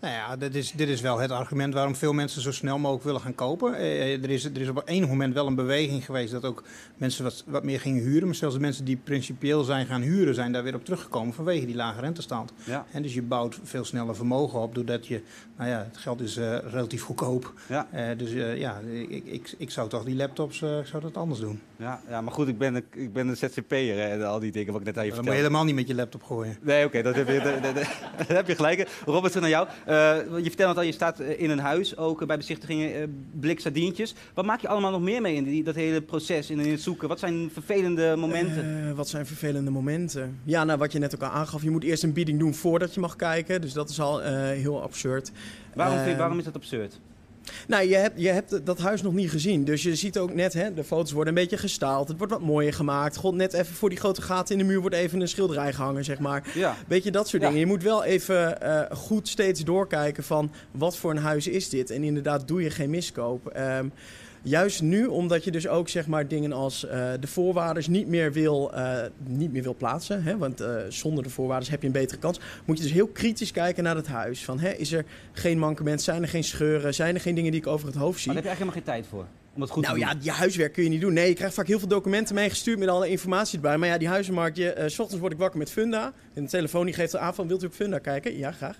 Nou 0.00 0.14
ja, 0.14 0.36
dit 0.36 0.54
is, 0.54 0.72
dit 0.72 0.88
is 0.88 1.00
wel 1.00 1.18
het 1.18 1.30
argument 1.30 1.74
waarom 1.74 1.94
veel 1.96 2.12
mensen 2.12 2.42
zo 2.42 2.52
snel 2.52 2.78
mogelijk 2.78 3.04
willen 3.04 3.20
gaan 3.20 3.34
kopen. 3.34 3.74
Eh, 3.74 4.22
er, 4.22 4.30
is, 4.30 4.44
er 4.44 4.60
is 4.60 4.68
op 4.68 4.82
enig 4.84 5.08
moment 5.08 5.34
wel 5.34 5.46
een 5.46 5.54
beweging 5.54 6.04
geweest 6.04 6.32
dat 6.32 6.44
ook 6.44 6.62
mensen 6.96 7.24
wat, 7.24 7.44
wat 7.46 7.64
meer 7.64 7.80
gingen 7.80 8.02
huren. 8.02 8.26
Maar 8.26 8.34
zelfs 8.34 8.54
de 8.54 8.60
mensen 8.60 8.84
die 8.84 8.96
principieel 8.96 9.62
zijn 9.64 9.86
gaan 9.86 10.00
huren, 10.00 10.34
zijn 10.34 10.52
daar 10.52 10.62
weer 10.62 10.74
op 10.74 10.84
teruggekomen 10.84 11.34
vanwege 11.34 11.66
die 11.66 11.74
lage 11.76 12.00
rentestand. 12.00 12.52
Ja. 12.64 12.86
En 12.92 13.02
dus 13.02 13.14
je 13.14 13.22
bouwt 13.22 13.58
veel 13.62 13.84
sneller 13.84 14.16
vermogen 14.16 14.60
op, 14.60 14.74
doordat 14.74 15.06
je, 15.06 15.20
nou 15.56 15.70
ja, 15.70 15.78
het 15.88 15.96
geld 15.98 16.20
is 16.20 16.36
eh, 16.36 16.56
relatief 16.70 17.02
goedkoop. 17.02 17.52
Ja. 17.68 17.86
Eh, 17.90 18.18
dus 18.18 18.32
eh, 18.32 18.58
ja, 18.58 18.78
ik, 19.08 19.24
ik, 19.24 19.54
ik 19.58 19.70
zou 19.70 19.88
toch 19.88 20.04
die 20.04 20.16
laptops, 20.16 20.62
eh, 20.62 20.78
ik 20.78 20.86
zou 20.86 21.02
dat 21.02 21.16
anders 21.16 21.40
doen. 21.40 21.60
Ja, 21.76 22.00
ja, 22.08 22.20
maar 22.20 22.32
goed, 22.32 22.48
ik 22.48 22.58
ben, 22.58 22.74
een- 22.74 22.84
ik 22.92 23.12
ben 23.12 23.28
een 23.28 23.36
ZZP'er 23.36 23.98
en 24.10 24.26
al 24.26 24.38
die 24.40 24.52
dingen 24.52 24.72
wat 24.72 24.80
ik 24.80 24.86
net 24.86 24.98
aan 24.98 25.04
je 25.04 25.10
Dan 25.10 25.18
moet 25.24 25.26
je 25.26 25.32
vertelde. 25.32 25.36
helemaal 25.36 25.64
niet 25.64 25.74
met 25.74 25.86
je 25.88 25.94
laptop 25.94 26.22
gooien. 26.22 26.56
Nee, 26.62 26.84
oké, 26.84 27.02
dat 27.02 27.14
heb 27.14 27.28
je, 27.28 27.40
dat, 27.40 27.62
dat- 27.62 27.74
dat- 28.18 28.26
daar 28.28 28.36
heb 28.36 28.46
je 28.46 28.54
gelijk. 28.54 28.88
Robert, 29.04 29.32
terug 29.32 29.48
naar 29.50 29.50
jou. 29.50 29.68
Eh, 29.86 30.16
je 30.16 30.42
vertelde 30.42 30.68
het 30.68 30.76
al, 30.76 30.82
je 30.82 30.92
staat 30.92 31.20
eh, 31.20 31.40
in 31.40 31.50
een 31.50 31.58
huis, 31.58 31.96
ook 31.96 32.20
eh, 32.20 32.26
bij 32.26 32.36
bezichtigingen, 32.36 32.94
eh 32.94 33.02
blik 33.40 33.60
sardientjes. 33.60 34.14
Wat 34.34 34.44
maak 34.44 34.60
je 34.60 34.68
allemaal 34.68 34.90
nog 34.90 35.00
meer 35.00 35.20
mee 35.20 35.34
in 35.34 35.44
die, 35.44 35.64
dat 35.64 35.74
hele 35.74 36.02
proces, 36.02 36.50
in, 36.50 36.60
in 36.60 36.70
het 36.70 36.80
zoeken? 36.80 37.08
Wat 37.08 37.18
zijn 37.18 37.50
vervelende 37.52 38.16
momenten? 38.16 38.96
Wat 38.96 39.08
zijn 39.08 39.26
vervelende 39.26 39.70
momenten? 39.70 40.38
Ja, 40.44 40.64
nou, 40.64 40.78
wat 40.78 40.92
je 40.92 40.98
net 40.98 41.14
ook 41.14 41.22
al 41.22 41.28
aangaf, 41.28 41.62
je 41.62 41.70
moet 41.70 41.84
eerst 41.84 42.02
een 42.02 42.12
bieding 42.12 42.38
doen 42.38 42.54
voordat 42.54 42.94
je 42.94 43.00
mag 43.00 43.16
kijken. 43.16 43.60
Dus 43.60 43.72
dat 43.72 43.90
is 43.90 44.00
al 44.00 44.20
heel 44.20 44.82
absurd. 44.82 45.32
waarom, 45.74 46.16
waarom 46.16 46.38
is 46.38 46.44
dat 46.44 46.54
absurd? 46.54 47.00
Nou, 47.68 47.88
je 47.88 47.94
hebt, 47.96 48.20
je 48.20 48.28
hebt 48.28 48.66
dat 48.66 48.78
huis 48.78 49.02
nog 49.02 49.12
niet 49.12 49.30
gezien. 49.30 49.64
Dus 49.64 49.82
je 49.82 49.94
ziet 49.96 50.18
ook 50.18 50.34
net, 50.34 50.52
hè, 50.52 50.74
de 50.74 50.84
foto's 50.84 51.12
worden 51.12 51.34
een 51.36 51.40
beetje 51.42 51.56
gestaald. 51.56 52.08
Het 52.08 52.18
wordt 52.18 52.32
wat 52.32 52.42
mooier 52.42 52.72
gemaakt. 52.72 53.16
God, 53.16 53.34
net 53.34 53.52
even 53.52 53.74
voor 53.74 53.88
die 53.88 53.98
grote 53.98 54.22
gaten 54.22 54.52
in 54.54 54.60
de 54.60 54.66
muur 54.72 54.80
wordt 54.80 54.96
even 54.96 55.20
een 55.20 55.28
schilderij 55.28 55.72
gehangen, 55.72 56.04
zeg 56.04 56.18
maar. 56.18 56.48
Ja, 56.54 56.76
Weet 56.88 57.04
je, 57.04 57.10
dat 57.10 57.28
soort 57.28 57.42
Ja. 57.42 57.48
dingen. 57.48 57.62
Je 57.62 57.66
moet 57.72 57.82
wel 57.82 58.04
even 58.04 58.60
eh, 58.62 58.96
goed 58.96 59.28
steeds 59.28 59.64
doorkijken 59.64 60.24
van 60.24 60.52
wat 60.70 60.96
voor 60.96 61.10
een 61.10 61.16
huis 61.16 61.46
is 61.46 61.68
dit. 61.68 61.90
En 61.90 62.02
inderdaad, 62.02 62.48
doe 62.48 62.62
je 62.62 62.70
geen 62.70 62.90
miskoop. 62.90 63.46
Ehm, 63.46 63.86
juist 64.46 64.82
nu, 64.82 65.06
omdat 65.06 65.44
je 65.44 65.50
dus 65.50 65.68
ook 65.68 65.88
zeg 65.88 66.06
maar 66.06 66.28
dingen 66.28 66.52
als 66.52 66.86
eh, 66.86 67.10
de 67.20 67.26
voorwaarders 67.26 67.86
niet 67.86 68.06
meer 68.06 68.32
wil, 68.32 68.74
eh, 68.74 68.98
niet 69.26 69.52
meer 69.52 69.62
wil 69.62 69.74
plaatsen. 69.74 70.22
Hè? 70.22 70.36
Want 70.38 70.60
eh, 70.60 70.74
zonder 70.88 71.24
de 71.24 71.30
voorwaarders 71.30 71.70
heb 71.70 71.80
je 71.80 71.86
een 71.86 71.92
betere 71.92 72.20
kans. 72.20 72.40
Moet 72.64 72.76
je 72.76 72.82
dus 72.82 72.92
heel 72.92 73.06
kritisch 73.06 73.50
kijken 73.50 73.84
naar 73.84 73.96
het 73.96 74.06
huis. 74.06 74.44
Van, 74.44 74.58
hè, 74.58 74.70
is 74.70 74.92
er 74.92 75.04
geen 75.32 75.58
mankement? 75.58 76.02
Zijn 76.02 76.22
er 76.22 76.28
geen 76.28 76.44
scheuren? 76.44 76.94
Zijn 76.94 77.14
er 77.14 77.20
geen 77.20 77.34
dingen 77.34 77.50
die 77.50 77.60
ik 77.60 77.66
over 77.66 77.86
het 77.86 77.96
hoofd 77.96 78.20
zie? 78.20 78.32
maar 78.32 78.42
daar 78.42 78.52
heb 78.52 78.58
je 78.58 78.64
eigenlijk 78.64 78.86
helemaal 78.86 79.02
geen 79.02 79.12
tijd 79.12 79.26
voor. 79.36 79.45
Om 79.56 79.62
het 79.62 79.70
goed 79.70 79.82
nou 79.82 79.94
te 79.94 80.00
ja, 80.04 80.14
je 80.20 80.30
huiswerk 80.30 80.72
kun 80.72 80.82
je 80.82 80.88
niet 80.88 81.00
doen. 81.00 81.12
Nee, 81.12 81.28
je 81.28 81.34
krijgt 81.34 81.54
vaak 81.54 81.66
heel 81.66 81.78
veel 81.78 81.88
documenten 81.88 82.34
meegestuurd 82.34 82.78
met 82.78 82.88
alle 82.88 83.08
informatie 83.08 83.56
erbij. 83.56 83.76
Maar 83.78 83.88
ja, 83.88 83.98
die 83.98 84.08
huizenmarkt, 84.08 84.56
je, 84.56 84.72
eh, 84.72 84.88
s 84.88 84.98
ochtends 84.98 85.20
word 85.20 85.32
ik 85.32 85.38
wakker 85.38 85.58
met 85.58 85.70
Funda. 85.70 86.12
En 86.34 86.42
de 86.42 86.48
telefoon 86.50 86.84
die 86.84 86.94
geeft 86.94 87.12
er 87.12 87.18
aan 87.18 87.34
van, 87.34 87.48
wilt 87.48 87.62
u 87.62 87.66
op 87.66 87.72
Funda 87.72 87.98
kijken? 87.98 88.36
Ja, 88.38 88.52
graag. 88.52 88.78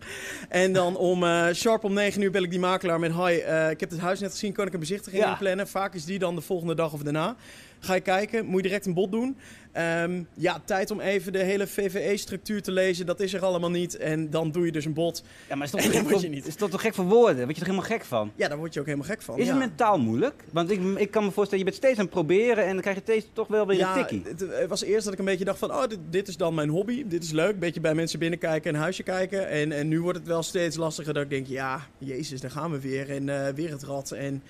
En 0.48 0.72
dan 0.72 0.96
om 0.96 1.22
eh, 1.24 1.46
sharp 1.52 1.84
om 1.84 1.92
9 1.92 2.22
uur 2.22 2.30
bel 2.30 2.42
ik 2.42 2.50
die 2.50 2.58
makelaar 2.58 2.98
met... 2.98 3.10
Hoi, 3.12 3.38
eh, 3.38 3.70
ik 3.70 3.80
heb 3.80 3.90
het 3.90 3.98
huis 4.00 4.20
net 4.20 4.30
gezien, 4.30 4.52
kan 4.52 4.66
ik 4.66 4.72
een 4.72 4.80
bezichtiging 4.80 5.22
Ja. 5.22 5.30
inplannen? 5.30 5.68
Vaak 5.68 5.94
is 5.94 6.04
die 6.04 6.18
dan 6.18 6.34
de 6.34 6.40
volgende 6.40 6.74
dag 6.74 6.92
of 6.92 7.02
daarna. 7.02 7.36
Ga 7.80 7.94
je 7.94 8.00
kijken, 8.00 8.46
moet 8.46 8.56
je 8.56 8.62
direct 8.68 8.86
een 8.86 8.94
bod 8.94 9.12
doen. 9.12 9.36
Ehm, 9.76 10.22
ja, 10.34 10.62
tijd 10.64 10.90
om 10.90 11.00
even 11.00 11.32
de 11.32 11.42
hele 11.42 11.66
VVE-structuur 11.66 12.62
te 12.62 12.72
lezen, 12.72 13.06
dat 13.06 13.20
is 13.20 13.34
er 13.34 13.44
allemaal 13.44 13.70
niet. 13.70 13.96
En 13.96 14.30
dan 14.30 14.50
doe 14.50 14.64
je 14.64 14.72
dus 14.72 14.84
een 14.84 14.92
bod. 14.92 15.22
Ja, 15.48 15.54
maar 15.54 15.64
is 15.66 15.70
toch 15.72 15.82
dan 15.82 15.92
voor, 15.92 16.10
word 16.10 16.22
je 16.22 16.28
niet. 16.28 16.46
is 16.46 16.56
dat 16.56 16.70
toch 16.70 16.80
gek 16.80 16.94
voor 16.94 17.04
woorden? 17.04 17.44
Word 17.44 17.56
je 17.56 17.62
er 17.62 17.68
helemaal 17.68 17.88
gek 17.88 18.04
van? 18.04 18.32
Ja, 18.36 18.48
daar 18.48 18.58
word 18.58 18.74
je 18.74 18.80
ook 18.80 18.86
helemaal 18.86 19.08
gek 19.08 19.22
van. 19.22 19.38
Is 19.38 19.46
ja. 19.46 19.50
het 19.50 19.60
mentaal 19.60 19.98
moeilijk? 19.98 20.44
Want 20.52 20.70
ik, 20.70 20.80
ik 20.96 21.10
kan 21.10 21.24
me 21.24 21.30
voorstellen, 21.30 21.64
je 21.64 21.70
bent 21.70 21.82
steeds 21.82 21.98
aan 21.98 22.04
het 22.04 22.14
proberen 22.14 22.64
en 22.64 22.72
dan 22.72 22.80
krijg 22.80 22.96
je 22.96 23.02
steeds 23.02 23.26
toch 23.32 23.48
wel 23.48 23.66
weer 23.66 23.80
een 23.80 23.94
tikkie. 23.94 24.22
het 24.24 24.40
het 24.40 24.68
was 24.68 24.82
eerst 24.82 25.04
dat 25.04 25.12
ik 25.12 25.18
een 25.18 25.24
beetje 25.24 25.44
dacht 25.44 25.58
van, 25.58 25.70
oh, 25.70 25.86
dit, 25.86 25.98
dit 26.10 26.28
is 26.28 26.36
dan 26.36 26.54
mijn 26.54 26.68
hobby. 26.68 27.04
Dit 27.06 27.22
is 27.22 27.30
leuk, 27.30 27.52
een 27.52 27.58
beetje 27.58 27.80
bij 27.80 27.94
mensen 27.94 28.18
binnenkijken 28.18 28.74
en 28.74 28.80
huisje 28.80 29.02
kijken. 29.02 29.48
En, 29.48 29.72
en 29.72 29.88
nu 29.88 30.00
wordt 30.00 30.18
het 30.18 30.26
wel 30.26 30.42
steeds 30.42 30.76
lastiger 30.76 31.14
dat 31.14 31.22
ik 31.22 31.30
denk, 31.30 31.46
ja, 31.46 31.86
jezus, 31.98 32.40
daar 32.40 32.50
gaan 32.50 32.70
we 32.70 32.80
weer. 32.80 33.10
En 33.10 33.28
eh, 33.28 33.54
weer 33.54 33.70
het 33.70 33.82
rad. 33.82 34.10
En 34.10 34.42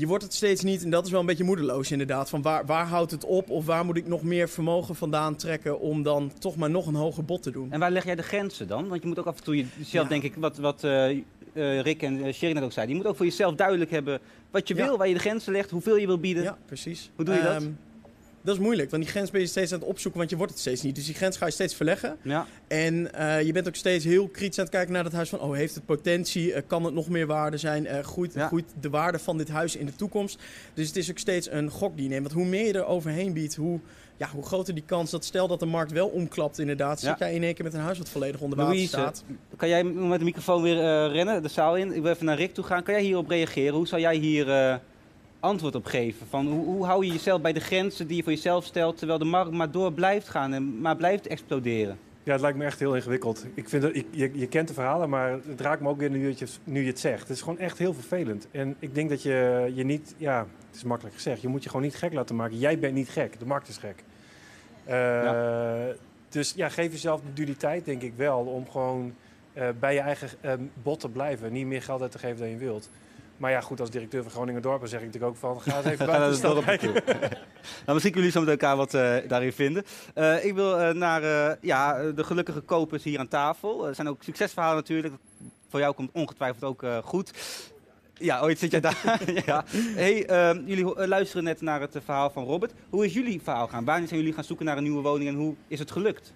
je 0.00 0.06
wordt 0.06 0.24
het 0.24 0.34
steeds 0.34 0.62
niet, 0.62 0.84
en 0.84 0.90
dat 0.90 1.04
is 1.04 1.10
wel 1.10 1.20
een 1.20 1.26
beetje 1.26 1.44
moedeloos 1.44 1.90
inderdaad. 1.90 2.28
Van 2.30 2.42
waar, 2.42 2.66
waar 2.66 2.86
houdt 2.86 3.10
het 3.10 3.24
op 3.24 3.50
of 3.50 3.66
waar 3.66 3.84
moet 3.84 3.96
ik 3.96 4.06
nog 4.06 4.22
meer 4.22 4.48
vermogen 4.48 4.94
vandaan 4.94 5.36
trekken 5.36 5.80
om 5.80 6.02
dan 6.02 6.32
toch 6.38 6.56
maar 6.56 6.70
nog 6.70 6.86
een 6.86 6.94
hoger 6.94 7.24
bod 7.24 7.42
te 7.42 7.50
doen? 7.50 7.72
En 7.72 7.80
waar 7.80 7.90
leg 7.90 8.04
jij 8.04 8.14
de 8.14 8.22
grenzen 8.22 8.68
dan? 8.68 8.88
Want 8.88 9.02
je 9.02 9.08
moet 9.08 9.18
ook 9.18 9.26
af 9.26 9.36
en 9.36 9.44
toe 9.44 9.56
jezelf, 9.56 9.90
Ja. 9.90 10.04
denk 10.04 10.22
ik, 10.22 10.34
wat, 10.34 10.56
wat 10.56 10.84
eh, 10.84 11.10
eh, 11.10 11.20
Rick 11.80 12.02
en 12.02 12.26
uh, 12.26 12.32
Sherry 12.32 12.54
net 12.54 12.62
ook 12.64 12.72
zeiden. 12.72 12.94
Je 12.96 13.00
moet 13.02 13.10
ook 13.10 13.16
voor 13.16 13.26
jezelf 13.26 13.54
duidelijk 13.54 13.90
hebben 13.90 14.18
wat 14.50 14.68
je 14.68 14.74
Ja. 14.74 14.84
wil, 14.84 14.96
waar 14.98 15.08
je 15.08 15.14
de 15.14 15.20
grenzen 15.20 15.52
legt, 15.52 15.70
hoeveel 15.70 15.96
je 15.96 16.06
wil 16.06 16.18
bieden. 16.18 16.42
Ja, 16.42 16.58
precies. 16.66 17.10
Hoe 17.16 17.24
doe 17.24 17.34
je 17.34 17.42
dat? 17.42 17.66
Dat 18.42 18.54
is 18.54 18.60
moeilijk, 18.60 18.90
want 18.90 19.02
die 19.02 19.12
grens 19.12 19.30
ben 19.30 19.40
je 19.40 19.46
steeds 19.46 19.72
aan 19.72 19.78
het 19.78 19.88
opzoeken, 19.88 20.18
want 20.18 20.30
je 20.30 20.36
wordt 20.36 20.52
het 20.52 20.60
steeds 20.60 20.82
niet. 20.82 20.94
Dus 20.94 21.06
die 21.06 21.14
grens 21.14 21.36
ga 21.36 21.46
je 21.46 21.52
steeds 21.52 21.74
verleggen. 21.74 22.16
Ja. 22.22 22.46
En 22.68 23.14
eh, 23.14 23.42
je 23.42 23.52
bent 23.52 23.68
ook 23.68 23.74
steeds 23.74 24.04
heel 24.04 24.28
kritisch 24.28 24.58
aan 24.58 24.64
het 24.64 24.74
kijken 24.74 24.92
naar 24.92 25.02
dat 25.02 25.12
huis. 25.12 25.28
Van, 25.28 25.40
oh, 25.40 25.54
heeft 25.54 25.74
het 25.74 25.84
potentie? 25.86 26.52
Eh, 26.52 26.62
kan 26.66 26.84
het 26.84 26.94
nog 26.94 27.08
meer 27.08 27.26
waarde 27.26 27.56
zijn? 27.56 27.86
Eh, 27.86 28.02
groeit, 28.04 28.34
Ja. 28.34 28.46
groeit 28.46 28.64
de 28.80 28.90
waarde 28.90 29.18
van 29.18 29.38
dit 29.38 29.48
huis 29.48 29.76
in 29.76 29.86
de 29.86 29.94
toekomst? 29.96 30.38
Dus 30.74 30.86
het 30.86 30.96
is 30.96 31.10
ook 31.10 31.18
steeds 31.18 31.50
een 31.50 31.70
gok 31.70 31.94
die 31.94 32.02
je 32.04 32.10
neemt. 32.10 32.22
Want 32.22 32.34
hoe 32.34 32.44
meer 32.48 32.66
je 32.66 32.72
er 32.72 32.86
overheen 32.86 33.32
biedt, 33.32 33.54
hoe, 33.56 33.80
ja, 34.16 34.28
hoe 34.34 34.42
groter 34.46 34.74
die 34.74 34.84
kans 34.86 35.10
dat 35.10 35.24
stel 35.24 35.48
dat 35.48 35.60
de 35.60 35.66
markt 35.66 35.92
wel 35.92 36.08
omklapt 36.08 36.58
inderdaad. 36.58 37.00
Ja. 37.00 37.08
Zit 37.08 37.18
jij 37.18 37.34
in 37.34 37.42
één 37.42 37.54
keer 37.54 37.64
met 37.64 37.74
een 37.74 37.80
huis 37.80 37.98
wat 37.98 38.08
volledig 38.08 38.40
onder 38.40 38.58
water 38.58 38.72
Louise, 38.74 38.92
staat. 38.92 39.24
kan 39.56 39.68
jij 39.68 39.84
met 39.84 40.18
de 40.18 40.24
microfoon 40.24 40.62
weer 40.62 41.08
rennen, 41.08 41.42
de 41.42 41.48
zaal 41.48 41.76
in? 41.76 41.92
Ik 41.94 42.02
wil 42.02 42.10
even 42.12 42.26
naar 42.26 42.36
Rick 42.36 42.54
toe 42.54 42.64
gaan. 42.64 42.82
Kan 42.82 42.94
jij 42.94 43.02
hierop 43.02 43.28
reageren? 43.28 43.74
Hoe 43.74 43.86
zou 43.86 44.00
jij 44.00 44.16
hier 44.16 44.80
antwoord 45.40 45.74
op 45.74 45.84
geven? 45.86 46.26
Van 46.26 46.46
hoe, 46.46 46.64
hoe 46.64 46.84
hou 46.84 47.04
je 47.06 47.12
jezelf 47.12 47.40
bij 47.40 47.52
de 47.52 47.60
grenzen 47.60 48.06
die 48.06 48.16
je 48.16 48.22
voor 48.22 48.32
jezelf 48.32 48.64
stelt, 48.64 48.96
terwijl 48.98 49.18
de 49.18 49.24
markt 49.24 49.50
maar 49.50 49.70
door 49.70 49.92
blijft 49.92 50.28
gaan 50.28 50.52
en 50.52 50.80
maar 50.80 50.96
blijft 50.96 51.26
exploderen? 51.26 51.98
Ja, 52.22 52.32
het 52.32 52.40
lijkt 52.40 52.58
me 52.58 52.64
echt 52.64 52.78
heel 52.78 52.94
ingewikkeld. 52.94 53.46
Ik 53.54 53.68
vind 53.68 53.82
dat, 53.82 53.94
ik, 53.94 54.06
je, 54.10 54.30
je 54.34 54.46
kent 54.48 54.68
de 54.68 54.74
verhalen, 54.74 55.08
maar 55.08 55.30
het 55.48 55.60
raakt 55.60 55.80
me 55.80 55.88
ook 55.88 55.98
weer 55.98 56.10
nu 56.10 56.28
je, 56.28 56.34
het- 56.38 56.60
nu 56.64 56.80
je 56.80 56.86
het 56.86 56.98
zegt. 56.98 57.20
Het 57.20 57.30
is 57.30 57.40
gewoon 57.42 57.58
echt 57.58 57.78
heel 57.78 57.94
vervelend. 57.94 58.46
En 58.50 58.76
ik 58.78 58.94
denk 58.94 59.08
dat 59.10 59.22
je 59.22 59.70
je 59.74 59.84
niet, 59.84 60.14
ja, 60.16 60.46
het 60.66 60.76
is 60.76 60.84
makkelijk 60.84 61.14
gezegd, 61.16 61.40
je 61.42 61.48
moet 61.48 61.62
je 61.62 61.68
gewoon 61.68 61.84
niet 61.84 61.94
gek 61.96 62.12
laten 62.12 62.36
maken. 62.36 62.58
Jij 62.58 62.78
bent 62.78 62.94
niet 62.94 63.08
gek, 63.08 63.38
de 63.38 63.46
markt 63.46 63.68
is 63.68 63.76
gek. 63.76 64.04
Eh, 64.84 65.86
Dus 66.28 66.52
ja, 66.56 66.68
geef 66.68 66.92
jezelf 66.92 67.20
de 67.20 67.32
dualiteit, 67.32 67.84
denk 67.84 68.02
ik 68.02 68.12
wel, 68.16 68.38
om 68.40 68.70
gewoon 68.70 69.14
eh, 69.52 69.68
bij 69.80 69.94
je 69.94 70.00
eigen 70.00 70.28
eh, 70.40 70.52
bod 70.82 71.00
te 71.00 71.08
blijven. 71.08 71.52
Niet 71.52 71.66
meer 71.66 71.82
geld 71.82 72.02
uit 72.02 72.10
te 72.10 72.18
geven 72.18 72.38
dan 72.38 72.48
je 72.48 72.56
wilt. 72.56 72.90
Maar 73.40 73.50
ja, 73.50 73.60
goed, 73.60 73.80
als 73.80 73.90
directeur 73.90 74.22
van 74.22 74.30
Groningen 74.30 74.62
Dorpen 74.62 74.88
zeg 74.88 75.00
ik 75.00 75.06
natuurlijk 75.06 75.32
ook 75.32 75.38
van, 75.38 75.60
ga 75.60 75.76
eens 75.76 75.86
even 75.86 76.06
buiten 76.06 76.54
naar 76.54 76.64
de 76.64 76.78
toe. 76.78 76.92
Nou, 76.92 77.92
misschien 77.92 78.12
kunnen 78.12 78.12
jullie 78.12 78.30
zo 78.30 78.40
met 78.40 78.48
elkaar 78.48 78.76
wat 78.76 78.94
eh, 78.94 79.16
daarin 79.28 79.52
vinden. 79.52 79.84
Eh, 80.14 80.44
ik 80.44 80.54
wil 80.54 80.78
eh, 80.78 80.94
naar 80.94 81.22
eh, 81.22 81.56
ja, 81.60 82.12
de 82.12 82.24
gelukkige 82.24 82.60
kopers 82.60 83.04
hier 83.04 83.18
aan 83.18 83.28
tafel. 83.28 83.86
Er 83.86 83.94
zijn 83.94 84.08
ook 84.08 84.22
succesverhalen 84.22 84.76
natuurlijk. 84.76 85.14
Voor 85.68 85.80
jou 85.80 85.94
komt 85.94 86.10
ongetwijfeld 86.12 86.64
ook 86.64 86.82
eh, 86.82 86.98
goed. 86.98 87.32
Ja, 88.14 88.40
ooit 88.40 88.58
zit 88.58 88.70
jij 88.70 88.80
daar. 88.80 89.20
ja. 89.46 89.64
hey, 89.72 90.26
ehm, 90.26 90.62
jullie 90.64 91.06
luisteren 91.06 91.44
net 91.44 91.60
naar 91.60 91.80
het 91.80 91.96
verhaal 92.04 92.30
van 92.30 92.44
Robert. 92.44 92.72
Hoe 92.90 93.04
is 93.04 93.14
jullie 93.14 93.40
verhaal 93.42 93.68
gaan? 93.68 93.84
Wanneer 93.84 94.08
zijn 94.08 94.20
jullie 94.20 94.34
gaan 94.34 94.44
zoeken 94.44 94.66
naar 94.66 94.76
een 94.76 94.82
nieuwe 94.82 95.02
woning 95.02 95.28
en 95.28 95.36
hoe 95.36 95.54
is 95.68 95.78
het 95.78 95.90
gelukt? 95.90 96.32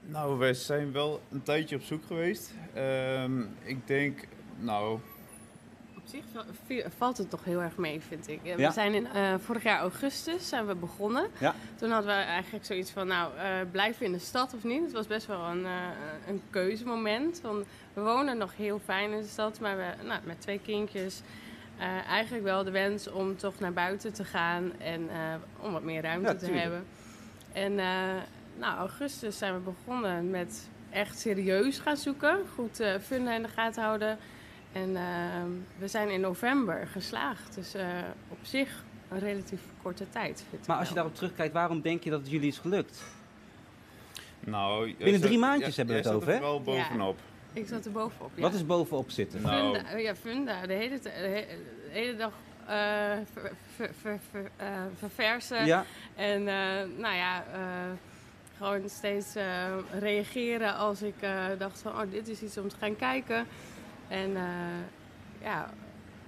Nou, 0.00 0.38
wij 0.38 0.54
zijn 0.54 0.92
wel 0.92 1.20
een 1.30 1.42
tijdje 1.42 1.76
op 1.76 1.82
zoek 1.82 2.04
geweest. 2.06 2.54
Ehm, 2.74 3.40
ik 3.64 3.86
denk, 3.86 4.20
nou, 4.58 4.98
Op 6.06 6.12
zich 6.68 6.84
valt 6.96 7.18
het 7.18 7.30
toch 7.30 7.44
heel 7.44 7.62
erg 7.62 7.76
mee, 7.76 8.00
vind 8.00 8.28
ik. 8.28 8.40
Ja. 8.42 8.56
We 8.56 8.70
zijn 8.70 8.94
in, 8.94 9.06
eh, 9.06 9.34
vorig 9.38 9.62
jaar 9.62 9.78
augustus 9.78 10.48
zijn 10.48 10.66
we 10.66 10.74
begonnen. 10.74 11.26
Ja. 11.38 11.54
Toen 11.74 11.90
hadden 11.90 12.16
we 12.16 12.22
eigenlijk 12.22 12.64
zoiets 12.64 12.90
van, 12.90 13.06
nou, 13.06 13.36
eh, 13.36 13.50
blijven 13.70 13.98
we 13.98 14.04
in 14.04 14.12
de 14.12 14.18
stad 14.18 14.54
of 14.54 14.64
niet? 14.64 14.82
Het 14.82 14.92
was 14.92 15.06
best 15.06 15.26
wel 15.26 15.40
een, 15.44 15.64
eh, 15.64 15.72
een 16.28 16.42
keuzemoment. 16.50 17.40
Want 17.40 17.66
we 17.92 18.00
wonen 18.00 18.38
nog 18.38 18.56
heel 18.56 18.80
fijn 18.84 19.10
in 19.12 19.20
de 19.20 19.26
stad, 19.26 19.60
maar 19.60 19.76
we, 19.76 20.04
nou, 20.06 20.20
met 20.24 20.40
twee 20.40 20.60
kindjes... 20.60 21.20
eigenlijk 22.08 22.44
wel 22.44 22.64
de 22.64 22.70
wens 22.70 23.10
om 23.10 23.36
toch 23.36 23.58
naar 23.58 23.72
buiten 23.72 24.12
te 24.12 24.24
gaan 24.24 24.72
en 24.78 25.08
om 25.60 25.72
wat 25.72 25.82
meer 25.82 26.02
ruimte 26.02 26.28
Ja, 26.28 26.34
te 26.34 26.44
tuurlijk. 26.44 26.62
hebben. 26.62 26.84
En 27.52 27.74
nou, 28.58 28.78
augustus 28.78 29.38
zijn 29.38 29.54
we 29.54 29.60
begonnen 29.60 30.30
met 30.30 30.68
echt 30.90 31.18
serieus 31.18 31.78
gaan 31.78 31.96
zoeken. 31.96 32.38
Goed 32.54 32.82
funda 33.02 33.32
in 33.32 33.42
de 33.42 33.48
gaten 33.48 33.82
houden. 33.82 34.18
En 34.82 34.96
ehm, 34.96 35.50
we 35.78 35.88
zijn 35.88 36.08
in 36.10 36.20
november 36.20 36.86
geslaagd. 36.86 37.54
Dus 37.54 37.74
eh, 37.74 37.86
op 38.28 38.38
zich 38.42 38.84
een 39.10 39.18
relatief 39.18 39.60
korte 39.82 40.08
tijd. 40.10 40.44
Vind 40.50 40.62
ik 40.62 40.68
Maar 40.68 40.76
als 40.78 40.88
je 40.88 40.94
daarop 40.94 41.14
terugkijkt, 41.14 41.52
waarom 41.52 41.80
denk 41.80 42.02
je 42.04 42.10
dat 42.10 42.20
het 42.20 42.30
jullie 42.30 42.48
is 42.48 42.58
gelukt? 42.58 43.02
nou... 44.40 44.94
Binnen 44.96 45.14
zat- 45.18 45.22
drie 45.28 45.38
maandjes 45.38 45.76
hebben 45.76 45.94
we 45.94 46.00
het 46.00 46.10
zat 46.10 46.22
er 46.22 46.28
over, 46.28 46.34
hè? 46.34 46.40
wel 46.40 46.62
bovenop. 46.62 47.18
Ik 47.52 47.66
zat 47.68 47.84
er 47.84 47.92
bovenop. 47.92 48.30
Ja. 48.34 48.40
Wat 48.42 48.54
is 48.54 48.66
bovenop 48.66 49.10
zitten? 49.10 49.42
Nou. 49.42 49.74
Funda, 49.74 49.96
ja, 49.96 50.14
funda. 50.14 50.66
De 50.66 50.72
hele, 50.72 50.98
de 51.00 51.08
he- 51.10 51.46
de 51.84 51.90
hele 51.90 52.16
dag 52.16 52.32
eh, 52.66 52.76
ver, 53.32 53.52
ver, 53.76 53.90
ver, 54.00 54.18
ver- 54.30 54.50
eh, 54.56 54.66
verversen. 54.98 55.66
Ja, 55.66 55.84
En 56.14 56.48
eh, 56.48 56.88
nou 56.98 57.14
ja, 57.14 57.44
eh, 57.52 57.60
gewoon 58.58 58.88
steeds 58.88 59.34
eh, 59.34 59.44
reageren 59.98 60.74
als 60.76 61.02
ik 61.02 61.14
eh, 61.20 61.44
dacht 61.58 61.80
van... 61.80 61.92
Oh, 61.92 62.10
dit 62.10 62.28
is 62.28 62.42
iets 62.42 62.58
om 62.58 62.68
te 62.68 62.76
gaan 62.80 62.96
kijken. 62.96 63.46
En 64.08 64.36
eh, 64.36 64.42
ja, 65.42 65.70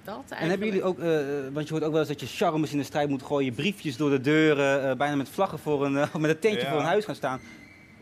dat 0.05 0.15
eigenlijk. 0.31 0.41
En 0.41 0.49
hebben 0.49 0.67
jullie 0.67 0.83
ook, 0.83 0.99
eh, 0.99 1.53
want 1.53 1.67
je 1.67 1.73
hoort 1.73 1.85
ook 1.85 1.91
wel 1.91 1.99
eens 2.01 2.09
dat 2.09 2.21
je 2.21 2.27
charmes 2.27 2.73
in 2.73 2.79
de 2.79 2.85
strijd 2.85 3.09
moet 3.09 3.23
gooien, 3.23 3.55
briefjes 3.55 3.97
door 3.97 4.11
de 4.11 4.21
deuren, 4.21 4.91
eh, 4.91 4.97
bijna 4.97 5.15
met 5.17 5.29
vlaggen 5.29 5.59
voor 5.59 5.85
een, 5.85 5.97
eh, 5.97 6.15
met 6.25 6.31
een 6.31 6.39
tentje 6.39 6.61
Ja. 6.61 6.71
voor 6.71 6.79
een 6.81 6.87
huis 6.87 7.05
gaan 7.05 7.15
staan. 7.15 7.41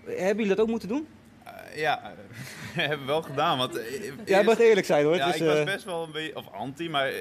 Hebben 0.05 0.37
jullie 0.37 0.49
dat 0.55 0.61
ook 0.61 0.69
moeten 0.69 0.89
doen? 0.89 1.07
Eh, 1.45 1.53
ja, 1.77 2.01
hebben 2.75 2.99
we 3.01 3.07
wel 3.07 3.23
gedaan. 3.23 3.59
Want, 3.59 3.77
eh, 3.77 4.05
Ja, 4.05 4.13
eerst- 4.25 4.45
mag 4.45 4.59
eerlijk 4.59 4.87
zijn 4.87 5.05
hoor. 5.05 5.17
Ja, 5.17 5.27
Het 5.27 5.35
is, 5.35 5.41
ik 5.41 5.47
was 5.47 5.57
eh, 5.59 5.65
best 5.65 5.85
wel 5.85 6.03
een 6.03 6.13
beetje, 6.13 6.37
of 6.37 6.53
anti, 6.53 6.91
maar 6.91 7.07
eh, 7.09 7.15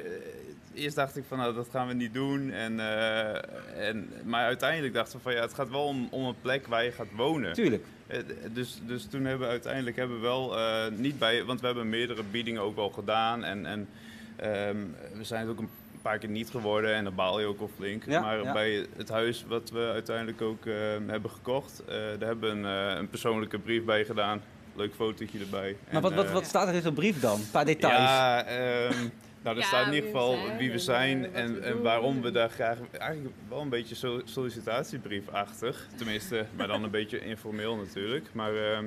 eerst 0.76 0.96
dacht 0.96 1.16
ik 1.16 1.24
van 1.28 1.38
nou, 1.38 1.54
dat 1.54 1.68
gaan 1.70 1.86
we 1.88 1.94
niet 1.94 2.14
doen. 2.14 2.50
En, 2.50 2.80
eh, 2.80 3.88
en, 3.88 4.10
maar 4.24 4.44
uiteindelijk 4.44 4.94
dachten 4.94 5.16
we 5.16 5.22
van 5.22 5.32
ja, 5.34 5.40
het 5.40 5.54
gaat 5.54 5.70
wel 5.70 5.84
om, 5.84 6.08
om 6.10 6.24
een 6.24 6.40
plek 6.40 6.66
waar 6.66 6.84
je 6.84 6.92
gaat 6.92 7.06
wonen. 7.16 7.52
Tuurlijk. 7.52 7.84
Eh, 8.06 8.18
Dus, 8.52 8.80
dus 8.86 9.06
toen 9.06 9.24
hebben 9.24 9.46
we 9.46 9.52
uiteindelijk 9.52 9.96
hebben 9.96 10.16
we 10.16 10.22
wel 10.22 10.58
eh, 10.58 10.90
niet 10.90 11.18
bij, 11.18 11.44
want 11.44 11.60
we 11.60 11.66
hebben 11.66 11.88
meerdere 11.88 12.22
biedingen 12.30 12.62
ook 12.62 12.76
al 12.76 12.90
gedaan. 12.90 13.44
En, 13.44 13.66
en 13.66 13.88
ehm, 14.36 14.76
we 15.14 15.24
zijn 15.24 15.40
het 15.40 15.50
ook 15.50 15.58
een 15.58 15.68
paar 16.02 16.18
keer 16.18 16.28
niet 16.28 16.50
geworden 16.50 16.94
en 16.94 17.04
dan 17.04 17.14
baal 17.14 17.40
je 17.40 17.46
ook 17.46 17.60
al 17.60 17.70
flink. 17.76 18.04
Ja, 18.06 18.20
maar 18.20 18.42
ja. 18.42 18.52
bij 18.52 18.86
het 18.96 19.08
huis 19.08 19.44
wat 19.48 19.70
we 19.70 19.90
uiteindelijk 19.92 20.42
ook 20.42 20.66
eh, 20.66 20.74
hebben 21.06 21.30
gekocht, 21.30 21.82
daar 21.86 22.28
hebben 22.28 22.40
we 22.40 22.68
een, 22.68 22.98
een 22.98 23.08
persoonlijke 23.08 23.58
brief 23.58 23.84
bij 23.84 24.04
gedaan. 24.04 24.42
Leuk 24.76 24.94
fotootje 24.94 25.38
erbij. 25.38 25.76
Maar 25.84 25.94
En, 25.94 26.00
wat, 26.00 26.14
wat, 26.14 26.30
wat 26.30 26.46
staat 26.46 26.68
er 26.68 26.74
in 26.74 26.82
zo'n 26.82 26.94
brief 26.94 27.20
dan? 27.20 27.40
Een 27.40 27.50
paar 27.50 27.64
details. 27.64 27.98
ja, 27.98 28.44
ehm, 28.44 29.08
nou, 29.46 29.56
er 29.56 29.62
Ja, 29.62 29.68
staat 29.68 29.84
in 29.84 29.90
wie 29.90 30.02
ieder 30.02 30.12
we 30.12 30.18
geval 30.18 30.36
zijn 30.46 30.58
wie 30.58 30.70
we 30.70 30.78
zijn 30.78 31.34
eh, 31.34 31.42
en, 31.42 31.54
we 31.54 31.60
en 31.60 31.82
waarom 31.82 32.22
we 32.22 32.30
daar 32.30 32.50
graag... 32.50 32.78
Eigenlijk 32.92 33.34
wel 33.48 33.60
een 33.60 33.68
beetje 33.68 33.94
so- 33.94 34.20
sollicitatiebriefachtig. 34.24 35.86
Tenminste, 35.96 36.46
maar 36.56 36.66
dan 36.66 36.82
een 36.84 36.90
beetje 36.90 37.18
informeel 37.20 37.76
natuurlijk. 37.76 38.26
Maar 38.32 38.54
ehm, 38.54 38.84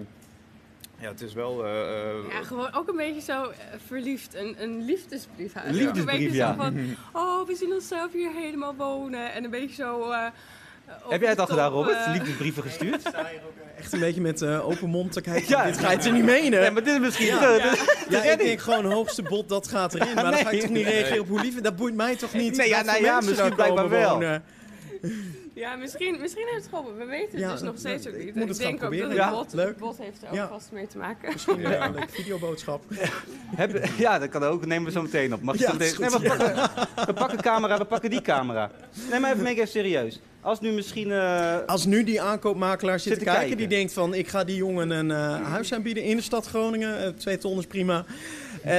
ja, 1.00 1.08
het 1.08 1.22
is 1.22 1.34
wel... 1.34 1.66
eh, 1.66 2.10
eh, 2.10 2.32
Ja, 2.32 2.44
gewoon 2.44 2.74
ook 2.74 2.88
een 2.88 2.96
beetje 2.96 3.22
zo 3.22 3.52
verliefd. 3.88 4.36
Een, 4.36 4.56
een 4.64 4.86
liefdesbrief. 4.86 5.56
Een 5.56 5.74
liefdesbrief, 5.74 5.98
een 5.98 6.06
beetje 6.06 6.38
ja. 6.38 6.50
Zo 6.54 6.60
van, 6.60 6.96
oh, 7.14 7.48
we 7.48 7.56
zien 7.56 7.72
onszelf 7.74 8.12
hier 8.14 8.32
helemaal 8.32 8.76
wonen. 8.76 9.34
En 9.34 9.44
een 9.44 9.50
beetje 9.50 9.76
zo... 9.76 10.12
eh, 10.12 10.26
Heb 11.10 11.22
jij 11.22 11.30
het 11.30 11.40
al 11.40 11.46
gedaan, 11.46 11.72
Robert? 11.72 12.06
eh, 12.06 12.12
Liefdesbrieven 12.14 12.64
gestuurd? 12.64 13.02
Echt 13.80 13.94
een 13.94 14.00
beetje 14.00 14.22
met 14.22 14.42
eh, 14.42 14.68
open 14.70 14.90
mond 14.90 15.12
te 15.12 15.22
kijken. 15.22 15.50
Ja. 15.50 15.64
Dit 15.66 15.78
ga 15.78 15.92
je 15.92 16.02
ze 16.02 16.10
niet 16.10 16.24
menen. 16.24 16.60
Nee, 16.60 16.72
maar 16.72 16.84
dit 16.84 16.94
is 16.94 17.00
misschien... 17.00 17.26
Ja. 17.28 17.58
eh, 17.58 17.74
Ja, 18.10 18.24
ik 18.24 18.38
denk 18.38 18.60
gewoon 18.60 18.86
hoogste 18.92 19.22
bod, 19.24 19.50
dat 19.50 19.68
gaat 19.68 19.94
erin. 19.94 20.14
Maar 20.16 20.24
dan 20.24 20.34
ga 20.34 20.40
ik 20.40 20.52
Nee. 20.52 20.62
toch 20.62 20.70
niet 20.70 20.86
reageren 20.86 21.20
op 21.22 21.28
hoe 21.28 21.42
lief... 21.42 21.62
Dat 21.62 21.76
boeit 21.76 21.96
mij 21.96 22.16
toch 22.16 22.34
niet? 22.34 22.58
Nee, 22.58 22.68
ja, 22.70 22.82
nou 22.84 23.04
ja, 23.04 23.22
misschien 23.22 23.56
blijkbaar 23.56 23.90
wel. 23.90 24.12
wonen. 24.14 24.44
Ja, 25.54 25.76
misschien, 25.76 26.18
misschien 26.22 26.46
heeft 26.48 26.56
het 26.64 26.70
geholpen. 26.70 26.98
We 26.98 27.06
weten 27.06 27.32
het 27.32 27.40
Ja, 27.40 27.52
dus 27.52 27.62
nog 27.62 27.74
steeds 27.78 28.08
ook 28.08 28.14
ik 28.14 28.20
niet. 28.20 28.44
Ik 28.44 28.48
het 28.48 28.58
denk 28.58 28.80
gaan 28.80 28.94
ook 28.94 29.00
dat 29.00 29.12
Ja, 29.14 29.32
bot, 29.32 29.54
leuk. 29.54 29.78
bot 29.78 29.98
heeft 29.98 30.22
er 30.22 30.28
ook 30.30 30.36
Ja. 30.36 30.48
vast 30.48 30.70
mee 30.72 30.88
te 30.88 30.98
maken. 30.98 31.32
Misschien 31.34 31.60
Ja. 31.60 31.72
ja. 31.72 31.86
een 31.86 31.92
leuke 31.94 32.12
videoboodschap. 32.12 32.84
Heb, 33.56 33.86
ja, 33.98 34.20
dat 34.20 34.30
kan 34.30 34.44
ook. 34.44 34.66
Nemen 34.66 34.86
we 34.86 34.92
zo 34.92 35.02
meteen 35.02 35.34
op. 35.34 35.42
Mag 35.42 35.56
je 35.58 35.62
Ja, 35.62 35.68
zo 35.68 35.74
meteen- 35.78 36.00
nee, 36.00 36.10
goed, 36.10 36.22
maar 36.28 36.38
we, 36.38 36.46
pakken, 36.46 37.06
we 37.06 37.14
pakken 37.14 37.42
camera, 37.42 37.78
we 37.78 37.86
pakken 37.86 38.10
die 38.10 38.22
camera. 38.22 38.72
Nee, 39.10 39.20
maar 39.20 39.34
even, 39.34 39.46
even 39.46 39.68
serieus. 39.68 40.20
Als 40.42 40.60
nu 40.60 40.72
misschien... 40.72 41.12
eh, 41.12 41.56
Als 41.66 41.86
nu 41.86 42.04
die 42.04 42.22
aankoopmakelaar 42.22 43.00
zit, 43.00 43.04
Zit 43.08 43.14
te 43.14 43.20
te 43.20 43.26
kijken, 43.26 43.48
kijken. 43.48 43.58
die 43.70 43.78
denkt 43.78 43.94
van... 43.94 44.14
ik 44.14 44.28
ga 44.28 44.44
die 44.44 44.56
jongen 44.56 44.90
een 44.90 45.12
eh, 45.12 45.46
huis 45.52 45.74
aanbieden 45.74 46.04
in 46.04 46.16
de 46.16 46.22
stad 46.22 46.48
Groningen. 46.48 47.04
Eh, 47.04 47.10
twee 47.10 47.38
ton 47.38 47.58
is 47.58 47.66
prima. 47.68 48.06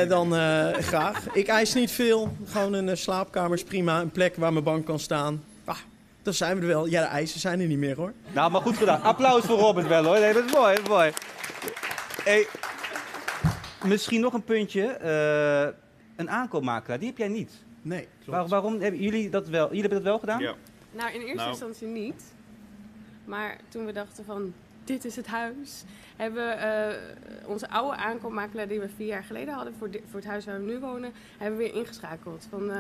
Dan 0.09 0.37
eh, 0.37 0.67
graag. 0.91 1.27
Ik 1.35 1.47
eis 1.49 1.75
niet 1.75 1.91
veel. 1.91 2.37
Gewoon 2.47 2.73
een 2.73 2.97
slaapkamer 2.97 3.53
is 3.57 3.65
prima. 3.65 4.01
Een 4.01 4.11
plek 4.11 4.37
waar 4.37 4.53
mijn 4.53 4.65
bank 4.65 4.87
kan 4.87 4.99
staan. 4.99 5.45
Ah, 5.65 5.77
Dan 6.23 6.35
zijn 6.35 6.55
we 6.57 6.61
er 6.61 6.67
wel. 6.67 6.87
Ja, 6.87 7.01
de 7.03 7.07
eisen 7.09 7.41
zijn 7.41 7.61
er 7.61 7.67
niet 7.67 7.79
meer 7.79 7.97
hoor. 7.97 8.13
Nou, 8.33 8.51
maar 8.51 8.61
goed 8.61 8.77
gedaan. 8.77 9.03
Applaus 9.03 9.45
voor 9.45 9.59
Robert 9.59 9.87
wel 9.87 10.05
hoor. 10.05 10.19
Nee, 10.19 10.33
dat 10.33 10.45
is 10.45 10.53
mooi, 10.53 10.75
dat 10.75 10.83
is 10.83 10.89
mooi. 10.89 11.11
Hey, 12.25 12.47
misschien 13.85 14.21
nog 14.21 14.33
een 14.33 14.45
puntje. 14.45 14.83
eh, 14.87 15.79
een 16.17 16.31
aankoopmakelaar, 16.31 16.99
die 16.99 17.09
heb 17.09 17.19
jij 17.19 17.29
niet. 17.29 17.51
Nee, 17.83 18.09
klopt. 18.25 18.39
Waar- 18.39 18.49
waarom 18.49 18.81
hebben 18.81 19.01
jullie 19.01 19.31
dat 19.31 19.49
wel? 19.49 19.67
Jullie 19.67 19.81
hebben 19.81 19.99
dat 19.99 20.09
wel 20.09 20.19
gedaan? 20.19 20.41
Ja. 20.41 20.55
Nou, 20.93 21.13
in 21.13 21.21
eerste 21.21 21.35
Nou. 21.37 21.49
instantie 21.51 21.87
niet. 21.87 22.25
Maar 23.25 23.57
toen 23.69 23.87
we 23.87 23.93
dachten 23.93 24.25
van, 24.25 24.53
dit 24.85 25.05
is 25.05 25.17
het 25.17 25.27
huis, 25.27 25.85
hebben 26.17 26.47
we 26.47 26.51
eh, 26.53 27.49
onze 27.49 27.69
oude 27.71 27.97
aankoopmakelaar 27.97 28.69
die 28.69 28.81
we 28.81 28.89
vier 28.97 29.07
jaar 29.07 29.25
geleden 29.25 29.55
hadden 29.55 29.75
voor, 29.79 29.89
voor 29.91 30.21
het 30.21 30.29
huis 30.29 30.45
waar 30.45 30.59
we 30.65 30.73
nu 30.73 30.79
wonen, 30.79 31.13
hebben 31.39 31.59
we 31.59 31.65
weer 31.65 31.75
ingeschakeld. 31.75 32.47
Van, 32.51 32.71
eh, 32.71 32.77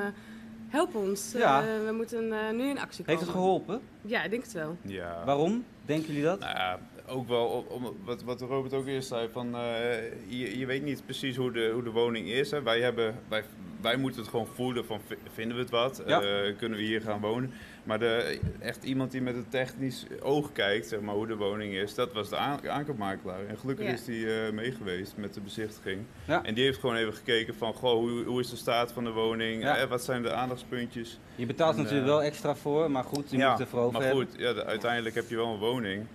help 0.68 0.94
ons, 0.94 1.34
eh, 1.34 1.58
we 1.86 1.92
moeten 1.92 2.32
eh, 2.32 2.50
nu 2.54 2.68
in 2.68 2.78
actie 2.78 3.04
komen. 3.04 3.06
Heeft 3.06 3.20
het 3.20 3.30
geholpen? 3.30 3.80
Ja, 4.02 4.22
ik 4.22 4.30
denk 4.30 4.42
het 4.42 4.52
wel. 4.52 4.76
Ja. 4.82 5.22
Waarom? 5.24 5.64
Denken 5.84 6.06
jullie 6.06 6.22
dat? 6.22 6.38
Nou 6.38 6.56
ja, 6.56 6.78
ook 7.08 7.28
wel 7.28 7.46
om, 7.46 7.84
om- 7.84 7.96
wat, 8.04 8.22
wat 8.22 8.40
Robert 8.40 8.74
ook 8.74 8.86
eerst 8.86 9.08
zei, 9.08 9.28
van, 9.32 9.54
eh, 9.54 10.02
je, 10.28 10.58
je 10.58 10.66
weet 10.66 10.82
niet 10.82 11.04
precies 11.04 11.36
hoe 11.36 11.52
de, 11.52 11.70
hoe 11.72 11.82
de 11.82 11.90
woning 11.90 12.28
is. 12.28 12.50
Hè. 12.50 12.62
Wij, 12.62 12.80
hebben, 12.80 13.14
wij, 13.28 13.44
wij 13.82 13.96
moeten 13.96 14.20
het 14.20 14.30
gewoon 14.30 14.46
voelen 14.54 14.84
van 14.84 15.00
vi- 15.06 15.16
vinden 15.32 15.56
we 15.56 15.62
het 15.62 15.70
wat, 15.72 16.02
Ja. 16.06 16.20
Eh, 16.22 16.56
kunnen 16.58 16.78
we 16.78 16.84
hier 16.84 17.00
gaan 17.00 17.20
wonen. 17.20 17.52
Maar 17.84 17.98
de, 17.98 18.40
echt 18.58 18.84
iemand 18.84 19.10
die 19.10 19.20
met 19.22 19.34
een 19.34 19.48
technisch 19.48 20.06
oog 20.22 20.52
kijkt, 20.52 20.86
zeg 20.88 21.00
maar, 21.00 21.14
hoe 21.14 21.26
de 21.26 21.36
woning 21.36 21.72
is, 21.74 21.94
dat 21.94 22.12
was 22.12 22.28
de 22.28 22.36
aan, 22.36 22.68
aankoopmakelaar. 22.68 23.46
En 23.48 23.58
gelukkig 23.58 23.86
Ja. 23.86 23.92
is 23.92 24.04
die 24.04 24.40
eh 24.42 24.52
mee 24.52 24.72
geweest 24.72 25.16
met 25.16 25.34
de 25.34 25.40
bezichtiging. 25.40 26.00
Ja. 26.24 26.42
En 26.44 26.54
die 26.54 26.64
heeft 26.64 26.78
gewoon 26.80 26.96
even 26.96 27.14
gekeken 27.14 27.54
van, 27.54 27.72
goh, 27.74 27.92
hoe, 27.98 28.24
hoe 28.24 28.40
is 28.40 28.50
de 28.50 28.56
staat 28.56 28.92
van 28.92 29.04
de 29.04 29.10
woning, 29.12 29.62
Ja. 29.62 29.76
Eh, 29.76 29.88
wat 29.88 30.04
zijn 30.04 30.22
de 30.22 30.32
aandachtspuntjes. 30.32 31.18
Je 31.34 31.46
betaalt 31.46 31.72
er 31.72 31.76
En, 31.78 31.82
natuurlijk 31.82 32.10
wel 32.10 32.22
extra 32.22 32.54
voor, 32.56 32.90
maar 32.90 33.04
goed, 33.04 33.30
je 33.30 33.36
moet 33.36 33.46
het 33.46 33.60
ervoor 33.60 33.80
over 33.80 34.00
maar 34.00 34.10
goed, 34.10 34.28
ja, 34.36 34.52
de- 34.52 34.64
uiteindelijk 34.64 35.14
heb 35.14 35.28
je 35.28 35.36
wel 35.36 35.52
een 35.52 35.58
woning. 35.58 36.06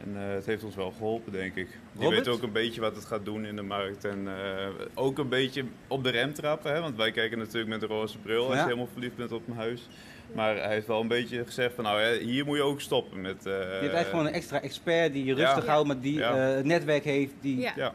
En 0.00 0.16
eh, 0.28 0.34
het 0.34 0.46
heeft 0.46 0.64
ons 0.64 0.74
wel 0.74 0.90
geholpen, 0.90 1.32
denk 1.32 1.54
ik. 1.54 1.68
Je 1.92 2.02
Robert? 2.04 2.26
weet 2.26 2.34
ook 2.36 2.42
een 2.42 2.52
beetje 2.52 2.80
wat 2.80 2.94
het 2.96 3.04
gaat 3.04 3.24
doen 3.24 3.44
in 3.44 3.56
de 3.56 3.62
markt. 3.62 4.04
En 4.04 4.28
eh, 4.28 4.66
ook 4.94 5.18
een 5.18 5.28
beetje 5.28 5.64
op 5.88 6.04
de 6.04 6.10
rem 6.10 6.32
trappen. 6.34 6.72
Hè? 6.74 6.80
Want 6.80 6.96
wij 6.96 7.10
kijken 7.12 7.38
natuurlijk 7.38 7.68
met 7.68 7.82
een 7.82 7.88
roze 7.88 8.18
bril 8.18 8.44
als 8.44 8.52
Ja. 8.54 8.58
je 8.58 8.64
helemaal 8.64 8.88
verliefd 8.92 9.16
bent 9.16 9.32
op 9.32 9.48
een 9.48 9.54
huis. 9.56 9.88
Maar 10.32 10.56
hij 10.56 10.72
heeft 10.74 10.86
wel 10.86 11.00
een 11.00 11.08
beetje 11.08 11.44
gezegd 11.44 11.74
van 11.74 11.84
nou, 11.84 12.00
hè, 12.00 12.16
hier 12.18 12.44
moet 12.44 12.56
je 12.56 12.62
ook 12.62 12.80
stoppen 12.80 13.20
met... 13.20 13.36
eh, 13.46 13.52
Je 13.52 13.58
hebt 13.58 13.70
eigenlijk 13.80 14.08
gewoon 14.08 14.26
een 14.26 14.32
extra 14.32 14.60
expert 14.60 15.12
die 15.12 15.24
je 15.24 15.34
rustig 15.34 15.64
Ja. 15.64 15.70
houdt, 15.70 15.86
maar 15.86 16.00
die 16.00 16.18
Ja. 16.18 16.48
eh, 16.48 16.54
het 16.56 16.64
netwerk 16.64 17.04
heeft. 17.04 17.32
Die... 17.40 17.60
Ja. 17.76 17.94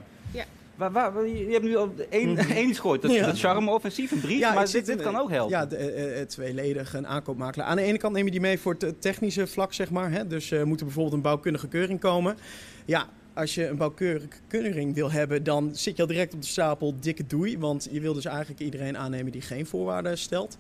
Waar, 0.80 0.92
waar, 0.92 1.28
je 1.28 1.52
hebt 1.52 1.64
nu 1.64 1.76
al 1.76 1.94
één, 2.10 2.38
één 2.60 2.70
iets 2.70 2.82
dat, 2.82 3.12
Ja. 3.12 3.26
dat 3.26 3.40
charme-offensief, 3.40 4.12
een 4.12 4.20
brief, 4.20 4.40
Ja, 4.40 4.54
maar 4.54 4.72
dit, 4.72 5.02
kan 5.02 5.16
ook 5.16 5.30
helpen. 5.30 5.58
Ja, 5.58 5.66
de, 5.66 5.76
eh, 5.78 6.22
eh, 6.22 6.28
tweeledig 6.28 6.94
een 6.94 7.08
aankoopmakelaar. 7.08 7.68
Aan 7.68 7.76
de 7.76 7.82
ene 7.82 7.98
kant 7.98 8.14
neem 8.14 8.26
je 8.26 8.32
die 8.32 8.42
mee 8.42 8.60
voor 8.60 8.74
het 8.74 8.84
eh, 8.84 8.90
technische 9.00 9.48
vlak, 9.48 9.74
zeg 9.74 9.90
maar. 9.90 10.12
Hè? 10.12 10.28
Dus 10.28 10.52
eh 10.52 10.64
moet 10.64 10.80
er 10.80 10.86
bijvoorbeeld 10.86 11.16
een 11.16 11.22
bouwkundige 11.22 11.68
keuring 11.68 12.00
komen. 12.00 12.38
Ja, 12.86 13.08
als 13.34 13.56
je 13.56 13.68
een 13.68 13.78
bouwkundige 13.78 14.28
keuring 14.48 14.96
wil 14.96 15.12
hebben, 15.12 15.44
dan 15.44 15.70
zit 15.76 15.96
je 15.96 16.02
al 16.02 16.08
direct 16.08 16.34
op 16.34 16.42
de 16.42 16.48
stapel 16.48 16.96
dikke 17.00 17.28
doei. 17.28 17.58
Want 17.58 17.88
je 17.92 18.00
wil 18.00 18.14
dus 18.14 18.26
eigenlijk 18.26 18.60
iedereen 18.60 18.98
aannemen 18.98 19.32
die 19.32 19.42
geen 19.42 19.66
voorwaarden 19.66 20.18
stelt. 20.18 20.58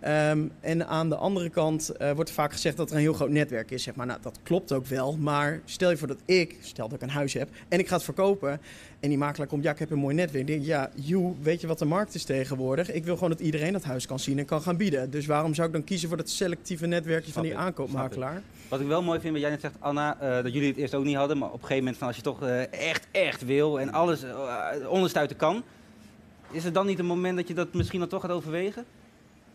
Ehm, 0.00 0.46
en 0.60 0.86
aan 0.86 1.08
de 1.08 1.16
andere 1.16 1.48
kant 1.48 1.88
eh, 1.88 2.12
wordt 2.12 2.28
er 2.28 2.34
vaak 2.34 2.52
gezegd 2.52 2.76
dat 2.76 2.90
er 2.90 2.96
een 2.96 3.00
heel 3.00 3.12
groot 3.12 3.30
netwerk 3.30 3.70
is. 3.70 3.82
Zeg 3.82 3.94
maar. 3.94 4.06
nou, 4.06 4.18
dat 4.22 4.38
klopt 4.42 4.72
ook 4.72 4.86
wel. 4.86 5.16
Maar 5.16 5.60
stel 5.64 5.90
je 5.90 5.96
voor 5.96 6.08
dat 6.08 6.20
ik, 6.24 6.56
stel 6.60 6.88
dat 6.88 7.02
ik 7.02 7.08
een 7.08 7.14
huis 7.14 7.32
heb 7.32 7.48
en 7.68 7.78
ik 7.78 7.88
ga 7.88 7.94
het 7.94 8.04
verkopen. 8.04 8.60
En 9.00 9.08
die 9.08 9.18
makelaar 9.18 9.46
komt, 9.46 9.64
ja, 9.64 9.70
ik 9.70 9.78
heb 9.78 9.90
een 9.90 9.98
mooi 9.98 10.14
netwerk. 10.14 10.48
Ik 10.48 10.54
denk, 10.54 10.64
ja, 10.64 10.90
joe, 10.94 11.34
weet 11.42 11.60
je 11.60 11.66
wat 11.66 11.78
de 11.78 11.84
markt 11.84 12.14
is 12.14 12.24
tegenwoordig? 12.24 12.92
Ik 12.92 13.04
wil 13.04 13.14
gewoon 13.14 13.30
dat 13.30 13.40
iedereen 13.40 13.72
dat 13.72 13.84
huis 13.84 14.06
kan 14.06 14.18
zien 14.18 14.38
en 14.38 14.44
kan 14.44 14.62
gaan 14.62 14.76
bieden. 14.76 15.10
Dus 15.10 15.26
waarom 15.26 15.54
zou 15.54 15.66
ik 15.66 15.72
dan 15.72 15.84
kiezen 15.84 16.08
voor 16.08 16.16
dat 16.16 16.30
selectieve 16.30 16.86
netwerkje 16.86 17.32
van 17.32 17.42
die 17.42 17.52
ik, 17.52 17.58
aankoopmakelaar? 17.58 18.42
Wat 18.68 18.80
ik 18.80 18.86
wel 18.86 19.02
mooi 19.02 19.20
vind, 19.20 19.32
wat 19.32 19.40
jij 19.40 19.50
net 19.50 19.60
zegt, 19.60 19.74
Anna, 19.78 20.20
eh, 20.20 20.42
dat 20.42 20.52
jullie 20.52 20.68
het 20.68 20.76
eerst 20.76 20.94
ook 20.94 21.04
niet 21.04 21.16
hadden, 21.16 21.38
maar 21.38 21.48
op 21.48 21.54
een 21.54 21.60
gegeven 21.60 21.82
moment 21.82 21.98
van 21.98 22.06
als 22.06 22.16
je 22.16 22.22
toch 22.22 22.42
eh, 22.42 22.72
echt, 22.72 23.06
echt 23.10 23.44
wil 23.44 23.80
en 23.80 23.92
alles 23.92 24.24
onderstuiten 24.88 25.36
kan, 25.36 25.62
is 26.50 26.64
het 26.64 26.74
dan 26.74 26.86
niet 26.86 26.98
een 26.98 27.06
moment 27.06 27.36
dat 27.36 27.48
je 27.48 27.54
dat 27.54 27.74
misschien 27.74 28.00
dan 28.00 28.08
toch 28.08 28.20
gaat 28.20 28.30
overwegen? 28.30 28.84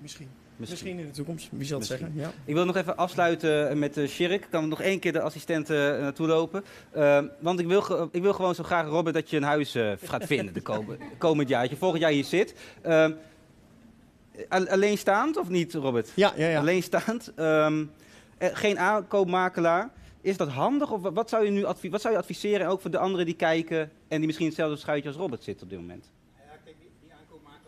Misschien. 0.04 0.30
Misschien 0.56 1.00
in 1.00 1.06
de 1.06 1.12
toekomst, 1.12 1.50
wie 1.52 1.66
zal 1.66 1.80
het 1.80 1.90
Misschien. 1.90 2.14
zeggen? 2.14 2.34
Ja. 2.36 2.42
Ik 2.46 2.54
wil 2.54 2.66
nog 2.66 2.76
even 2.76 2.98
afsluiten 2.98 3.80
met 3.80 3.98
uh, 3.98 4.08
Shirk. 4.08 4.48
Kan 4.50 4.68
nog 4.68 4.82
één 4.82 5.00
keer 5.00 5.14
de 5.14 5.22
assistent 5.22 5.70
uh, 5.70 5.78
naartoe 5.78 6.28
lopen. 6.28 6.64
Uh, 6.96 7.24
want 7.40 7.60
ik 7.60 7.68
wil, 7.68 8.10
ik 8.12 8.22
wil 8.22 8.34
gewoon 8.34 8.56
zo 8.56 8.64
graag, 8.64 8.88
Robert, 8.88 9.16
dat 9.16 9.30
je 9.30 9.38
een 9.38 9.44
huis 9.44 9.76
gaat 10.04 10.26
vinden 10.26 10.54
de 10.54 10.62
komen, 10.72 11.00
komend 11.18 11.50
jaar. 11.50 11.62
Dat 11.62 11.70
je 11.70 11.78
volgend 11.78 12.02
jaar 12.02 12.12
hier 12.12 12.24
zit. 12.24 12.56
Uh, 12.86 13.08
alleenstaand 14.50 15.38
of 15.38 15.50
niet, 15.50 15.74
Robert? 15.74 16.12
Ja, 16.16 16.34
ja, 16.36 16.48
ja. 16.48 16.60
Alleenstaand. 16.60 17.32
Um, 17.40 17.92
geen 18.40 18.80
aankoopmakelaar. 18.80 19.92
Is 20.22 20.38
dat 20.38 20.50
handig? 20.50 20.92
Of 20.92 21.02
wat 21.02 21.30
zou 21.30 21.46
je 21.46 21.52
nu 21.52 21.90
wat 21.90 22.02
zou 22.02 22.14
je 22.14 22.20
adviseren? 22.20 22.68
Ook 22.68 22.82
voor 22.82 22.92
de 22.92 22.98
anderen 22.98 23.26
die 23.26 23.36
kijken 23.36 23.92
en 24.08 24.18
die 24.18 24.26
misschien 24.26 24.48
hetzelfde 24.48 24.78
schuitje 24.78 25.10
als 25.10 25.18
Robert 25.18 25.44
zitten 25.44 25.64
op 25.64 25.70
dit 25.70 25.80
moment. 25.80 26.12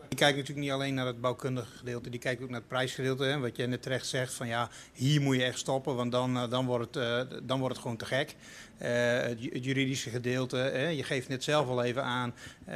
Die 0.08 0.18
kijkt 0.18 0.36
natuurlijk 0.36 0.66
niet 0.66 0.74
alleen 0.74 0.94
naar 0.94 1.06
het 1.06 1.20
bouwkundige 1.20 1.76
gedeelte, 1.76 2.10
die 2.10 2.20
kijkt 2.20 2.42
ook 2.42 2.48
naar 2.48 2.58
het 2.58 2.68
prijsgedeelte. 2.68 3.24
Hè, 3.24 3.38
wat 3.38 3.56
je 3.56 3.66
net 3.66 3.82
terecht 3.82 4.06
zegt, 4.06 4.32
van 4.32 4.46
ja, 4.46 4.68
hier 4.92 5.20
moet 5.20 5.36
je 5.36 5.44
echt 5.44 5.58
stoppen, 5.58 5.96
want 5.96 6.12
dan, 6.12 6.36
uh, 6.36 6.50
dan, 6.50 6.66
wordt, 6.66 6.94
het, 6.94 7.30
uh, 7.30 7.38
dan 7.42 7.58
wordt 7.58 7.74
het 7.74 7.82
gewoon 7.82 7.96
te 7.96 8.04
gek. 8.04 8.34
Uh, 8.82 8.88
het, 9.20 9.38
het, 9.52 9.64
juridische 9.64 10.10
gedeelte, 10.10 10.56
hè, 10.56 10.88
je 10.88 11.02
geeft 11.02 11.28
net 11.28 11.44
zelf 11.44 11.68
al 11.68 11.82
even 11.82 12.02
aan, 12.02 12.34
uh, 12.68 12.74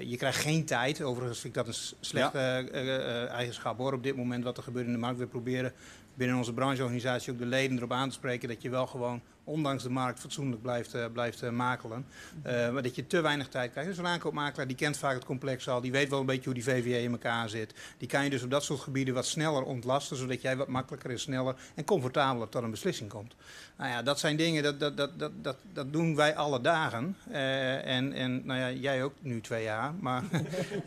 je 0.00 0.16
krijgt 0.16 0.38
geen 0.38 0.64
tijd. 0.64 1.02
Overigens 1.02 1.40
vind 1.40 1.56
ik 1.56 1.64
dat 1.64 1.74
een 1.74 1.96
slechte 2.00 2.68
ja. 2.72 3.26
eigenschap 3.26 3.78
hoor, 3.78 3.92
op 3.92 4.02
dit 4.02 4.16
moment 4.16 4.44
wat 4.44 4.56
er 4.56 4.62
gebeurt 4.62 4.86
in 4.86 4.92
de 4.92 4.98
markt. 4.98 5.18
We 5.18 5.26
proberen 5.26 5.72
binnen 6.14 6.36
onze 6.36 6.52
brancheorganisatie 6.52 7.32
ook 7.32 7.38
de 7.38 7.46
leden 7.46 7.76
erop 7.76 7.92
aan 7.92 8.08
te 8.08 8.14
spreken 8.14 8.48
dat 8.48 8.62
je 8.62 8.70
wel 8.70 8.86
gewoon 8.86 9.22
ondanks 9.44 9.82
de 9.82 9.90
markt 9.90 10.20
fatsoenlijk 10.20 10.62
blijft, 10.62 10.94
uh, 10.94 11.04
blijft 11.12 11.42
uh, 11.42 11.50
makelen. 11.50 12.06
Uh, 12.46 12.70
maar 12.70 12.82
dat 12.82 12.94
je 12.94 13.06
te 13.06 13.20
weinig 13.20 13.48
tijd 13.48 13.70
krijgt. 13.70 13.90
Dus 13.90 13.98
een 13.98 14.06
aankoopmakelaar 14.06 14.66
die 14.66 14.76
kent 14.76 14.96
vaak 14.96 15.14
het 15.14 15.24
complex 15.24 15.68
al. 15.68 15.80
Die 15.80 15.92
weet 15.92 16.08
wel 16.08 16.20
een 16.20 16.26
beetje 16.26 16.44
hoe 16.44 16.54
die 16.54 16.64
VVE 16.64 17.02
in 17.02 17.12
elkaar 17.12 17.48
zit. 17.48 17.74
Die 17.98 18.08
kan 18.08 18.24
je 18.24 18.30
dus 18.30 18.42
op 18.42 18.50
dat 18.50 18.64
soort 18.64 18.80
gebieden 18.80 19.14
wat 19.14 19.26
sneller 19.26 19.62
ontlasten. 19.62 20.16
Zodat 20.16 20.42
jij 20.42 20.56
wat 20.56 20.68
makkelijker 20.68 21.10
en 21.10 21.20
sneller 21.20 21.54
en 21.74 21.84
comfortabeler 21.84 22.48
tot 22.48 22.62
een 22.62 22.70
beslissing 22.70 23.10
komt. 23.10 23.34
Nou 23.76 23.90
ja, 23.90 24.02
dat 24.02 24.18
zijn 24.18 24.36
dingen, 24.36 24.62
dat, 24.62 24.80
dat, 24.80 24.96
dat, 24.96 25.18
dat, 25.18 25.32
dat, 25.42 25.56
dat 25.72 25.92
doen 25.92 26.16
wij 26.16 26.36
alle 26.36 26.60
dagen. 26.60 27.16
En, 27.30 28.12
en 28.12 28.46
nou 28.46 28.60
ja, 28.60 28.70
jij 28.70 29.04
ook 29.04 29.12
nu 29.20 29.40
twee 29.40 29.62
jaar. 29.62 29.94
Maar 30.00 30.22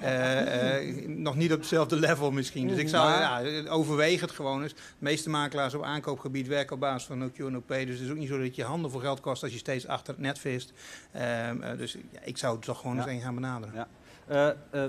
nog 1.08 1.36
niet 1.36 1.54
op 1.54 1.60
hetzelfde 1.60 1.96
level 1.96 2.32
misschien. 2.32 2.68
Dus 2.68 2.78
ik 2.78 2.90
zou 2.90 3.10
ja, 3.10 3.70
overweeg 3.70 4.22
het 4.22 4.32
gewoon 4.32 4.64
eens. 4.64 4.74
De 4.74 4.80
meeste 4.98 5.30
makelaars 5.30 5.74
op 5.74 5.84
aankoopgebied 5.84 6.48
werken 6.48 6.74
op 6.74 6.80
basis 6.80 7.08
van 7.08 7.32
OQ 7.32 7.36
en 7.38 7.58
OP. 7.58 7.68
Dus 7.68 7.80
het 7.80 8.00
is 8.00 8.10
ook 8.10 8.18
niet 8.18 8.28
zo 8.28 8.38
dat 8.48 8.56
je 8.56 8.64
handen 8.64 8.92
voor 8.92 9.02
geld 9.02 9.20
kost 9.20 9.44
als 9.44 9.52
je 9.52 9.58
steeds 9.58 9.88
achter 9.88 10.14
het 10.14 10.24
net 10.24 10.40
vist. 10.40 10.74
Uh, 11.16 11.52
uh, 11.52 11.78
dus 11.78 11.98
ja, 12.12 12.20
ik 12.24 12.38
zou 12.38 12.56
het 12.56 12.66
toch 12.66 12.80
gewoon 12.80 12.96
ja. 12.96 13.02
eens 13.02 13.12
één 13.12 13.22
gaan 13.22 13.36
benaderen. 13.36 13.88
Ja. 14.28 14.56
Uh, 14.72 14.84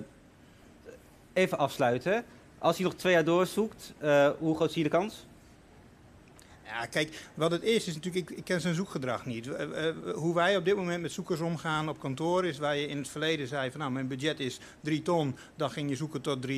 even 1.32 1.58
afsluiten. 1.58 2.24
Als 2.58 2.76
je 2.76 2.84
nog 2.84 2.94
twee 2.94 3.12
jaar 3.12 3.24
doorzoekt, 3.24 3.92
hoe 4.38 4.56
groot 4.56 4.72
zie 4.72 4.82
je 4.82 4.88
de 4.88 4.96
kans? 4.96 5.26
Ja, 6.68 6.86
kijk, 6.86 7.28
wat 7.34 7.50
het 7.50 7.62
is, 7.62 7.86
is 7.86 7.94
natuurlijk, 7.94 8.30
ik, 8.30 8.38
ik 8.38 8.44
ken 8.44 8.60
zijn 8.60 8.74
zoekgedrag 8.74 9.26
niet. 9.26 9.46
Uh, 9.46 9.52
uh, 9.60 10.14
hoe 10.14 10.34
wij 10.34 10.56
op 10.56 10.64
dit 10.64 10.76
moment 10.76 11.02
met 11.02 11.12
zoekers 11.12 11.40
omgaan 11.40 11.88
op 11.88 12.00
kantoor 12.00 12.44
is 12.44 12.58
waar 12.58 12.76
je 12.76 12.86
in 12.86 12.96
het 12.96 13.08
verleden 13.08 13.48
zei 13.48 13.70
van 13.70 13.80
nou, 13.80 13.92
mijn 13.92 14.08
budget 14.08 14.40
is 14.40 14.58
3 14.80 15.02
ton, 15.02 15.36
dan 15.56 15.70
ging 15.70 15.90
je 15.90 15.96
zoeken 15.96 16.20
tot 16.20 16.46
3,25, 16.46 16.52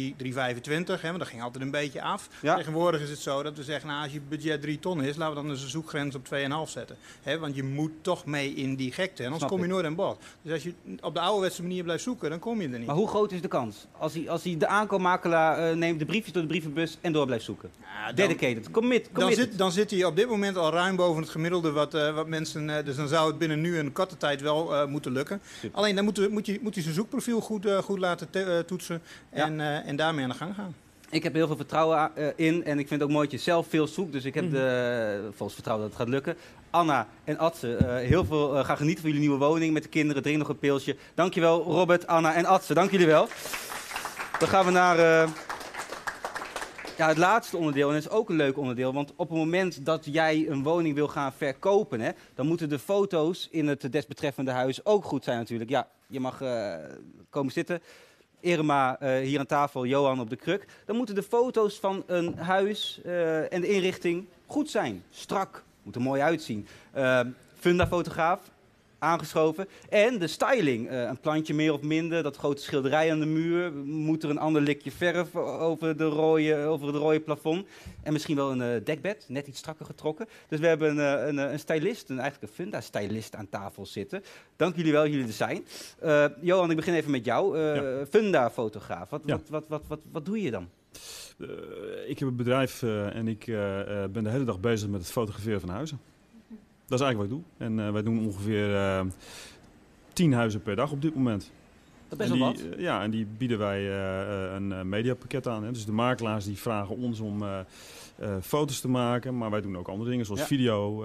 hè, 1.01 1.11
maar 1.11 1.19
dat 1.19 1.29
ging 1.29 1.43
altijd 1.43 1.65
een 1.65 1.71
beetje 1.71 2.03
af. 2.03 2.29
Ja. 2.43 2.57
Tegenwoordig 2.57 3.01
is 3.01 3.11
het 3.11 3.19
zo 3.19 3.43
dat 3.43 3.57
we 3.57 3.63
zeggen, 3.63 3.89
nou, 3.89 4.03
als 4.03 4.13
je 4.13 4.21
budget 4.21 4.63
3 4.63 4.79
ton 4.79 5.03
is, 5.03 5.17
laten 5.17 5.35
we 5.35 5.41
dan 5.41 5.51
dus 5.51 5.63
een 5.63 5.69
zoekgrens 5.69 6.15
op 6.15 6.29
2,5 6.35 6.71
zetten. 6.71 6.97
Hè, 7.23 7.39
want 7.39 7.55
je 7.55 7.63
moet 7.63 7.93
toch 8.01 8.27
mee 8.27 8.55
in 8.55 8.77
die 8.77 8.93
gekte, 8.93 9.23
en 9.23 9.25
anders 9.25 9.37
Snap 9.37 9.51
kom 9.51 9.63
je 9.63 9.73
nooit 9.73 9.85
aan 9.85 9.95
bod. 9.95 10.19
Dus 10.43 10.53
als 10.53 10.63
je 10.63 10.73
op 11.01 11.15
de 11.15 11.21
ouderwetse 11.21 11.63
manier 11.63 11.83
blijft 11.83 12.03
zoeken, 12.03 12.31
dan 12.31 12.39
kom 12.39 12.61
je 12.61 12.69
er 12.69 12.79
niet. 12.79 12.87
Maar 12.87 12.97
hoe 12.97 13.09
groot 13.09 13.33
is 13.33 13.41
de 13.41 13.49
kans? 13.49 13.87
Als 13.99 14.15
hij, 14.15 14.31
als 14.31 14.45
hij 14.45 14.57
de 14.57 14.67
aankoopmakelaar 14.67 15.71
uh, 15.71 15.77
neemt, 15.77 15.99
de 15.99 16.05
briefjes 16.05 16.33
door 16.33 16.43
de 16.43 16.49
brievenbus 16.49 16.99
en 17.01 17.13
door 17.13 17.27
blijft 17.27 17.45
zoeken? 17.45 17.71
Ja, 17.81 18.07
dan, 18.07 18.15
Dedicated, 18.15 18.71
commit, 18.71 19.11
commit. 19.13 19.37
Dan 19.37 19.45
zit, 19.45 19.59
dan 19.59 19.73
zit 19.73 19.91
hij 19.91 20.00
op 20.07 20.17
dit 20.17 20.29
moment 20.29 20.57
al 20.57 20.73
ruim 20.73 20.97
boven 20.97 21.23
het 21.23 21.31
gemiddelde 21.31 21.71
wat, 21.71 21.95
uh, 21.95 22.15
wat 22.15 22.27
mensen... 22.27 22.69
Uh, 22.69 22.77
dus 22.85 22.97
dan 22.97 23.09
zou 23.09 23.29
het 23.29 23.39
binnen 23.39 23.61
nu 23.61 23.79
een 23.79 23.93
korte 23.93 24.17
tijd 24.17 24.41
wel 24.41 24.75
uh, 24.75 24.87
moeten 24.87 25.13
lukken. 25.13 25.41
Super. 25.61 25.79
Alleen 25.79 25.95
dan 25.95 26.05
moet, 26.05 26.31
moet, 26.31 26.47
je, 26.47 26.59
moet 26.63 26.75
je 26.75 26.81
zijn 26.81 26.95
zoekprofiel 26.95 27.41
goed, 27.41 27.67
goed 27.83 27.99
laten 27.99 28.31
te, 28.31 28.65
toetsen 28.67 29.03
en, 29.31 29.57
ja. 29.57 29.83
en 29.83 29.97
daarmee 29.97 30.25
aan 30.25 30.31
de 30.31 30.37
gang 30.37 30.55
gaan. 30.55 30.75
Ik 31.11 31.23
heb 31.23 31.35
heel 31.35 31.47
veel 31.47 31.57
vertrouwen 31.57 32.11
in 32.37 32.65
en 32.65 32.79
ik 32.79 32.89
vind 32.89 33.01
het 33.01 33.03
ook 33.03 33.15
mooi 33.15 33.29
dat 33.29 33.39
je 33.39 33.45
zelf 33.45 33.67
veel 33.69 33.87
zoekt. 33.87 34.13
Dus 34.13 34.25
ik 34.25 34.35
heb 34.35 34.51
de, 34.51 35.29
volgens 35.29 35.55
vertrouwen 35.55 35.89
dat 35.89 35.99
het 35.99 36.07
gaat 36.07 36.15
lukken. 36.15 36.37
Anna 36.71 37.07
en 37.25 37.39
Atse, 37.39 37.77
heel 38.07 38.25
veel 38.25 38.65
gaan 38.65 38.77
genieten 38.77 39.03
van 39.03 39.11
jullie 39.11 39.27
nieuwe 39.27 39.45
woning 39.45 39.73
met 39.73 39.83
de 39.83 39.89
kinderen. 39.89 40.23
Drink 40.23 40.39
nog 40.39 40.49
een 40.49 40.59
pilsje. 40.59 40.97
Dankjewel 41.15 41.63
Robert, 41.63 42.07
Anna 42.07 42.35
en 42.35 42.45
Atse. 42.45 42.75
Dank 42.75 42.91
jullie 42.91 43.07
wel. 43.07 43.29
Dan 44.39 44.49
gaan 44.49 44.65
we 44.65 44.71
naar... 44.71 45.29
Ja, 47.01 47.09
het 47.09 47.19
laatste 47.19 47.57
onderdeel, 47.57 47.89
en 47.89 47.95
dat 47.95 48.03
is 48.03 48.11
ook 48.11 48.29
een 48.29 48.37
leuk 48.37 48.59
onderdeel, 48.59 48.93
want 48.93 49.13
op 49.17 49.29
het 49.29 49.39
moment 49.39 49.85
dat 49.85 50.05
jij 50.05 50.49
een 50.49 50.63
woning 50.63 50.95
wil 50.95 51.09
gaan 51.09 51.33
verkopen, 51.33 52.01
hè, 52.01 52.11
dan 52.35 52.47
moeten 52.47 52.69
de 52.69 52.79
foto's 52.79 53.49
in 53.51 53.69
het 53.69 53.93
desbetreffende 53.93 54.51
huis 54.51 54.85
ook 54.85 55.05
goed 55.05 55.25
zijn 55.25 55.39
natuurlijk. 55.39 55.71
Ja, 55.71 55.89
je 56.07 56.21
mag 56.21 56.41
uh, 56.41 56.75
komen 57.31 57.53
zitten. 57.53 57.81
Irma 58.41 58.99
eh, 58.99 59.19
hier 59.19 59.39
aan 59.39 59.47
tafel, 59.47 59.87
Johan 59.87 60.21
op 60.21 60.31
de 60.31 60.37
kruk. 60.37 60.67
Dan 60.87 60.97
moeten 60.97 61.15
de 61.15 61.23
foto's 61.23 61.79
van 61.79 62.03
een 62.07 62.39
huis 62.39 63.01
eh, 63.05 63.53
en 63.53 63.61
de 63.61 63.69
inrichting 63.69 64.27
goed 64.47 64.71
zijn. 64.71 65.05
Strak, 65.11 65.65
moet 65.83 65.95
er 65.95 66.01
mooi 66.01 66.21
uitzien. 66.21 66.67
Funda-fotograaf, 67.59 68.41
aangeschoven. 69.01 69.69
En 69.89 70.19
de 70.19 70.27
styling. 70.27 70.89
Eh, 70.89 71.03
een 71.03 71.21
plantje 71.21 71.55
meer 71.55 71.73
of 71.73 71.83
minder, 71.83 72.23
dat 72.23 72.37
grote 72.37 72.63
schilderij 72.63 73.13
aan 73.13 73.21
de 73.21 73.27
muur. 73.27 73.73
Moet 73.85 74.23
er 74.23 74.31
een 74.31 74.39
ander 74.39 74.63
likje 74.63 74.91
verf 74.91 75.37
over, 75.37 75.97
de 75.97 76.05
rode, 76.05 76.57
over 76.57 76.87
het 76.87 76.97
rode 76.97 77.21
plafond. 77.21 77.67
En 78.03 78.13
misschien 78.13 78.37
wel 78.37 78.51
een 78.51 78.75
uh, 78.75 78.85
dekbed, 78.85 79.25
net 79.29 79.47
iets 79.47 79.59
strakker 79.59 79.87
getrokken. 79.87 80.29
Dus 80.49 80.61
we 80.61 80.67
hebben 80.67 80.99
een, 80.99 81.21
uh, 81.21 81.27
een, 81.27 81.53
een 81.53 81.59
stylist, 81.59 82.09
een, 82.09 82.19
eigenlijk 82.19 82.51
een 82.51 82.57
Funda-stylist 82.57 83.35
aan 83.35 83.49
tafel 83.49 83.87
zitten. 83.87 84.23
Dank 84.57 84.77
jullie 84.77 84.93
wel, 84.93 85.07
jullie 85.07 85.27
er 85.27 85.33
zijn. 85.33 85.65
Johan, 86.41 86.71
ik 86.71 86.77
begin 86.77 86.95
even 86.95 87.11
met 87.11 87.25
jou. 87.25 87.59
Ja. 87.59 88.07
Funda-fotograaf, 88.07 89.11
wat, 89.11 89.23
ja. 89.25 89.33
wat, 89.33 89.49
wat, 89.49 89.65
wat, 89.69 89.83
wat, 89.87 90.01
wat 90.13 90.25
doe 90.25 90.43
je 90.43 90.51
dan? 90.51 90.69
Ik 92.07 92.19
heb 92.19 92.29
een 92.29 92.37
bedrijf 92.37 92.83
en 92.83 93.29
ik 93.29 93.45
ben 94.13 94.25
de 94.25 94.31
hele 94.31 94.45
dag 94.45 94.61
bezig 94.61 94.89
met 94.89 95.01
het 95.01 95.11
fotograferen 95.11 95.61
van 95.61 95.69
huizen. 95.69 96.01
Dat 96.91 97.01
is 97.01 97.05
eigenlijk 97.07 97.33
wat 97.33 97.41
ik 97.41 97.57
doe. 97.59 97.67
En 97.67 97.93
wij 97.93 98.03
doen 98.03 98.27
ongeveer 98.27 99.05
tien 100.13 100.33
huizen 100.33 100.63
per 100.63 100.77
dag 100.77 100.93
op 100.93 101.03
dit 101.03 101.15
moment. 101.15 101.51
Dat 102.09 102.21
is 102.21 102.29
best 102.29 102.41
wel 102.41 102.53
wat. 102.53 102.65
ja, 102.79 103.03
en 103.03 103.11
die 103.11 103.27
bieden 103.39 103.59
wij 103.59 103.91
een 104.55 104.89
mediapakket 104.89 105.47
aan. 105.47 105.65
Hè. 105.65 105.73
Dus 105.73 105.85
de 105.85 105.93
makelaars 105.93 106.45
die 106.45 106.59
vragen 106.59 106.97
ons 106.97 107.21
om 107.21 107.45
foto's 108.41 108.81
te 108.81 108.89
maken. 108.89 109.39
Maar 109.39 109.51
wij 109.51 109.61
doen 109.61 109.77
ook 109.77 109.89
andere 109.89 110.11
dingen 110.11 110.25
zoals 110.25 110.41
ja. 110.41 110.47
video, 110.47 111.05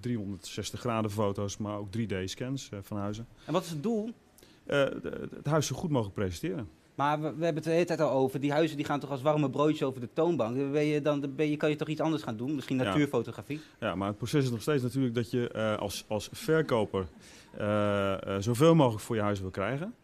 360 0.00 0.80
graden 0.80 1.10
foto's, 1.10 1.56
maar 1.56 1.78
ook 1.78 1.88
3D-scans 1.98 2.68
van 2.82 2.96
huizen. 2.96 3.26
En 3.46 3.52
wat 3.52 3.64
is 3.64 3.70
het 3.70 3.82
doel? 3.82 4.10
het 4.66 5.46
huis 5.46 5.66
zo 5.66 5.76
goed 5.76 5.90
mogelijk 5.90 6.14
presenteren. 6.14 6.68
Maar 6.94 7.20
we, 7.20 7.34
we, 7.36 7.44
hebben 7.44 7.54
het 7.54 7.64
de 7.64 7.70
hele 7.70 7.84
tijd 7.84 8.00
al 8.00 8.10
over. 8.10 8.40
Die 8.40 8.52
huizen 8.52 8.76
die 8.76 8.86
gaan 8.86 9.00
toch 9.00 9.10
als 9.10 9.22
warme 9.22 9.50
broodjes 9.50 9.82
over 9.82 10.00
de 10.00 10.08
toonbank. 10.12 10.72
Ben 10.72 10.84
je 10.84 11.02
dan, 11.02 11.32
ben 11.36 11.50
je, 11.50 11.56
kan 11.56 11.70
je 11.70 11.76
toch 11.76 11.88
iets 11.88 12.00
anders 12.00 12.22
gaan 12.22 12.36
doen? 12.36 12.54
Misschien 12.54 12.76
natuurfotografie? 12.76 13.60
Ja, 13.78 13.86
ja 13.86 13.94
maar 13.94 14.08
het 14.08 14.16
proces 14.16 14.44
is 14.44 14.50
nog 14.50 14.62
steeds 14.62 14.82
natuurlijk 14.82 15.14
dat 15.14 15.30
je 15.30 15.50
uh, 15.56 15.76
als, 15.76 16.04
als 16.08 16.28
verkoper 16.32 17.06
uh, 17.60 18.16
uh, 18.26 18.36
zoveel 18.38 18.74
mogelijk 18.74 19.02
voor 19.02 19.16
je 19.16 19.22
huis 19.22 19.40
wil 19.40 19.50
krijgen. 19.50 19.94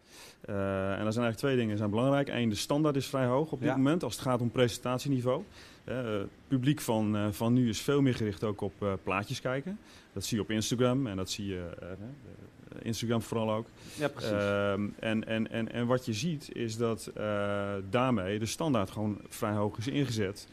en 0.41 0.53
er 0.53 0.95
zijn 0.95 1.03
eigenlijk 1.03 1.37
twee 1.37 1.55
dingen 1.55 1.77
zijn 1.77 1.89
belangrijk. 1.89 2.27
Eén, 2.27 2.49
de 2.49 2.55
standaard 2.55 2.95
is 2.95 3.07
vrij 3.07 3.25
hoog 3.25 3.51
op 3.51 3.59
dit 3.59 3.69
ja. 3.69 3.75
moment 3.75 4.03
als 4.03 4.13
het 4.13 4.23
gaat 4.23 4.41
om 4.41 4.51
presentatieniveau. 4.51 5.43
het 5.83 6.29
publiek 6.47 6.81
van, 6.81 7.33
van 7.33 7.53
nu 7.53 7.69
is 7.69 7.81
veel 7.81 8.01
meer 8.01 8.15
gericht 8.15 8.43
ook 8.43 8.61
op 8.61 8.99
plaatjes 9.03 9.41
kijken. 9.41 9.79
Dat 10.13 10.25
zie 10.25 10.37
je 10.37 10.43
op 10.43 10.51
Instagram 10.51 11.07
en 11.07 11.17
dat 11.17 11.29
zie 11.29 11.45
je 11.45 11.69
Instagram 12.81 13.21
vooral 13.21 13.51
ook. 13.51 13.67
Ja, 13.95 14.07
precies. 14.07 14.31
Um, 14.31 14.93
en, 14.99 15.27
en, 15.27 15.51
en, 15.51 15.71
en 15.71 15.87
wat 15.87 16.05
je 16.05 16.13
ziet 16.13 16.55
is 16.55 16.77
dat 16.77 17.11
uh, 17.17 17.73
daarmee 17.89 18.39
de 18.39 18.45
standaard 18.45 18.91
gewoon 18.91 19.21
vrij 19.29 19.53
hoog 19.53 19.77
is 19.77 19.87
ingezet. 19.87 20.47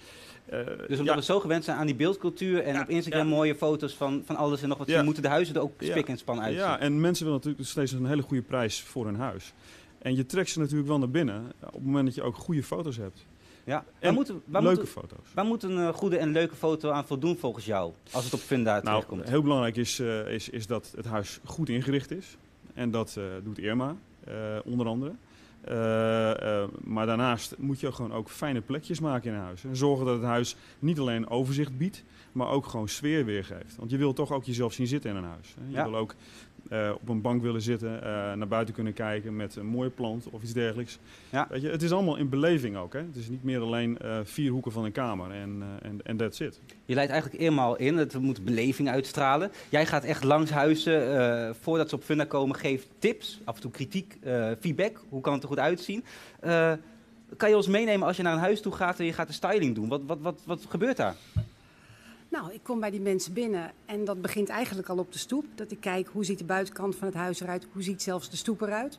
Uh, 0.53 0.67
dus 0.89 0.99
omdat 0.99 1.15
ja. 1.15 1.15
we 1.15 1.23
zo 1.23 1.41
gewend 1.41 1.65
zijn 1.65 1.77
aan 1.77 1.87
die 1.87 1.95
beeldcultuur 1.95 2.63
en 2.63 2.75
ja, 2.75 2.83
op 2.83 2.89
Instagram 2.89 3.29
ja. 3.29 3.35
mooie 3.35 3.55
foto's 3.55 3.95
van, 3.95 4.23
van 4.25 4.37
alles 4.37 4.63
en 4.63 4.69
nog 4.69 4.79
wat, 4.79 5.03
moeten 5.03 5.23
de 5.23 5.29
huizen 5.29 5.55
er 5.55 5.61
ook 5.61 5.73
spik 5.79 6.09
en 6.09 6.19
span 6.19 6.41
uitzien. 6.41 6.63
Ja, 6.63 6.79
en 6.79 7.01
mensen 7.01 7.25
willen 7.25 7.41
natuurlijk 7.41 7.69
steeds 7.69 7.93
een 7.93 8.07
hele 8.07 8.23
goede 8.23 8.43
prijs 8.43 8.83
voor 8.83 9.05
hun 9.05 9.17
huis. 9.17 9.53
En 9.99 10.17
je 10.17 10.27
trekt 10.27 10.51
ze 10.51 10.59
natuurlijk 10.59 10.89
wel 10.89 10.99
naar 10.99 11.11
binnen 11.11 11.53
op 11.61 11.73
het 11.73 11.85
moment 11.85 12.05
dat 12.05 12.15
je 12.15 12.23
ook 12.23 12.37
goede 12.37 12.63
foto's 12.63 12.97
hebt. 12.97 13.27
Ja, 13.65 13.85
en 13.99 14.15
moeten, 14.15 14.43
waar 14.45 14.63
leuke 14.63 14.87
foto's. 14.87 15.35
Waar 15.35 15.45
moet 15.45 15.63
een 15.63 15.77
uh, 15.77 15.89
goede 15.89 16.17
en 16.17 16.33
leuke 16.33 16.55
foto 16.55 16.91
aan 16.91 17.07
voldoen 17.07 17.37
volgens 17.37 17.65
jou, 17.65 17.93
als 18.13 18.25
het 18.25 18.35
op 18.35 18.41
Funda 18.41 18.73
nou, 18.73 18.85
terechtkomt? 18.85 19.29
Heel 19.29 19.43
belangrijk 19.43 19.77
is, 19.77 20.01
uh, 20.01 20.33
is, 20.33 20.49
is 20.49 20.67
dat 20.67 20.93
het 20.97 21.05
huis 21.05 21.41
goed 21.45 21.69
ingericht 21.69 22.11
is. 22.11 22.37
En 22.75 22.91
dat 22.91 23.17
uh, 23.19 23.25
doet 23.45 23.59
Irma, 23.59 23.97
onder 24.65 24.87
andere. 24.87 25.13
maar 26.85 27.07
daarnaast 27.07 27.55
moet 27.59 27.81
je 27.81 27.93
gewoon 27.93 28.13
ook 28.13 28.29
fijne 28.29 28.61
plekjes 28.61 29.01
maken 29.01 29.33
in 29.33 29.39
huis. 29.39 29.65
En 29.65 29.77
zorgen 29.77 30.07
dat 30.07 30.15
het 30.15 30.25
huis 30.25 30.57
niet 30.79 30.99
alleen 30.99 31.29
overzicht 31.29 31.77
biedt, 31.77 32.05
maar 32.33 32.49
ook 32.49 32.67
gewoon 32.67 32.89
sfeer 32.89 33.25
weergeeft. 33.25 33.77
Want 33.77 33.91
je 33.91 33.97
wil 33.97 34.13
toch 34.13 34.33
ook 34.33 34.45
jezelf 34.45 34.73
zien 34.73 34.87
zitten 34.87 35.11
in 35.11 35.17
een 35.17 35.25
huis. 35.25 35.55
Hè? 35.59 35.67
Je 35.67 35.73
ja. 35.73 35.85
wil 35.85 35.97
ook 35.97 36.15
uh, 36.71 36.91
op 37.01 37.09
een 37.09 37.21
bank 37.21 37.43
willen 37.43 37.63
zitten, 37.63 37.95
uh, 37.95 38.01
naar 38.33 38.49
buiten 38.49 38.75
kunnen 38.75 38.93
kijken 38.93 39.37
met 39.37 39.57
een 39.57 39.67
mooie 39.67 39.91
plant 39.91 40.27
of 40.31 40.43
iets 40.43 40.53
dergelijks. 40.53 40.99
Ja. 41.31 41.47
Weet 41.51 41.63
je, 41.63 41.69
het 41.71 41.83
is 41.83 41.93
allemaal 41.93 42.17
in 42.17 42.29
beleving 42.29 42.77
ook. 42.77 42.93
Hè? 42.93 42.99
Het 42.99 43.17
is 43.17 43.29
niet 43.29 43.45
meer 43.45 43.61
alleen 43.61 43.99
uh, 44.05 44.19
vier 44.25 44.51
hoeken 44.51 44.73
van 44.73 44.85
een 44.85 44.93
kamer 44.93 45.31
en 45.31 45.63
en 45.83 46.01
en 46.03 46.17
that's 46.17 46.41
it. 46.41 46.61
Je 46.85 46.95
leidt 46.95 47.13
eigenlijk 47.13 47.43
eenmaal 47.43 47.77
in, 47.77 47.97
het 47.97 48.19
moet 48.19 48.45
beleving 48.45 48.89
uitstralen. 48.89 49.51
Jij 49.69 49.87
gaat 49.87 50.05
echt 50.05 50.25
langs 50.25 50.51
huizen, 50.51 51.55
voordat 51.61 51.89
ze 51.89 51.95
op 51.95 52.03
Funda 52.03 52.25
komen, 52.25 52.57
geeft 52.57 52.89
tips, 52.99 53.41
af 53.45 53.55
en 53.55 53.61
toe 53.61 53.71
kritiek, 53.71 54.19
feedback. 54.61 55.03
Hoe 55.09 55.21
kan 55.21 55.33
het 55.33 55.43
er 55.43 55.49
goed 55.49 55.59
uitzien? 55.59 56.05
kan 57.37 57.49
je 57.49 57.57
ons 57.57 57.67
meenemen 57.67 58.07
als 58.07 58.17
je 58.17 58.23
naar 58.23 58.33
een 58.33 58.39
huis 58.39 58.61
toe 58.61 58.73
gaat 58.73 58.99
en 58.99 59.05
je 59.05 59.13
gaat 59.13 59.27
de 59.27 59.33
styling 59.33 59.75
doen? 59.75 59.89
Wat, 59.89 60.01
wat, 60.07 60.19
wat, 60.21 60.41
wat 60.47 60.65
gebeurt 60.69 60.97
daar? 60.97 61.15
Nou, 62.35 62.53
ik 62.53 62.61
kom 62.63 62.81
bij 62.81 62.91
die 62.91 63.01
mensen 63.01 63.33
binnen 63.33 63.73
en 63.85 64.05
dat 64.05 64.23
begint 64.23 64.49
eigenlijk 64.49 64.89
al 64.89 64.99
op 64.99 65.13
de 65.13 65.19
stoep. 65.19 65.45
Dat 65.55 65.71
ik 65.71 65.81
kijk 65.81 66.09
hoe 66.13 66.25
ziet 66.25 66.39
de 66.39 66.45
buitenkant 66.45 66.97
van 66.97 67.07
het 67.07 67.17
huis 67.17 67.41
eruit, 67.41 67.67
hoe 67.73 67.83
ziet 67.83 68.03
zelfs 68.03 68.31
de 68.31 68.37
stoep 68.37 68.61
eruit. 68.61 68.99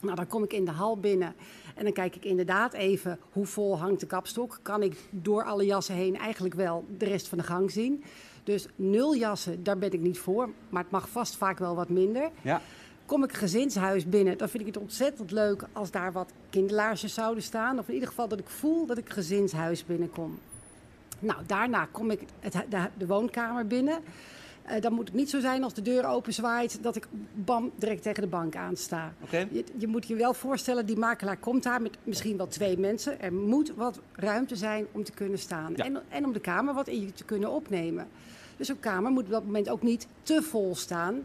Nou, 0.00 0.16
dan 0.16 0.26
kom 0.26 0.42
ik 0.42 0.52
in 0.52 0.64
de 0.64 0.70
hal 0.70 0.98
binnen 0.98 1.34
en 1.74 1.84
dan 1.84 1.92
kijk 1.92 2.16
ik 2.16 2.24
inderdaad 2.24 2.72
even 2.72 3.18
hoe 3.32 3.46
vol 3.46 3.78
hangt 3.78 4.00
de 4.00 4.06
kapstok. 4.06 4.58
Kan 4.62 4.82
ik 4.82 4.96
door 5.10 5.44
alle 5.44 5.64
jassen 5.64 5.94
heen 5.94 6.16
eigenlijk 6.16 6.54
wel 6.54 6.84
de 6.98 7.04
rest 7.04 7.28
van 7.28 7.38
de 7.38 7.44
gang 7.44 7.70
zien. 7.70 8.04
Dus 8.44 8.66
nul 8.74 9.14
jassen, 9.14 9.62
daar 9.62 9.78
ben 9.78 9.92
ik 9.92 10.00
niet 10.00 10.18
voor. 10.18 10.50
Maar 10.68 10.82
het 10.82 10.92
mag 10.92 11.08
vast 11.08 11.36
vaak 11.36 11.58
wel 11.58 11.74
wat 11.74 11.88
minder. 11.88 12.30
Ja. 12.42 12.60
Kom 13.06 13.24
ik 13.24 13.32
gezinshuis 13.32 14.08
binnen, 14.08 14.38
dan 14.38 14.48
vind 14.48 14.66
ik 14.66 14.74
het 14.74 14.82
ontzettend 14.82 15.30
leuk 15.30 15.64
als 15.72 15.90
daar 15.90 16.12
wat 16.12 16.32
kinderlaarsjes 16.50 17.14
zouden 17.14 17.42
staan. 17.42 17.78
Of 17.78 17.88
in 17.88 17.94
ieder 17.94 18.08
geval 18.08 18.28
dat 18.28 18.38
ik 18.38 18.48
voel 18.48 18.86
dat 18.86 18.98
ik 18.98 19.08
gezinshuis 19.10 19.84
binnenkom. 19.84 20.38
Nou, 21.22 21.40
daarna 21.46 21.88
kom 21.90 22.10
ik 22.10 22.20
het, 22.40 22.52
de, 22.68 22.88
de, 22.98 23.06
woonkamer 23.06 23.66
binnen. 23.66 23.98
Uh, 24.70 24.80
dan 24.80 24.92
moet 24.92 25.08
het 25.08 25.16
niet 25.16 25.30
zo 25.30 25.40
zijn 25.40 25.64
als 25.64 25.74
de 25.74 25.82
deur 25.82 26.06
open 26.06 26.32
zwaait 26.32 26.82
dat 26.82 26.96
ik 26.96 27.06
bam 27.34 27.70
direct 27.76 28.02
tegen 28.02 28.22
de 28.22 28.28
bank 28.28 28.56
aansta. 28.56 29.14
Okay. 29.22 29.48
Je, 29.50 29.64
je, 29.78 29.86
moet 29.86 30.06
je 30.06 30.14
wel 30.14 30.34
voorstellen, 30.34 30.86
die 30.86 30.96
makelaar 30.96 31.36
komt 31.36 31.62
daar 31.62 31.82
met 31.82 31.96
misschien 32.04 32.36
wel 32.36 32.48
twee 32.48 32.78
mensen. 32.78 33.20
Er 33.20 33.32
moet 33.32 33.72
wat 33.76 34.00
ruimte 34.12 34.56
zijn 34.56 34.86
om 34.92 35.04
te 35.04 35.12
kunnen 35.12 35.38
staan. 35.38 35.72
Ja. 35.76 35.84
En, 35.84 36.02
en 36.08 36.24
om 36.24 36.32
de 36.32 36.40
kamer 36.40 36.74
wat 36.74 36.88
in 36.88 37.00
je 37.00 37.12
te 37.12 37.24
kunnen 37.24 37.50
opnemen. 37.50 38.08
Dus 38.56 38.68
een 38.68 38.80
kamer 38.80 39.10
moet 39.10 39.24
op 39.24 39.30
dat 39.30 39.44
moment 39.44 39.68
ook 39.68 39.82
niet 39.82 40.06
te 40.22 40.42
vol 40.42 40.74
staan. 40.74 41.22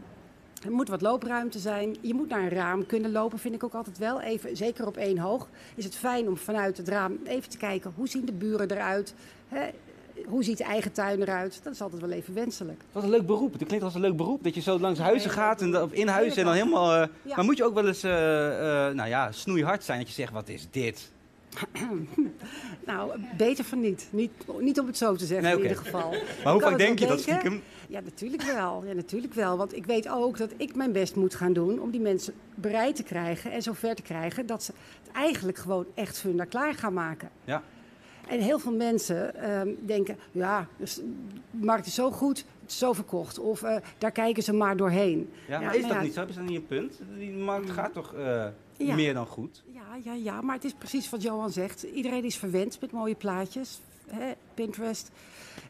Er 0.64 0.72
moet 0.72 0.88
wat 0.88 1.02
loopruimte 1.02 1.60
zijn. 1.60 1.96
Je 2.02 2.14
moet 2.14 2.30
naar 2.30 2.42
een 2.42 2.50
raam 2.50 2.86
kunnen 2.86 3.12
lopen, 3.12 3.40
vind 3.40 3.56
ik 3.56 3.64
ook 3.64 3.74
altijd 3.74 3.98
wel. 3.98 4.22
Even, 4.22 4.58
zeker 4.58 4.88
op 4.88 4.98
één 4.98 5.18
hoog, 5.18 5.48
is 5.76 5.84
het 5.84 5.96
fijn 5.96 6.28
om 6.28 6.38
vanuit 6.38 6.78
het 6.78 6.88
raam 6.88 7.20
even 7.24 7.50
te 7.50 7.58
kijken... 7.58 7.94
hoe 7.96 8.08
zien 8.08 8.26
de 8.26 8.34
buren 8.34 8.72
eruit? 8.72 9.14
Hè? 9.48 9.70
Hoe 10.26 10.44
ziet 10.44 10.58
de 10.58 10.64
eigen 10.64 10.92
tuin 10.92 11.22
eruit? 11.22 11.60
Dat 11.64 11.74
is 11.74 11.82
altijd 11.82 12.02
wel 12.02 12.12
even 12.12 12.34
wenselijk. 12.34 12.82
Wat 12.92 13.04
een 13.04 13.10
leuk 13.10 13.26
beroep. 13.26 13.54
Het 13.54 13.64
klinkt 13.66 13.86
als 13.86 13.96
een 13.96 14.02
leuk 14.02 14.16
beroep. 14.16 14.44
Dat 14.44 14.56
je 14.56 14.62
zo 14.62 14.80
langs 14.80 15.00
huizen 15.00 15.30
gaat 15.30 15.62
en 15.62 15.82
of 15.82 15.92
in 15.92 16.08
huis 16.08 16.36
en 16.36 16.46
dan 16.46 16.54
helemaal... 16.54 17.02
Uh, 17.02 17.08
ja. 17.22 17.36
Maar 17.36 17.46
moet 17.46 17.58
je 17.58 17.64
ook 17.64 17.74
wel 17.74 17.88
eens, 17.88 18.04
uh, 18.04 18.12
uh, 18.12 18.18
nou 18.90 19.08
ja, 19.08 19.32
snoeihard 19.32 19.84
zijn 19.84 20.00
dat 20.00 20.08
je 20.08 20.14
zegt, 20.14 20.34
wat 20.34 20.50
is 20.50 20.68
dit? 20.72 21.12
nou, 22.86 23.20
beter 23.38 23.64
van 23.64 23.80
niet. 23.80 24.08
niet. 24.12 24.32
Niet 24.60 24.80
om 24.80 24.88
het 24.88 24.98
zo 24.98 25.16
te 25.16 25.26
zeggen 25.26 25.46
nee, 25.46 25.56
okay. 25.56 25.66
in 25.66 25.70
ieder 25.70 25.86
geval. 25.86 26.10
maar 26.44 26.54
hoe 26.54 26.62
vaak 26.62 26.78
denk 26.78 27.00
je 27.00 27.08
dat 27.08 27.20
stiekem? 27.20 27.62
Ja, 27.88 28.00
natuurlijk 28.00 28.44
wel. 28.44 28.84
Ja, 28.86 28.94
natuurlijk 28.94 29.34
wel. 29.34 29.58
Want 29.58 29.76
ik 29.76 29.86
weet 29.86 30.10
ook 30.10 30.38
dat 30.38 30.52
ik 30.58 30.76
mijn 30.76 30.92
best 30.92 31.16
moet 31.16 31.36
gaan 31.36 31.54
doen 31.54 31.80
om 31.80 31.92
die 31.92 32.02
mensen 32.02 32.34
bereid 32.56 32.96
te 32.96 33.04
krijgen 33.04 33.52
en 33.52 33.62
zover 33.62 33.96
te 33.96 34.02
krijgen 34.02 34.46
dat 34.46 34.64
ze 34.64 34.72
het 35.04 35.12
eigenlijk 35.12 35.58
gewoon 35.58 35.86
echt 35.94 36.20
funda 36.20 36.44
klaar 36.44 36.74
gaan 36.74 36.94
maken. 36.94 37.30
Ja. 37.44 37.64
En 38.28 38.40
heel 38.40 38.60
veel 38.60 38.76
mensen 38.76 39.50
um, 39.50 39.78
denken, 39.86 40.18
ja, 40.32 40.68
dus 40.78 40.96
de 40.96 41.66
markt 41.66 41.86
is 41.86 41.94
zo 41.94 42.12
goed, 42.12 42.38
het 42.38 42.72
is 42.72 42.78
zo 42.78 42.94
verkocht. 42.94 43.40
Of 43.40 43.62
uh, 43.62 43.76
daar 43.98 44.12
kijken 44.12 44.44
ze 44.44 44.54
maar 44.54 44.78
doorheen. 44.78 45.30
Ja, 45.48 45.60
maar 45.60 45.76
is 45.76 45.82
dat 45.82 45.92
ja, 45.92 46.02
niet 46.02 46.14
zo? 46.14 46.26
Is 46.26 46.36
dat 46.36 46.44
niet 46.44 46.56
een 46.56 46.68
punt? 46.68 47.00
Die 47.18 47.32
markt 47.32 47.70
gaat 47.70 47.94
toch 47.94 48.14
uh, 48.14 48.46
ja. 48.78 48.96
meer 48.96 49.14
dan 49.14 49.26
goed? 49.26 49.64
Ja, 49.74 49.96
ja, 50.04 50.14
ja, 50.14 50.42
maar 50.42 50.56
het 50.56 50.64
is 50.64 50.74
precies 50.74 51.10
wat 51.10 51.22
Johan 51.22 51.52
zegt. 51.52 51.84
Iedereen 51.84 52.24
is 52.24 52.38
verwend 52.38 52.82
met 52.82 52.92
mooie 52.92 53.16
plaatjes. 53.16 53.80
Hè? 54.08 54.32
Pinterest, 54.54 55.12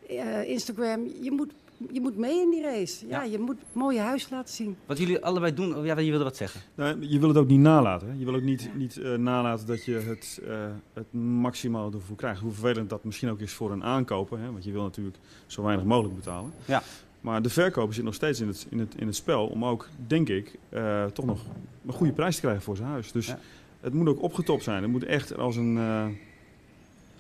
uh, 0.10 0.50
Instagram. 0.50 1.08
Je 1.22 1.32
moet, 1.32 1.54
je 1.92 2.02
moet 2.02 2.18
mee 2.18 2.42
in 2.42 2.50
die 2.50 2.62
race. 2.62 3.08
Ja, 3.08 3.24
je 3.24 3.40
moet 3.40 3.58
mooie 3.72 4.00
huis 4.00 4.30
laten 4.30 4.54
zien. 4.54 4.78
Wat 4.86 4.98
jullie 4.98 5.24
allebei 5.24 5.54
doen, 5.54 5.84
ja, 5.84 6.00
je 6.00 6.10
wilde 6.10 6.24
wat 6.24 6.38
zeggen. 6.38 6.62
Nou, 6.76 7.06
je 7.08 7.20
wil 7.20 7.28
het 7.28 7.38
ook 7.38 7.48
niet 7.48 7.60
nalaten. 7.60 8.08
Hè? 8.08 8.14
Je 8.14 8.26
wil 8.26 8.36
ook 8.36 8.42
niet, 8.42 8.70
niet 8.76 8.96
uh, 8.98 9.16
nalaten 9.16 9.68
dat 9.68 9.86
je 9.86 9.94
het, 9.94 10.42
uh, 10.44 10.66
het 10.94 11.14
maximaal 11.14 11.94
ervoor 11.94 12.16
krijgt. 12.16 12.42
Hoe 12.42 12.52
vervelend 12.52 12.90
dat 12.90 13.04
misschien 13.04 13.30
ook 13.30 13.40
is 13.40 13.54
voor 13.54 13.72
een 13.72 13.84
aankoper. 13.84 14.40
Hè? 14.40 14.52
Want 14.52 14.64
je 14.64 14.72
wil 14.72 14.84
natuurlijk 14.84 15.18
zo 15.48 15.64
weinig 15.64 15.86
mogelijk 15.86 16.16
betalen. 16.16 16.52
Ja. 16.66 16.84
Maar 17.22 17.42
de 17.42 17.50
verkoper 17.50 17.94
zit 17.94 18.04
nog 18.04 18.14
steeds 18.14 18.40
in 18.40 18.48
het, 18.48 18.68
in 18.70 18.80
het, 18.80 18.96
in 18.98 19.08
het 19.08 19.16
spel 19.16 19.48
om 19.48 19.66
ook, 19.66 19.88
denk 20.08 20.30
ik, 20.30 20.58
uh, 20.70 21.06
toch 21.06 21.26
nog 21.26 21.42
een 21.86 21.94
goede 21.94 22.14
prijs 22.14 22.36
te 22.36 22.42
krijgen 22.42 22.64
voor 22.64 22.76
zijn 22.76 22.88
huis. 22.88 23.12
Dus 23.12 23.28
ja. 23.28 23.40
het 23.80 23.94
moet 23.94 24.08
ook 24.08 24.22
opgetopt 24.22 24.64
zijn. 24.64 24.82
Het 24.82 24.92
moet 24.92 25.04
echt 25.04 25.38
als 25.38 25.56
een, 25.56 25.76
uh, 25.76 26.06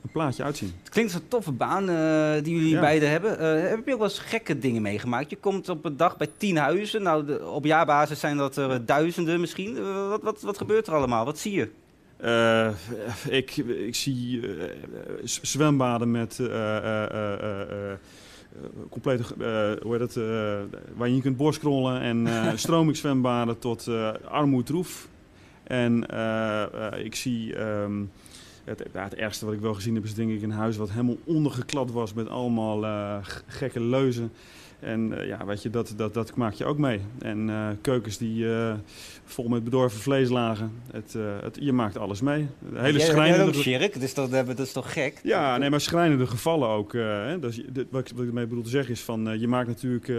een 0.03 0.11
plaatje 0.11 0.43
uitzien. 0.43 0.73
Het 0.79 0.89
klinkt 0.89 1.13
als 1.13 1.21
een 1.21 1.27
toffe 1.27 1.51
baan 1.51 1.89
uh, 1.89 2.43
die 2.43 2.55
jullie 2.55 2.69
Ja. 2.73 2.79
beiden 2.79 3.09
hebben. 3.09 3.31
Uh, 3.31 3.69
heb 3.69 3.85
je 3.85 3.91
ook 3.93 3.99
wel 3.99 4.07
eens 4.07 4.19
gekke 4.19 4.59
dingen 4.59 4.81
meegemaakt? 4.81 5.29
Je 5.29 5.35
komt 5.37 5.69
op 5.69 5.85
een 5.85 5.97
dag 5.97 6.17
bij 6.17 6.27
tien 6.37 6.57
huizen. 6.57 7.03
Nou, 7.03 7.25
de, 7.25 7.45
op 7.45 7.65
jaarbasis 7.65 8.19
zijn 8.19 8.37
dat 8.37 8.55
er 8.57 8.85
duizenden 8.85 9.39
misschien. 9.39 9.93
wat, 10.09 10.21
wat, 10.21 10.41
wat 10.41 10.57
gebeurt 10.57 10.87
er 10.87 10.93
allemaal? 10.93 11.25
Wat 11.25 11.39
zie 11.39 11.53
je? 11.53 11.69
Uh, 12.23 12.69
ik, 13.29 13.57
ik 13.57 13.95
zie 13.95 14.39
uh, 14.41 14.63
zwembaden 15.23 16.11
met 16.11 16.41
complete, 18.89 19.23
hoe 19.81 19.91
heet 19.97 19.99
het, 19.99 20.13
waar 20.95 21.07
je 21.07 21.13
niet 21.13 21.21
kunt 21.21 21.37
borstkrollen 21.37 22.01
en 22.01 22.27
stromingszwembaden 22.59 23.59
tot 23.59 23.87
armoedroef. 24.29 25.07
En 25.63 26.05
ik 27.03 27.15
zie 27.15 27.59
um, 27.59 28.11
het, 28.68 28.84
het, 28.91 29.15
ergste 29.15 29.45
wat 29.45 29.53
ik 29.53 29.59
wel 29.59 29.74
gezien 29.74 29.95
heb 29.95 30.03
is 30.03 30.13
denk 30.13 30.32
ik 30.32 30.41
een 30.41 30.51
huis 30.51 30.78
wat 30.78 30.89
helemaal 30.89 31.18
ondergeklad 31.24 31.91
was 31.91 32.13
met 32.13 32.30
allemaal 32.30 33.22
gekke 33.47 33.80
leuzen. 33.80 34.32
En 34.80 35.11
uh, 35.11 35.28
ja, 35.28 35.45
weet 35.45 35.61
je, 35.61 35.70
dat, 35.70 35.93
dat, 35.95 36.13
dat 36.13 36.36
maak 36.36 36.53
je 36.53 36.65
ook 36.65 36.78
mee. 36.78 36.99
En 37.20 37.47
uh, 37.47 37.68
keukens 37.82 38.18
die 38.18 38.45
vol 39.26 39.47
met 39.47 39.63
bedorven 39.63 39.99
vlees 39.99 40.30
lagen. 40.30 40.72
Het, 40.91 41.15
het, 41.41 41.57
je 41.59 41.74
maakt 41.74 41.97
alles 41.97 42.22
mee. 42.22 42.47
Hele 42.74 42.99
schrijnende... 42.99 43.45
ook 43.45 43.53
Sjerk, 43.53 43.93
dat 43.93 44.01
is, 44.01 44.13
toch, 44.13 44.30
dat 44.30 44.59
is 44.59 44.72
toch 44.72 44.93
gek? 44.93 45.20
Ja, 45.24 45.57
nee, 45.57 45.70
maar 45.70 45.82
schrijnende 45.82 46.28
gevallen 46.28 46.68
ook. 46.68 46.93
Hè, 46.93 47.47
is, 47.47 47.61
wat, 47.89 48.11
ik, 48.11 48.18
ermee 48.18 48.47
bedoel 48.47 48.63
te 48.63 48.70
zeggen 48.70 48.93
is 48.93 49.01
van, 49.01 49.39
je 49.39 49.47
maakt 49.47 49.68
natuurlijk 49.68 50.11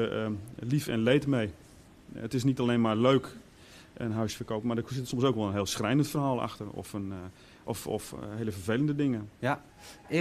lief 0.58 0.88
en 0.88 1.02
leed 1.02 1.26
mee. 1.26 1.50
Het 2.14 2.34
is 2.34 2.44
niet 2.44 2.60
alleen 2.60 2.80
maar 2.80 2.96
leuk 2.96 3.28
een 3.96 4.12
huis 4.12 4.34
verkopen, 4.34 4.68
maar 4.68 4.76
er 4.76 4.84
zit 4.86 5.08
soms 5.08 5.24
ook 5.24 5.34
wel 5.34 5.46
een 5.46 5.52
heel 5.52 5.66
schrijnend 5.66 6.08
verhaal 6.08 6.40
achter. 6.42 6.66
Of, 6.70 6.92
een, 6.92 7.12
of, 7.68 7.86
of 7.86 8.14
hele 8.36 8.52
vervelende 8.52 8.94
dingen. 8.94 9.28
Ja, 9.38 9.62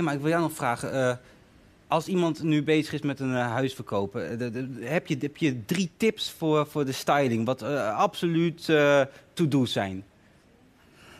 maar 0.01 0.13
ik 0.13 0.19
wil 0.19 0.29
jou 0.29 0.41
nog 0.41 0.53
vragen 0.53 1.19
als 1.87 2.07
iemand 2.07 2.43
nu 2.43 2.63
bezig 2.63 2.93
is 2.93 3.01
met 3.01 3.19
een 3.19 3.31
uh, 3.31 3.51
huis 3.51 3.73
verkopen, 3.73 4.39
eh, 4.39 4.89
heb, 4.89 5.07
je, 5.07 5.17
heb 5.19 5.37
je 5.37 5.65
drie 5.65 5.91
tips 5.97 6.31
voor, 6.31 6.67
voor 6.67 6.85
de 6.85 6.91
styling, 6.91 7.45
wat 7.45 7.61
absoluut 7.93 8.65
to-do's 9.33 9.71
zijn? 9.71 10.03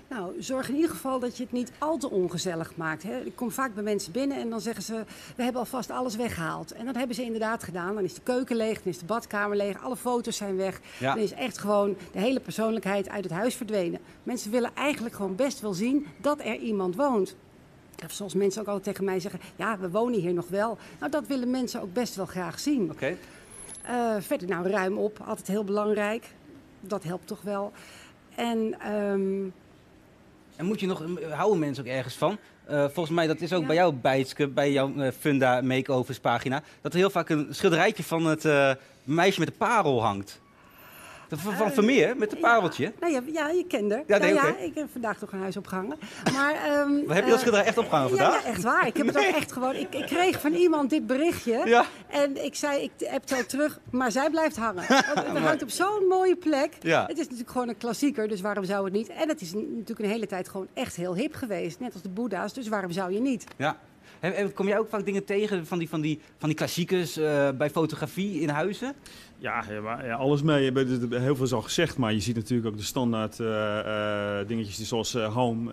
Nou, 0.09 0.41
zorg 0.41 0.69
in 0.69 0.75
ieder 0.75 0.89
geval 0.89 1.19
dat 1.19 1.37
je 1.37 1.43
het 1.43 1.51
niet 1.51 1.71
al 1.77 1.97
te 1.97 2.09
ongezellig 2.09 2.75
maakt. 2.75 3.03
Hè. 3.03 3.19
Ik 3.19 3.35
kom 3.35 3.51
vaak 3.51 3.73
bij 3.73 3.83
mensen 3.83 4.11
binnen 4.11 4.37
en 4.37 4.49
dan 4.49 4.61
zeggen 4.61 4.83
ze: 4.83 5.03
We 5.35 5.43
hebben 5.43 5.61
alvast 5.61 5.89
alles 5.89 6.15
weggehaald. 6.15 6.71
En 6.71 6.85
dat 6.85 6.95
hebben 6.95 7.15
ze 7.15 7.23
inderdaad 7.23 7.63
gedaan. 7.63 7.95
Dan 7.95 8.03
is 8.03 8.13
de 8.13 8.21
keuken 8.21 8.55
leeg, 8.55 8.81
dan 8.81 8.93
is 8.93 8.99
de 8.99 9.05
badkamer 9.05 9.57
leeg, 9.57 9.83
alle 9.83 9.95
foto's 9.95 10.37
zijn 10.37 10.55
weg. 10.55 10.79
Dan 10.99 11.17
is 11.17 11.31
echt 11.31 11.57
gewoon 11.57 11.97
de 12.11 12.19
hele 12.19 12.39
persoonlijkheid 12.39 13.09
uit 13.09 13.23
het 13.23 13.33
huis 13.33 13.55
verdwenen. 13.55 13.99
Mensen 14.23 14.51
willen 14.51 14.71
eigenlijk 14.75 15.15
gewoon 15.15 15.35
best 15.35 15.59
wel 15.59 15.73
zien 15.73 16.05
dat 16.21 16.39
er 16.39 16.55
iemand 16.55 16.95
woont. 16.95 17.35
Of 18.05 18.11
zoals 18.11 18.33
mensen 18.33 18.61
ook 18.61 18.67
altijd 18.67 18.85
tegen 18.85 19.05
mij 19.05 19.19
zeggen, 19.19 19.39
ja, 19.55 19.77
we 19.77 19.89
wonen 19.89 20.19
hier 20.19 20.33
nog 20.33 20.47
wel. 20.47 20.77
Nou, 20.99 21.11
dat 21.11 21.27
willen 21.27 21.49
mensen 21.49 21.81
ook 21.81 21.93
best 21.93 22.15
wel 22.15 22.25
graag 22.25 22.59
zien. 22.59 22.91
Oké. 22.91 23.17
Eh, 23.83 24.15
verder, 24.19 24.47
nou, 24.47 24.69
ruim 24.69 24.97
op, 24.97 25.19
altijd 25.25 25.47
heel 25.47 25.63
belangrijk. 25.63 26.25
Dat 26.79 27.03
helpt 27.03 27.27
toch 27.27 27.41
wel. 27.41 27.71
En, 28.35 28.91
um... 28.93 29.53
en 30.57 30.65
moet 30.65 30.79
je 30.79 30.87
nog, 30.87 31.03
houden 31.29 31.59
mensen 31.59 31.83
ook 31.83 31.89
ergens 31.89 32.15
van? 32.15 32.37
Uh, 32.69 32.83
volgens 32.83 33.15
mij, 33.15 33.27
dat 33.27 33.41
is 33.41 33.53
ook 33.53 33.65
bij 33.67 33.75
jou, 33.75 33.93
Bijtske, 33.93 34.47
bij 34.47 34.71
jouw 34.71 34.93
uh, 34.95 35.07
Funda 35.19 35.61
Makeovers 35.61 36.19
pagina, 36.19 36.63
dat 36.81 36.93
er 36.93 36.99
heel 36.99 37.09
vaak 37.09 37.29
een 37.29 37.47
schilderijtje 37.49 38.03
van 38.03 38.25
het 38.25 38.77
meisje 39.03 39.39
met 39.39 39.49
de 39.49 39.55
parel 39.57 40.03
hangt. 40.03 40.41
Van, 41.29 41.53
van 41.53 41.71
Vermeer, 41.71 42.17
met 42.17 42.31
een 42.31 42.39
pareltje. 42.39 42.83
Ja, 42.83 42.91
nou 42.99 43.13
ja, 43.13 43.21
ja, 43.33 43.49
je 43.49 43.65
kent 43.67 43.91
haar. 43.91 44.03
Ja, 44.07 44.17
nee, 44.17 44.33
ja, 44.33 44.45
ja, 44.45 44.57
ik 44.57 44.75
heb 44.75 44.87
vandaag 44.91 45.17
toch 45.17 45.31
een 45.31 45.39
huis 45.39 45.57
opgehangen. 45.57 45.97
Maar, 46.33 46.79
um, 46.79 47.09
heb 47.09 47.23
je 47.23 47.29
dat 47.29 47.33
eh, 47.33 47.39
schilderij 47.39 47.65
echt 47.65 47.77
opgehangen 47.77 48.09
vandaag? 48.09 48.43
Ja, 48.43 48.49
echt 48.49 48.63
waar. 48.63 48.87
Ik 48.87 48.97
heb 48.97 49.07
het 49.07 49.17
ook 49.17 49.23
echt 49.23 49.51
gewoon... 49.51 49.75
Ik, 49.75 49.95
ik, 49.95 50.05
kreeg 50.05 50.41
van 50.41 50.53
iemand 50.53 50.89
dit 50.89 51.07
berichtje. 51.07 51.61
Ja. 51.65 51.85
En 52.07 52.45
ik 52.45 52.55
zei, 52.55 52.83
ik 52.83 52.91
heb 52.97 53.21
het 53.21 53.33
al 53.33 53.45
terug, 53.45 53.79
maar 53.89 54.11
zij 54.11 54.29
blijft 54.29 54.57
hangen. 54.57 54.83
het 54.87 55.37
hangt 55.37 55.63
op 55.63 55.69
zo'n 55.69 56.07
mooie 56.07 56.35
plek. 56.35 56.73
Ja. 56.81 57.01
Het 57.01 57.17
is 57.17 57.23
natuurlijk 57.23 57.51
gewoon 57.51 57.69
een 57.69 57.77
klassieker, 57.77 58.27
dus 58.27 58.41
waarom 58.41 58.63
zou 58.63 58.83
het 58.83 58.93
niet? 58.93 59.07
En 59.07 59.29
het 59.29 59.41
is 59.41 59.53
natuurlijk 59.53 59.99
een 59.99 60.09
hele 60.09 60.27
tijd 60.27 60.49
gewoon 60.49 60.67
echt 60.73 60.95
heel 60.95 61.15
hip 61.15 61.35
geweest. 61.35 61.79
Net 61.79 61.93
als 61.93 62.01
de 62.01 62.09
Boeddha's, 62.09 62.53
dus 62.53 62.67
waarom 62.67 62.91
zou 62.91 63.13
je 63.13 63.19
niet? 63.19 63.43
Ja. 63.57 63.77
Kom 64.53 64.67
jij 64.67 64.79
ook 64.79 64.89
vaak 64.89 65.05
dingen 65.05 65.25
tegen 65.25 65.65
van 65.65 65.79
die, 65.79 65.89
van 65.89 66.01
die, 66.01 66.19
van 66.37 66.49
die 66.49 66.57
klassiekers 66.57 67.17
uh, 67.17 67.49
bij 67.57 67.69
fotografie 67.69 68.41
in 68.41 68.49
huizen? 68.49 68.93
Ja, 69.39 69.63
ja, 70.03 70.13
alles 70.15 70.41
mee. 70.41 70.71
Heel 71.09 71.35
veel 71.35 71.45
is 71.45 71.53
al 71.53 71.61
gezegd, 71.61 71.97
maar 71.97 72.13
je 72.13 72.19
ziet 72.19 72.35
natuurlijk 72.35 72.67
ook 72.67 72.77
de 72.77 72.83
standaard 72.83 73.39
uh, 73.39 73.47
uh, 73.47 74.47
dingetjes 74.47 74.87
zoals 74.87 75.15
uh, 75.15 75.33
home, 75.33 75.71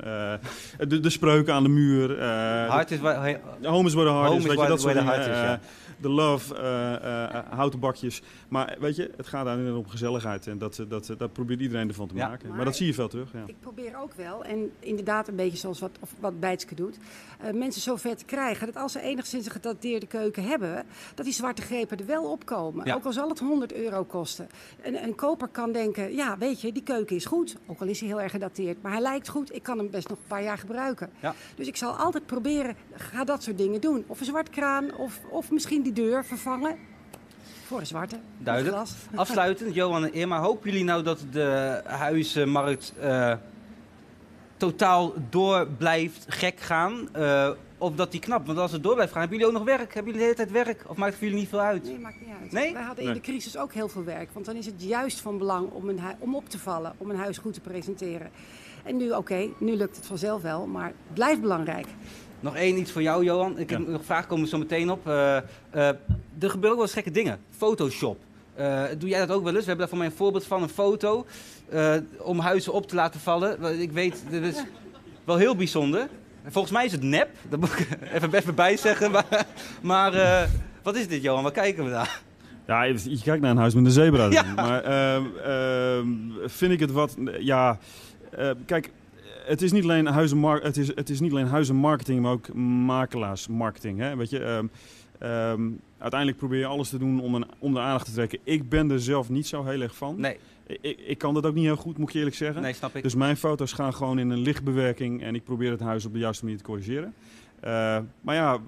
de, 0.88 1.00
de 1.00 1.10
spreuken 1.10 1.54
aan 1.54 1.62
de 1.62 1.68
muur. 1.68 2.22
hard 2.68 2.90
is 2.90 3.00
waar, 3.00 3.40
home 3.62 3.88
is 3.88 3.94
waar 3.94 4.04
de 4.04 4.10
hard 4.10 4.32
is, 4.32 4.44
weet 4.44 4.60
je, 4.60 4.66
dat 4.66 4.80
soort 4.80 4.94
dingen. 4.94 5.60
De 6.05 6.11
love, 6.11 6.55
uh, 6.55 7.57
houten 7.57 7.80
bakjes. 7.80 8.22
Maar 8.48 8.76
weet 8.80 8.96
je, 8.96 9.11
het 9.16 9.26
gaat 9.26 9.44
daar 9.44 9.74
om 9.74 9.88
gezelligheid. 9.88 10.46
En 10.46 10.59
dat, 10.59 10.84
dat, 10.88 11.14
dat 11.18 11.32
probeert 11.32 11.61
iedereen 11.61 11.88
ervan 11.88 12.09
te 12.09 12.14
maken. 12.14 12.55
Maar, 12.55 12.64
dat 12.64 12.76
zie 12.76 12.86
je 12.86 12.94
veel 12.94 13.09
terug. 13.09 13.32
Ja. 13.32 13.42
Ik 13.46 13.61
probeer 13.61 13.98
ook 13.98 14.12
wel, 14.12 14.44
en 14.44 14.72
inderdaad 14.80 15.28
een 15.28 15.36
beetje 15.36 15.59
zoals 15.59 15.80
wat, 15.80 15.90
of 16.00 16.11
wat 16.20 16.40
Bijtske 16.40 16.74
doet, 16.74 16.98
uh, 17.44 17.50
mensen 17.50 17.82
zover 17.82 18.16
te 18.16 18.24
krijgen 18.24 18.66
dat 18.66 18.76
als 18.76 18.92
ze 18.92 19.00
enigszins 19.00 19.46
een 19.46 19.52
gedateerde 19.52 20.07
keuken 20.07 20.44
hebben, 20.44 20.84
dat 21.14 21.24
die 21.24 21.34
zwarte 21.34 21.62
grepen 21.62 21.98
er 21.98 22.07
wel 22.07 22.30
opkomen. 22.30 22.94
Ook 22.94 23.05
al 23.05 23.12
zal 23.12 23.28
het 23.28 23.38
100 23.38 23.72
euro 23.72 24.05
kosten. 24.05 24.48
Een, 24.82 25.02
een 25.02 25.14
koper 25.14 25.48
kan 25.48 25.72
denken, 25.72 26.14
ja 26.14 26.38
weet 26.38 26.61
je, 26.61 26.72
die 26.72 26.82
keuken 26.82 27.16
is 27.16 27.24
goed. 27.24 27.57
Ook 27.66 27.80
al 27.80 27.86
is 27.86 28.00
hij 28.00 28.09
heel 28.09 28.20
erg 28.20 28.32
gedateerd. 28.32 28.82
Maar 28.82 28.92
hij 28.92 29.00
lijkt 29.00 29.28
goed, 29.28 29.55
ik 29.55 29.62
kan 29.62 29.78
hem 29.78 29.90
best 29.90 30.09
nog 30.09 30.18
een 30.18 30.26
paar 30.26 30.42
jaar 30.42 30.59
gebruiken. 30.59 31.11
Dus 31.55 31.66
ik 31.66 31.76
zal 31.76 31.92
altijd 31.92 32.26
proberen, 32.26 32.76
ga 32.94 33.24
dat 33.24 33.42
soort 33.42 33.59
dingen 33.59 33.80
doen. 33.80 34.05
Of 34.07 34.20
een 34.20 34.26
zwart 34.26 34.50
kraan, 34.50 34.96
of, 34.96 35.20
of 35.30 35.50
misschien 35.50 35.82
die 35.82 35.92
deur 35.95 36.24
vervangen 36.24 36.76
voor 37.64 37.80
een 37.80 37.86
zwarte. 37.86 38.18
Duidelijk. 38.38 38.88
Afsluitend, 39.14 39.74
Johan 39.74 40.05
en 40.05 40.12
Irma, 40.12 40.40
hopen 40.40 40.70
jullie 40.70 40.84
nou 40.84 41.03
dat 41.03 41.24
de 41.30 41.80
huizenmarkt 41.84 42.92
uh, 43.03 43.34
totaal 44.57 45.12
door 45.30 45.66
blijft 45.66 46.24
gek 46.28 46.61
gaan? 46.61 47.09
Uh, 47.16 47.51
of 47.78 47.95
dat 47.95 48.11
die 48.11 48.20
knapt? 48.20 48.47
Want 48.47 48.59
als 48.59 48.72
het 48.72 48.82
door 48.82 48.95
blijft 48.95 49.12
gaan, 49.12 49.20
hebben 49.20 49.38
jullie 49.38 49.53
ook 49.55 49.59
nog 49.59 49.76
werk? 49.76 49.95
Hebben 49.95 50.12
jullie 50.12 50.28
de 50.28 50.34
hele 50.34 50.51
tijd 50.51 50.64
werk? 50.64 50.84
Of 50.88 50.97
maakt 50.97 51.11
het 51.11 51.18
voor 51.18 51.24
jullie 51.26 51.40
niet 51.40 51.49
veel 51.49 51.61
uit? 51.61 51.84
Nee, 51.84 51.99
maakt 51.99 52.20
niet 52.20 52.34
uit. 52.40 52.53
Nee? 52.53 52.72
Wij 52.72 52.82
hadden 52.82 53.05
in 53.05 53.12
de 53.12 53.20
crisis 53.20 53.57
ook 53.57 53.72
heel 53.72 53.88
veel 53.88 54.05
werk. 54.05 54.28
Want 54.32 54.47
dan 54.47 54.57
is 54.57 54.66
het 54.66 54.82
juist 54.82 55.20
van 55.20 55.38
belang 55.38 55.70
om, 55.70 55.88
een 55.88 56.01
om 56.18 56.34
op 56.36 56.49
te 56.49 56.59
vallen, 56.59 56.95
om 56.97 57.11
een 57.11 57.16
huis 57.16 57.38
goed 57.38 57.55
te 57.55 57.61
presenteren. 57.61 58.30
En 58.84 58.97
nu, 58.97 59.11
oké, 59.11 59.49
nu 59.59 59.76
lukt 59.76 59.97
het 59.97 60.07
vanzelf 60.07 60.42
wel, 60.42 60.66
maar 60.66 60.86
het 60.86 61.14
blijft 61.14 61.40
belangrijk. 61.40 61.86
Nog 62.45 62.57
één 62.57 62.78
iets 62.78 62.90
voor 62.90 63.03
jou, 63.03 63.24
Johan. 63.24 63.59
Ik 63.59 63.70
heb 63.70 63.88
nog 63.88 64.05
vragen 64.05 64.28
komen 64.28 64.49
zo 64.49 64.59
meteen 64.59 64.90
op. 64.90 65.07
Uh, 65.07 65.14
uh, 65.14 65.88
er 66.38 66.51
gebeuren 66.51 66.70
ook 66.70 66.74
wel 66.74 66.82
eens 66.82 66.92
gekke 66.92 67.11
dingen. 67.11 67.38
Photoshop. 67.57 68.18
Uh, 68.59 68.82
doe 68.99 69.09
jij 69.09 69.18
dat 69.18 69.30
ook 69.30 69.45
wel 69.45 69.55
eens? 69.55 69.64
We 69.64 69.68
hebben 69.68 69.78
daar 69.78 69.88
voor 69.88 69.99
mij 69.99 70.07
een 70.07 70.16
voorbeeld 70.16 70.47
van, 70.47 70.62
een 70.62 70.68
foto. 70.68 71.26
om 72.18 72.38
huizen 72.38 72.72
op 72.72 72.88
te 72.88 72.95
laten 72.95 73.20
vallen. 73.20 73.80
Ik 73.80 73.92
weet, 73.92 74.22
dat 74.30 74.42
is 74.42 74.64
wel 75.24 75.36
heel 75.36 75.57
bijzonder. 75.57 76.09
Volgens 76.47 76.72
mij 76.72 76.84
is 76.84 76.92
het 76.92 77.03
nep. 77.03 77.28
Dat 77.49 77.61
moet 77.61 77.78
ik 77.78 77.88
even, 78.14 78.34
even 78.34 78.55
bij 78.55 78.76
zeggen. 78.76 79.11
Maar, 79.11 79.47
maar 79.82 80.49
wat 80.82 80.97
is 80.97 81.09
dit, 81.09 81.22
Johan? 81.22 81.42
Waar 81.42 81.53
kijken 81.53 81.84
we 81.84 81.90
naar? 81.90 82.20
Ja, 82.66 82.82
je 82.82 83.20
kijkt 83.22 83.42
naar 83.42 83.51
een 83.51 83.57
huis 83.57 83.74
met 83.74 83.84
een 83.84 83.90
zebra. 83.90 84.30
Ja. 84.30 84.42
Maar 84.55 84.82
ehm, 84.82 85.24
ehm, 85.45 86.09
vind 86.49 86.72
ik 86.72 86.80
het 86.80 86.90
wat... 86.90 87.16
Ja, 87.38 87.78
kijk 88.66 88.90
het 89.45 89.62
is 89.62 89.72
niet 89.72 89.82
alleen 89.82 90.07
huizenmar 90.07 90.62
het 90.62 90.76
is, 90.76 90.86
het 90.95 91.11
is 91.11 91.20
niet 91.20 91.30
alleen 91.30 91.47
huizenmarketing, 91.47 92.20
maar 92.20 92.32
ook 92.32 92.55
makelaarsmarketing. 92.55 93.99
Hè? 93.99 94.16
Weet 94.16 94.30
je, 94.30 94.45
um, 94.45 94.70
um, 95.28 95.80
uiteindelijk 95.99 96.38
probeer 96.38 96.59
je 96.59 96.66
alles 96.66 96.88
te 96.88 96.99
doen 96.99 97.20
om, 97.20 97.34
een, 97.34 97.47
om 97.59 97.74
de 97.74 97.80
aandacht 97.80 98.07
te 98.07 98.12
trekken. 98.12 98.38
Ik 98.42 98.68
ben 98.68 98.90
er 98.90 99.01
zelf 99.01 99.28
niet 99.28 99.47
zo 99.47 99.64
heel 99.64 99.80
erg 99.80 99.97
van. 99.97 100.20
Nee. 100.20 100.38
Ik, 100.66 100.99
ik 101.07 101.18
kan 101.18 101.34
dat 101.34 101.47
ook 101.47 101.55
niet 101.55 101.64
heel 101.64 101.76
goed, 101.76 101.99
moet 101.99 102.09
ik 102.09 102.14
eerlijk 102.14 102.36
zeggen. 102.36 102.62
Nee, 102.62 102.72
snap 102.72 102.97
ik. 102.97 103.03
Dus 103.03 103.14
mijn 103.14 103.36
foto's 103.36 103.72
gaan 103.72 103.95
gewoon 103.95 104.18
in 104.18 104.30
een 104.30 104.38
lichtbewerking 104.38 105.22
en 105.22 105.34
ik 105.34 105.45
probeer 105.45 105.70
het 105.70 105.80
huis 105.80 106.05
op 106.05 106.12
de 106.12 106.18
juiste 106.18 106.45
manier 106.45 106.59
te 106.59 106.64
corrigeren. 106.64 107.14
Uh, 107.64 107.99
maar 108.20 108.34
ja, 108.34 108.59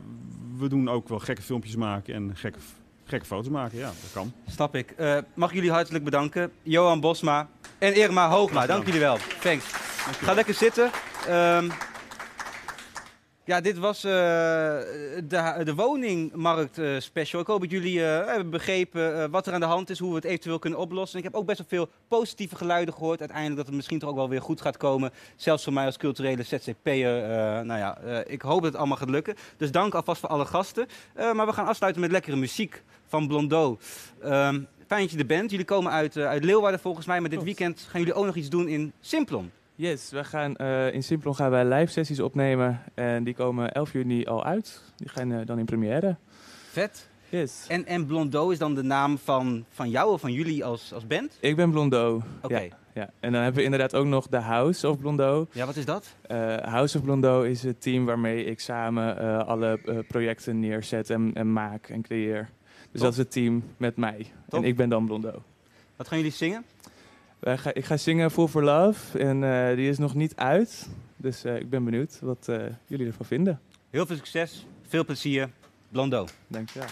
we 0.59 0.69
doen 0.69 0.89
ook 0.89 1.09
wel 1.09 1.19
gekke 1.19 1.43
filmpjes 1.43 1.77
maken 1.77 2.15
en 2.15 2.31
gekke 2.35 2.59
gekke 3.05 3.27
foto's 3.27 3.49
maken. 3.49 3.79
Ja, 3.79 3.87
dat 3.87 4.11
kan. 4.13 4.33
Snap 4.47 4.75
ik. 4.75 4.95
Uh, 4.99 5.19
mag 5.35 5.53
jullie 5.53 5.71
hartelijk 5.71 6.05
bedanken. 6.05 6.53
Johan 6.63 7.01
Bosma 7.01 7.49
en 7.79 7.95
Irma 7.95 8.29
Hoogma. 8.29 8.67
Dank 8.67 8.85
jullie 8.87 9.01
wel. 9.01 9.19
Thanks. 9.41 9.96
Ga 10.13 10.35
lekker 10.35 10.55
zitten. 10.55 10.91
Um, 11.31 11.73
ja, 13.45 13.61
dit 13.61 13.79
was 13.79 14.05
uh, 14.05 14.13
de, 14.13 15.61
de 15.65 15.75
woningmarkt 15.75 16.79
uh, 16.79 17.01
special. 17.01 17.41
Ik 17.41 17.47
hoop 17.47 17.61
dat 17.61 17.71
jullie 17.71 17.99
uh, 17.99 18.27
hebben 18.27 18.51
begrepen 18.51 19.31
wat 19.31 19.47
er 19.47 19.53
aan 19.53 19.61
de 19.61 19.67
hand 19.67 19.91
is, 19.91 19.99
hoe 19.99 20.09
we 20.09 20.15
het 20.15 20.25
eventueel 20.25 20.59
kunnen 20.59 20.79
oplossen. 20.79 21.19
ik 21.19 21.25
heb 21.25 21.35
ook 21.35 21.47
best 21.47 21.59
wel 21.59 21.67
veel 21.69 21.89
positieve 22.09 22.57
geluiden 22.57 22.95
gehoord. 22.95 23.19
Uiteindelijk 23.19 23.57
dat 23.57 23.67
het 23.67 23.75
misschien 23.75 23.99
toch 23.99 24.11
ook 24.11 24.17
wel 24.17 24.29
weer 24.29 24.43
goed 24.43 24.61
gaat 24.61 24.77
komen. 24.77 25.13
Zelfs 25.37 25.65
voor 25.65 25.73
mij 25.73 25.87
als 25.87 25.97
culturele 25.97 26.43
ZZP'er. 26.43 27.23
nou 27.65 27.79
ja, 27.79 27.99
ik 28.27 28.43
hoop 28.43 28.63
dat 28.63 28.71
het 28.71 28.77
allemaal 28.77 28.97
gaat 28.97 29.11
lukken. 29.11 29.35
Dus 29.57 29.71
dank 29.71 29.95
alvast 29.95 30.21
voor 30.21 30.29
alle 30.29 30.47
gasten. 30.47 30.87
maar 31.15 31.47
we 31.47 31.53
gaan 31.53 31.67
afsluiten 31.67 32.03
met 32.03 32.11
lekkere 32.11 32.37
muziek 32.37 32.83
van 33.07 33.27
Blondeau. 33.27 33.77
Um, 34.25 34.67
fijn 34.87 35.01
dat 35.01 35.11
je 35.11 35.19
er 35.19 35.27
bent. 35.27 35.51
Jullie 35.51 35.67
komen 35.67 35.93
uit, 35.93 36.17
uit 36.17 36.45
Leeuwarden 36.45 36.81
volgens 36.81 37.07
mij. 37.07 37.21
Maar 37.21 37.31
dit 37.31 37.43
weekend 37.43 37.87
gaan 37.89 38.01
jullie 38.01 38.15
ook 38.15 38.27
nog 38.27 38.37
iets 38.37 38.49
doen 38.49 38.69
in 38.69 38.93
Simplon. 39.01 39.51
Yes, 39.79 40.11
we 40.11 40.25
gaan, 40.25 40.55
uh, 40.61 40.93
in 40.93 41.03
Simplon 41.03 41.35
gaan 41.35 41.51
wij 41.51 41.65
live 41.65 41.93
sessies 41.93 42.21
opnemen. 42.21 42.83
En 42.95 43.25
die 43.25 43.35
komen 43.35 43.73
11 43.73 43.93
juni 43.93 44.25
al 44.25 44.45
uit. 44.45 44.83
Die 44.97 45.09
gaan 45.09 45.31
uh, 45.31 45.47
dan 45.47 45.59
in 45.59 45.65
première. 45.65 46.17
Vet. 46.71 47.09
Yes. 47.29 47.65
En, 47.69 47.87
en 47.87 48.07
Blondeau 48.07 48.53
is 48.53 48.59
dan 48.59 48.75
de 48.75 48.83
naam 48.83 49.19
van, 49.19 49.65
van 49.71 49.91
jou 49.91 50.13
of 50.13 50.21
van 50.21 50.33
jullie 50.33 50.65
als, 50.65 50.93
als 50.93 51.07
band? 51.07 51.39
Ik 51.41 51.57
ben 51.57 51.71
Blondeau. 51.71 52.23
Oké. 52.43 52.61
Ja, 52.61 52.77
ja. 52.93 53.11
En 53.21 53.33
dan 53.33 53.43
hebben 53.43 53.59
we 53.59 53.65
inderdaad 53.65 53.95
ook 53.95 54.07
nog 54.07 54.27
de 54.27 54.37
House 54.37 54.89
of 54.89 54.99
Blondeau. 54.99 55.47
Ja, 55.53 55.67
wat 55.67 55.77
is 55.77 55.85
dat? 55.85 56.15
Eh, 56.23 56.57
House 56.57 56.99
of 56.99 57.05
Blondeau 57.05 57.49
is 57.49 57.63
het 57.63 57.81
team 57.81 58.05
waarmee 58.05 58.45
ik 58.45 58.61
samen 58.61 59.19
eh, 59.19 59.47
alle 59.47 59.81
eh, 59.85 59.99
projecten 60.09 60.61
neerzet 60.61 61.11
en, 61.11 61.31
en 61.35 61.53
maak 61.53 61.89
en 61.89 62.03
creëer. 62.03 62.51
Dus 62.91 63.01
dat 63.01 63.13
is 63.13 63.19
het 63.19 63.31
team 63.31 63.63
met 63.77 63.97
mij. 63.97 64.27
Top. 64.49 64.63
En 64.63 64.69
ik 64.69 64.77
ben 64.77 64.89
dan 64.89 65.07
Blondeau. 65.07 65.39
Wat 65.97 66.09
gaan 66.09 66.19
jullie 66.19 66.33
zingen? 66.33 66.65
Wij 67.39 67.59
ga, 67.59 67.75
ik 67.75 67.85
ga 67.85 67.97
zingen 67.97 68.31
Full 68.31 68.47
for 68.47 68.65
Love 68.65 69.19
en 69.19 69.45
eh, 69.45 69.77
die 69.77 69.89
is 69.89 69.99
nog 69.99 70.15
niet 70.15 70.37
uit. 70.37 70.89
Dus 71.17 71.45
eh, 71.45 71.57
ik 71.57 71.71
ben 71.71 71.85
benieuwd 71.85 72.19
wat 72.21 72.49
eh, 72.49 72.63
jullie 72.87 73.07
ervan 73.07 73.27
vinden. 73.27 73.61
Heel 73.91 74.07
veel 74.07 74.17
succes, 74.17 74.67
veel 74.89 75.05
plezier. 75.05 75.51
Blondeau. 75.89 76.29
Dankjewel. 76.47 76.89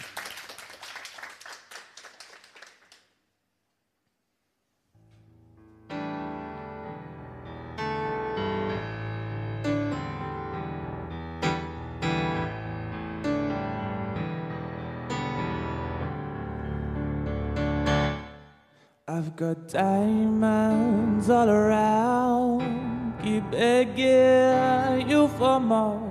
I've 19.17 19.37
got 19.37 19.69
diamonds 19.69 21.31
all 21.31 21.49
around, 21.49 23.15
keep 23.23 23.49
begging 23.49 25.09
you 25.09 25.29
for 25.39 25.61
more. 25.61 26.11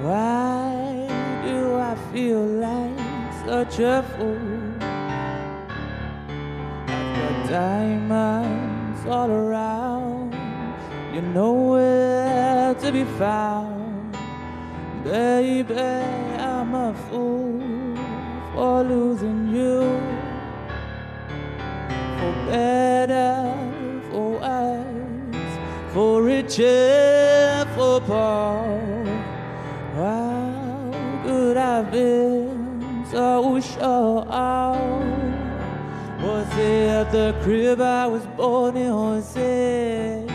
Why 0.00 1.06
do 1.44 1.76
I 1.76 1.94
feel 2.10 2.40
like 2.40 2.98
such 3.44 3.80
a 3.80 4.02
fool? 4.16 4.72
I've 6.88 7.14
got 7.18 7.50
diamonds 7.50 9.06
all 9.06 9.30
around, 9.30 10.32
you're 11.12 11.20
nowhere 11.22 12.72
to 12.72 12.90
be 12.90 13.04
found. 13.20 14.16
Baby, 15.04 15.74
I'm 15.74 16.74
a 16.74 16.94
fool 17.10 17.60
for 18.54 18.82
losing 18.82 19.54
you 19.54 20.11
better, 22.52 23.56
for 24.10 24.30
worse, 24.38 25.54
for 25.92 26.22
richer, 26.22 27.66
for 27.74 27.98
poor. 28.00 29.06
How 29.94 31.22
could 31.24 31.56
I 31.56 31.82
been 31.82 33.06
so 33.10 33.58
sure? 33.60 34.26
Was 36.26 36.50
it 36.58 37.10
the 37.10 37.34
crib 37.42 37.80
I 37.80 38.06
was 38.06 38.24
born 38.36 38.76
in? 38.76 38.92
Was 38.92 39.34
it 39.36 40.28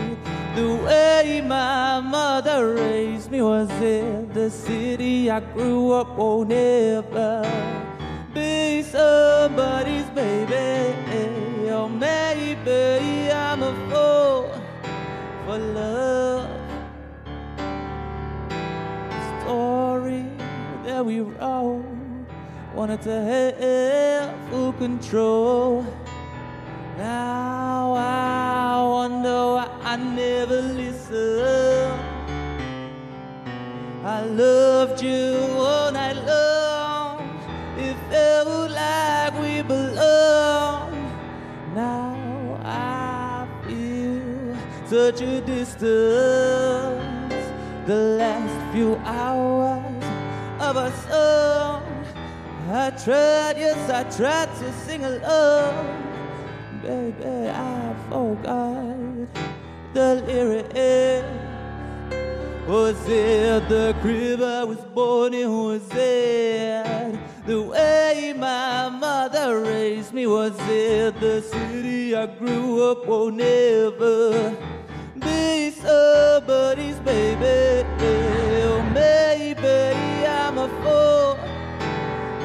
the 0.56 0.68
way 0.86 1.40
my 1.40 2.00
mother 2.00 2.74
raised 2.74 3.30
me? 3.30 3.40
Was 3.42 3.70
it 3.80 4.34
the 4.34 4.50
city 4.50 5.30
I 5.30 5.38
grew 5.54 5.92
up? 5.92 6.08
Oh, 6.18 6.42
never 6.42 7.30
be 8.34 8.82
somebody's 8.82 10.08
baby. 10.10 11.07
Or 11.78 11.88
maybe 11.88 13.30
I'm 13.30 13.62
a 13.62 13.72
fool 13.88 14.50
for 15.44 15.58
love. 15.58 16.50
The 19.10 19.20
story 19.40 20.24
that 20.84 21.06
we 21.06 21.20
wrote 21.20 21.84
wanted 22.74 23.00
to 23.02 23.14
have 23.30 24.50
full 24.50 24.72
control. 24.72 25.86
Now 26.96 27.92
I 27.94 28.82
wonder 28.82 29.38
why 29.54 29.68
I 29.84 29.96
never 29.96 30.60
listened. 30.60 32.00
I 34.04 34.24
loved 34.24 35.00
you 35.00 35.36
all 35.56 35.92
night 35.92 36.18
long. 36.26 37.22
It 37.78 37.96
felt 38.10 38.72
like 38.72 39.32
we 39.40 39.62
belonged. 39.62 40.47
Such 44.88 45.20
a 45.20 45.42
distance. 45.42 45.84
The 47.86 48.16
last 48.18 48.72
few 48.74 48.96
hours 49.04 50.04
of 50.60 50.76
our 50.78 50.90
song. 51.08 51.82
I 52.70 52.90
tried, 52.90 53.56
yes, 53.58 53.90
I 53.90 54.04
tried 54.16 54.48
to 54.60 54.72
sing 54.84 55.04
along. 55.04 56.04
Baby, 56.82 57.50
I 57.50 57.94
forgot 58.08 59.28
the 59.92 60.22
lyrics. 60.26 61.26
Was 62.66 62.96
it 63.08 63.68
the 63.68 63.94
crib 64.00 64.40
I 64.42 64.64
was 64.64 64.78
born 64.94 65.34
in? 65.34 65.50
Was 65.50 65.88
it 65.92 67.18
the 67.46 67.60
way 67.60 68.34
my 68.36 68.88
mother 68.88 69.60
raised 69.60 70.14
me? 70.14 70.26
Was 70.26 70.56
it 70.60 71.20
the 71.20 71.42
city 71.42 72.14
I 72.14 72.26
grew 72.26 72.90
up? 72.90 73.06
Will 73.06 73.30
never 73.30 74.56
somebody's 75.88 76.98
baby. 77.00 77.86
Oh, 78.00 78.82
maybe 78.92 80.26
I'm 80.26 80.58
a 80.58 80.68
fool. 80.82 81.38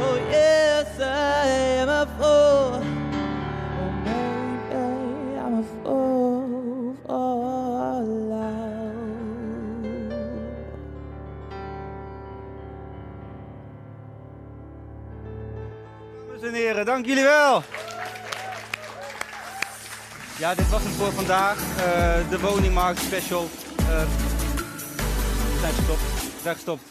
Oh, 0.05 0.17
yes, 0.29 0.99
I 0.99 1.47
a 1.89 2.05
fool. 2.17 2.83
Oh, 7.09 7.53
dank 16.85 17.05
jullie 17.05 17.23
wel. 17.23 17.63
Ja, 20.37 20.55
dit 20.55 20.69
was 20.69 20.83
het 20.83 20.91
voor 20.91 21.11
vandaag. 21.11 21.57
Eh, 21.77 22.29
de 22.29 22.39
woningmarkt 22.39 22.99
special. 22.99 23.49
We 23.75 24.05
zijn 25.59 25.73
gestopt. 25.73 26.01
Zijn 26.41 26.55
gestopt. 26.55 26.83